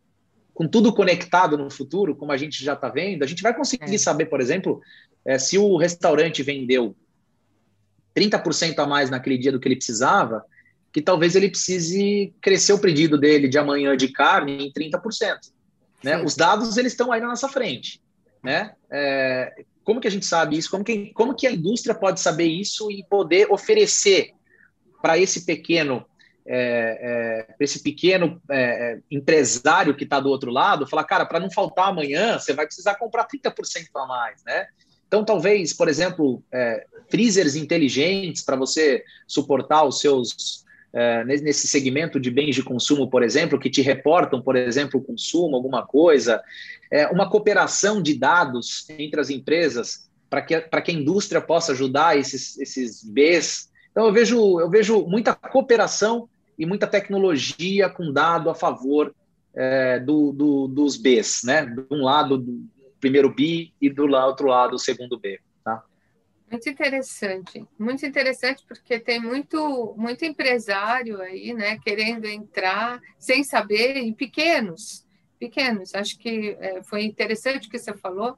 com 0.53 0.67
tudo 0.67 0.93
conectado 0.93 1.57
no 1.57 1.69
futuro, 1.69 2.15
como 2.15 2.31
a 2.31 2.37
gente 2.37 2.63
já 2.63 2.73
está 2.73 2.87
vendo, 2.87 3.23
a 3.23 3.27
gente 3.27 3.43
vai 3.43 3.53
conseguir 3.53 3.95
é. 3.95 3.97
saber, 3.97 4.25
por 4.25 4.39
exemplo, 4.39 4.81
é, 5.25 5.37
se 5.37 5.57
o 5.57 5.75
restaurante 5.75 6.41
vendeu 6.43 6.95
30% 8.15 8.79
a 8.79 8.87
mais 8.87 9.09
naquele 9.09 9.37
dia 9.37 9.51
do 9.51 9.59
que 9.59 9.67
ele 9.67 9.75
precisava, 9.75 10.45
que 10.95 11.01
talvez 11.01 11.35
ele 11.35 11.49
precise 11.49 12.33
crescer 12.41 12.71
o 12.71 12.79
pedido 12.79 13.17
dele 13.17 13.49
de 13.49 13.57
amanhã 13.57 13.97
de 13.97 14.07
carne 14.07 14.65
em 14.65 14.71
30%. 14.71 15.35
Né? 16.01 16.23
Os 16.23 16.37
dados 16.37 16.77
eles 16.77 16.93
estão 16.93 17.11
aí 17.11 17.19
na 17.19 17.27
nossa 17.27 17.49
frente. 17.49 18.01
Né? 18.41 18.73
É, 18.89 19.65
como 19.83 19.99
que 19.99 20.07
a 20.07 20.11
gente 20.11 20.25
sabe 20.25 20.57
isso? 20.57 20.71
Como 20.71 20.85
que, 20.85 21.11
como 21.11 21.35
que 21.35 21.47
a 21.47 21.51
indústria 21.51 21.93
pode 21.93 22.21
saber 22.21 22.45
isso 22.45 22.89
e 22.89 23.03
poder 23.09 23.51
oferecer 23.51 24.31
para 25.01 25.17
esse 25.17 25.45
pequeno 25.45 26.05
é, 26.47 27.45
é, 27.49 27.55
esse 27.59 27.83
pequeno 27.83 28.41
é, 28.49 28.99
empresário 29.11 29.95
que 29.95 30.05
está 30.05 30.21
do 30.21 30.29
outro 30.29 30.49
lado, 30.49 30.87
falar, 30.87 31.03
cara, 31.03 31.25
para 31.25 31.41
não 31.41 31.51
faltar 31.51 31.89
amanhã, 31.89 32.39
você 32.39 32.53
vai 32.53 32.67
precisar 32.67 32.95
comprar 32.95 33.27
30% 33.27 33.87
a 33.95 34.05
mais, 34.05 34.41
né? 34.45 34.67
Então, 35.07 35.25
talvez, 35.25 35.73
por 35.73 35.89
exemplo, 35.89 36.41
é, 36.53 36.85
freezers 37.09 37.55
inteligentes 37.55 38.43
para 38.43 38.55
você 38.55 39.03
suportar 39.27 39.83
os 39.83 39.99
seus 39.99 40.63
é, 40.63 40.64
nesse 41.25 41.67
segmento 41.67 42.19
de 42.19 42.31
bens 42.31 42.55
de 42.55 42.63
consumo, 42.63 43.09
por 43.09 43.21
exemplo, 43.21 43.59
que 43.59 43.69
te 43.69 43.81
reportam, 43.81 44.41
por 44.41 44.55
exemplo, 44.55 44.99
o 44.99 45.03
consumo, 45.03 45.55
alguma 45.55 45.85
coisa, 45.85 46.41
é, 46.89 47.07
uma 47.07 47.29
cooperação 47.29 48.01
de 48.01 48.17
dados 48.17 48.89
entre 48.89 49.19
as 49.19 49.29
empresas 49.29 50.09
para 50.29 50.41
que, 50.41 50.59
que 50.59 50.91
a 50.91 50.93
indústria 50.93 51.41
possa 51.41 51.73
ajudar 51.73 52.17
esses, 52.17 52.57
esses 52.59 53.03
Bs. 53.03 53.69
Então, 53.91 54.05
eu 54.05 54.13
vejo, 54.13 54.59
eu 54.59 54.69
vejo 54.69 55.05
muita 55.05 55.35
cooperação 55.35 56.29
e 56.57 56.65
muita 56.65 56.87
tecnologia 56.87 57.89
com 57.89 58.11
dado 58.11 58.49
a 58.49 58.55
favor 58.55 59.13
é, 59.53 59.99
do, 59.99 60.31
do, 60.31 60.67
dos 60.67 60.97
Bs, 60.97 61.43
né? 61.43 61.65
De 61.65 61.85
um 61.91 62.03
lado, 62.03 62.37
do 62.37 62.65
primeiro 62.99 63.33
B 63.33 63.71
e 63.81 63.89
do 63.89 64.05
outro 64.07 64.47
lado, 64.47 64.75
o 64.75 64.79
segundo 64.79 65.19
B. 65.19 65.39
Muito 66.49 66.69
interessante, 66.69 67.65
muito 67.77 68.05
interessante 68.05 68.63
porque 68.67 68.99
tem 68.99 69.19
muito, 69.19 69.95
muito 69.97 70.23
empresário 70.23 71.19
aí, 71.19 71.53
né, 71.53 71.79
querendo 71.79 72.25
entrar 72.25 73.01
sem 73.17 73.43
saber, 73.43 73.97
e 73.97 74.13
pequenos, 74.13 75.03
pequenos. 75.39 75.95
Acho 75.95 76.17
que 76.19 76.55
é, 76.59 76.83
foi 76.83 77.03
interessante 77.03 77.67
o 77.67 77.71
que 77.71 77.79
você 77.79 77.93
falou, 77.95 78.37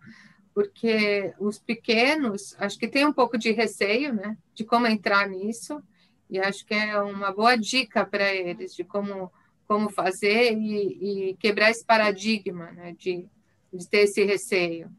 porque 0.54 1.34
os 1.38 1.60
pequenos, 1.60 2.56
acho 2.60 2.80
que 2.80 2.88
tem 2.88 3.06
um 3.06 3.14
pouco 3.14 3.38
de 3.38 3.52
receio, 3.52 4.14
né, 4.14 4.38
de 4.54 4.64
como 4.64 4.88
entrar 4.88 5.28
nisso, 5.28 5.84
e 6.30 6.40
acho 6.40 6.66
que 6.66 6.74
é 6.74 6.98
uma 7.00 7.32
boa 7.32 7.58
dica 7.58 8.06
para 8.06 8.34
eles 8.34 8.74
de 8.74 8.86
como, 8.86 9.32
como 9.68 9.90
fazer 9.90 10.54
e, 10.54 11.32
e 11.32 11.34
quebrar 11.36 11.72
esse 11.72 11.86
paradigma, 11.86 12.72
né, 12.72 12.96
de, 12.98 13.28
de 13.72 13.88
ter 13.88 14.00
esse 14.00 14.24
receio. 14.24 14.90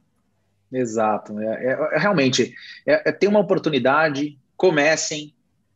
Exato. 0.73 1.39
É, 1.41 1.67
é, 1.67 1.89
é 1.93 1.99
realmente, 1.99 2.55
é, 2.87 3.09
é, 3.09 3.13
tem 3.13 3.29
uma 3.29 3.41
oportunidade, 3.41 4.39
comecem. 4.57 5.35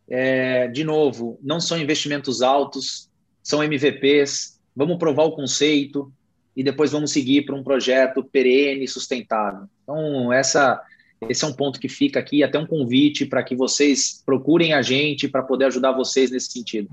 É, 0.08 0.68
de 0.68 0.84
novo, 0.84 1.38
não 1.42 1.60
são 1.60 1.78
investimentos 1.78 2.42
altos, 2.42 3.08
são 3.42 3.62
MVPs. 3.62 4.60
Vamos 4.74 4.98
provar 4.98 5.24
o 5.24 5.32
conceito 5.32 6.12
e 6.56 6.62
depois 6.62 6.92
vamos 6.92 7.12
seguir 7.12 7.42
para 7.42 7.54
um 7.54 7.62
projeto 7.62 8.22
perene, 8.22 8.86
sustentável. 8.86 9.68
Então, 9.82 10.32
essa, 10.32 10.82
esse 11.28 11.44
é 11.44 11.48
um 11.48 11.52
ponto 11.52 11.80
que 11.80 11.88
fica 11.88 12.20
aqui, 12.20 12.42
até 12.42 12.58
um 12.58 12.66
convite 12.66 13.24
para 13.24 13.42
que 13.42 13.54
vocês 13.54 14.22
procurem 14.24 14.74
a 14.74 14.82
gente 14.82 15.28
para 15.28 15.42
poder 15.42 15.66
ajudar 15.66 15.92
vocês 15.92 16.30
nesse 16.30 16.52
sentido. 16.52 16.90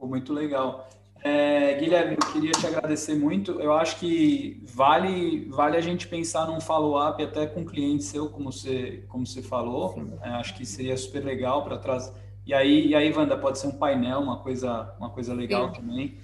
Muito 0.00 0.34
legal. 0.34 0.90
É, 1.26 1.72
Guilherme, 1.78 2.18
eu 2.20 2.32
queria 2.32 2.52
te 2.52 2.66
agradecer 2.66 3.14
muito. 3.14 3.58
Eu 3.58 3.72
acho 3.72 3.98
que 3.98 4.62
vale 4.62 5.46
vale 5.48 5.78
a 5.78 5.80
gente 5.80 6.06
pensar 6.06 6.46
num 6.46 6.60
follow-up 6.60 7.22
até 7.22 7.46
com 7.46 7.60
um 7.60 7.64
cliente 7.64 8.04
seu, 8.04 8.28
como 8.28 8.52
você, 8.52 9.02
como 9.08 9.26
você 9.26 9.42
falou. 9.42 9.98
É, 10.22 10.28
acho 10.28 10.54
que 10.54 10.66
seria 10.66 10.94
super 10.98 11.24
legal 11.24 11.64
para 11.64 11.78
trás. 11.78 12.12
E 12.46 12.52
aí, 12.52 12.88
e 12.88 12.94
aí, 12.94 13.10
Wanda, 13.10 13.38
pode 13.38 13.58
ser 13.58 13.68
um 13.68 13.78
painel, 13.78 14.20
uma 14.20 14.40
coisa, 14.40 14.94
uma 14.98 15.08
coisa 15.08 15.32
legal 15.32 15.74
Sim. 15.74 15.80
também. 15.80 16.18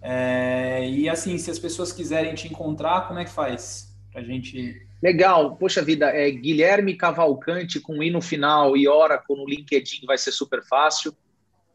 É, 0.00 0.88
e 0.88 1.08
assim, 1.08 1.36
se 1.36 1.50
as 1.50 1.58
pessoas 1.58 1.92
quiserem 1.92 2.32
te 2.36 2.46
encontrar, 2.46 3.08
como 3.08 3.18
é 3.18 3.24
que 3.24 3.30
faz? 3.32 3.92
Pra 4.12 4.22
gente. 4.22 4.86
Legal, 5.02 5.56
poxa 5.56 5.82
vida, 5.82 6.06
é 6.06 6.30
Guilherme 6.30 6.94
Cavalcante 6.94 7.80
com 7.80 8.00
i 8.00 8.10
no 8.10 8.20
final 8.20 8.76
e 8.76 8.86
Oracle 8.86 9.36
no 9.36 9.48
LinkedIn 9.48 10.06
vai 10.06 10.16
ser 10.18 10.30
super 10.30 10.62
fácil 10.62 11.12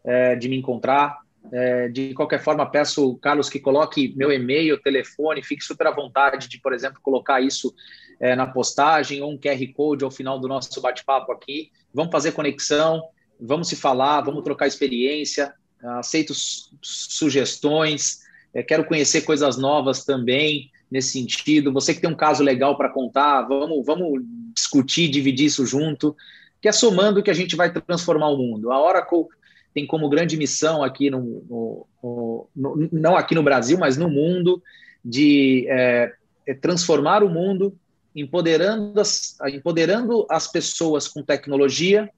é, 0.05 0.36
de 0.38 0.47
me 0.47 0.57
encontrar. 0.57 1.23
É, 1.52 1.88
de 1.89 2.14
qualquer 2.14 2.41
forma, 2.41 2.66
peço, 2.66 3.16
Carlos, 3.18 3.50
que 3.50 3.60
coloque 3.60 4.14
meu 4.16 4.32
e-mail, 4.32 4.82
telefone, 4.82 5.44
fique 5.44 5.64
super 5.64 5.88
à 5.88 5.91
vontade 5.91 6.48
de, 6.48 6.60
por 6.60 6.74
exemplo, 6.74 7.00
colocar 7.02 7.41
isso 7.41 7.74
é, 8.20 8.36
na 8.36 8.48
postagem 8.48 9.22
ou 9.22 9.32
um 9.32 9.38
QR 9.38 9.60
Code 9.76 10.04
ao 10.04 10.12
final 10.12 10.39
do 10.39 10.48
nosso 10.48 10.82
bate-papo 10.82 11.32
aqui. 11.32 11.72
Vamos 11.94 12.12
fazer 12.12 12.32
conexão, 12.32 13.04
vamos 13.39 13.68
se 13.68 13.76
falar, 13.76 14.22
vamos 14.22 14.44
trocar 14.44 14.68
experiência, 14.68 15.54
aceito 15.84 16.34
sugestões, 16.82 18.22
é, 18.54 18.64
quero 18.64 18.86
conhecer 18.86 19.22
coisas 19.22 19.58
novas 19.58 20.06
também 20.06 20.72
nesse 20.89 21.14
sentido. 21.14 21.74
Você 21.74 21.94
que 21.94 22.02
tem 22.02 22.10
um 22.10 22.16
caso 22.16 22.44
legal 22.44 22.78
para 22.78 22.89
contar, 22.89 23.41
vamos, 23.44 23.86
vamos 23.86 24.22
discutir, 24.54 25.10
dividir 25.10 25.48
isso 25.48 25.66
junto, 25.66 26.16
que 26.62 26.68
é 26.68 26.72
somando 26.72 27.22
que 27.22 27.32
a 27.32 27.34
gente 27.34 27.56
vai 27.56 27.72
transformar 27.72 28.30
o 28.30 28.38
mundo. 28.38 28.72
A 28.72 28.82
Oracle 28.82 29.26
tem 29.74 29.88
como 29.88 30.10
grande 30.10 30.38
missão 30.38 30.84
aqui 30.84 31.10
no, 31.10 31.88
no, 32.02 32.48
no, 32.56 32.90
não 32.92 33.16
aqui 33.16 33.34
no 33.34 33.44
Brasil, 33.44 33.78
mas 33.78 33.98
no 33.98 34.10
mundo, 34.10 34.62
de 35.04 35.66
é, 35.68 36.14
é, 36.46 36.54
transformar 36.54 37.24
o 37.24 37.30
mundo, 37.30 37.78
empoderando 38.16 39.00
as, 39.00 39.38
empoderando 39.48 40.26
as 40.30 40.48
pessoas 40.48 41.08
com 41.08 41.24
tecnologia 41.24 42.10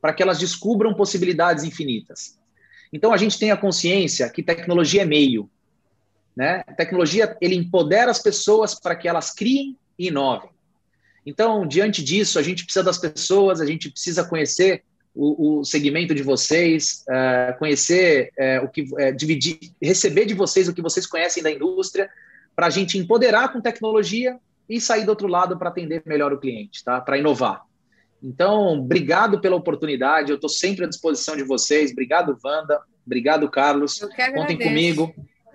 para 0.00 0.12
que 0.12 0.22
elas 0.22 0.38
descubram 0.38 0.94
possibilidades 0.94 1.64
infinitas. 1.64 2.38
Então 2.92 3.12
a 3.12 3.16
gente 3.16 3.38
tem 3.38 3.50
a 3.50 3.56
consciência 3.56 4.28
que 4.28 4.42
tecnologia 4.42 5.02
é 5.02 5.06
meio, 5.06 5.48
né? 6.36 6.62
A 6.66 6.72
tecnologia 6.72 7.36
ele 7.40 7.54
empodera 7.54 8.10
as 8.10 8.22
pessoas 8.22 8.78
para 8.78 8.94
que 8.96 9.08
elas 9.08 9.32
criem 9.32 9.76
e 9.98 10.08
inovem. 10.08 10.50
Então, 11.24 11.66
diante 11.66 12.04
disso, 12.04 12.38
a 12.38 12.42
gente 12.42 12.62
precisa 12.62 12.84
das 12.84 12.98
pessoas, 12.98 13.60
a 13.60 13.66
gente 13.66 13.90
precisa 13.90 14.24
conhecer 14.24 14.84
o, 15.16 15.60
o 15.60 15.64
segmento 15.64 16.14
de 16.14 16.22
vocês, 16.22 17.04
uh, 17.08 17.58
conhecer 17.58 18.30
uh, 18.38 18.64
o 18.64 18.68
que, 18.68 18.82
uh, 18.82 19.16
dividir, 19.16 19.58
receber 19.82 20.26
de 20.26 20.34
vocês 20.34 20.68
o 20.68 20.74
que 20.74 20.82
vocês 20.82 21.06
conhecem 21.06 21.42
da 21.42 21.50
indústria, 21.50 22.10
para 22.54 22.66
a 22.66 22.70
gente 22.70 22.98
empoderar 22.98 23.52
com 23.52 23.60
tecnologia 23.60 24.38
e 24.68 24.80
sair 24.80 25.04
do 25.04 25.10
outro 25.10 25.26
lado 25.26 25.58
para 25.58 25.70
atender 25.70 26.02
melhor 26.04 26.32
o 26.32 26.38
cliente, 26.38 26.84
tá? 26.84 27.00
Para 27.00 27.18
inovar. 27.18 27.62
Então, 28.22 28.80
obrigado 28.80 29.40
pela 29.40 29.56
oportunidade. 29.56 30.30
Eu 30.30 30.36
estou 30.36 30.50
sempre 30.50 30.84
à 30.84 30.88
disposição 30.88 31.36
de 31.36 31.42
vocês. 31.42 31.92
Obrigado, 31.92 32.36
Wanda. 32.44 32.80
Obrigado, 33.06 33.48
Carlos. 33.48 34.00
Contem 34.34 34.58
comigo. 34.58 35.14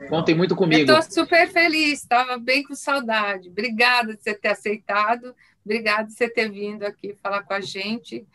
Contem 0.09 0.35
muito 0.35 0.55
comigo. 0.55 0.89
Eu 0.89 0.99
estou 0.99 1.25
super 1.25 1.49
feliz. 1.49 2.01
Estava 2.01 2.37
bem 2.37 2.63
com 2.63 2.73
saudade. 2.73 3.49
Obrigada 3.49 4.15
de 4.15 4.23
você 4.23 4.33
ter 4.33 4.49
aceitado. 4.49 5.35
Obrigada 5.65 6.07
de 6.07 6.13
você 6.13 6.29
ter 6.29 6.49
vindo 6.49 6.83
aqui 6.83 7.15
falar 7.21 7.43
com 7.43 7.53
a 7.53 7.61
gente. 7.61 8.25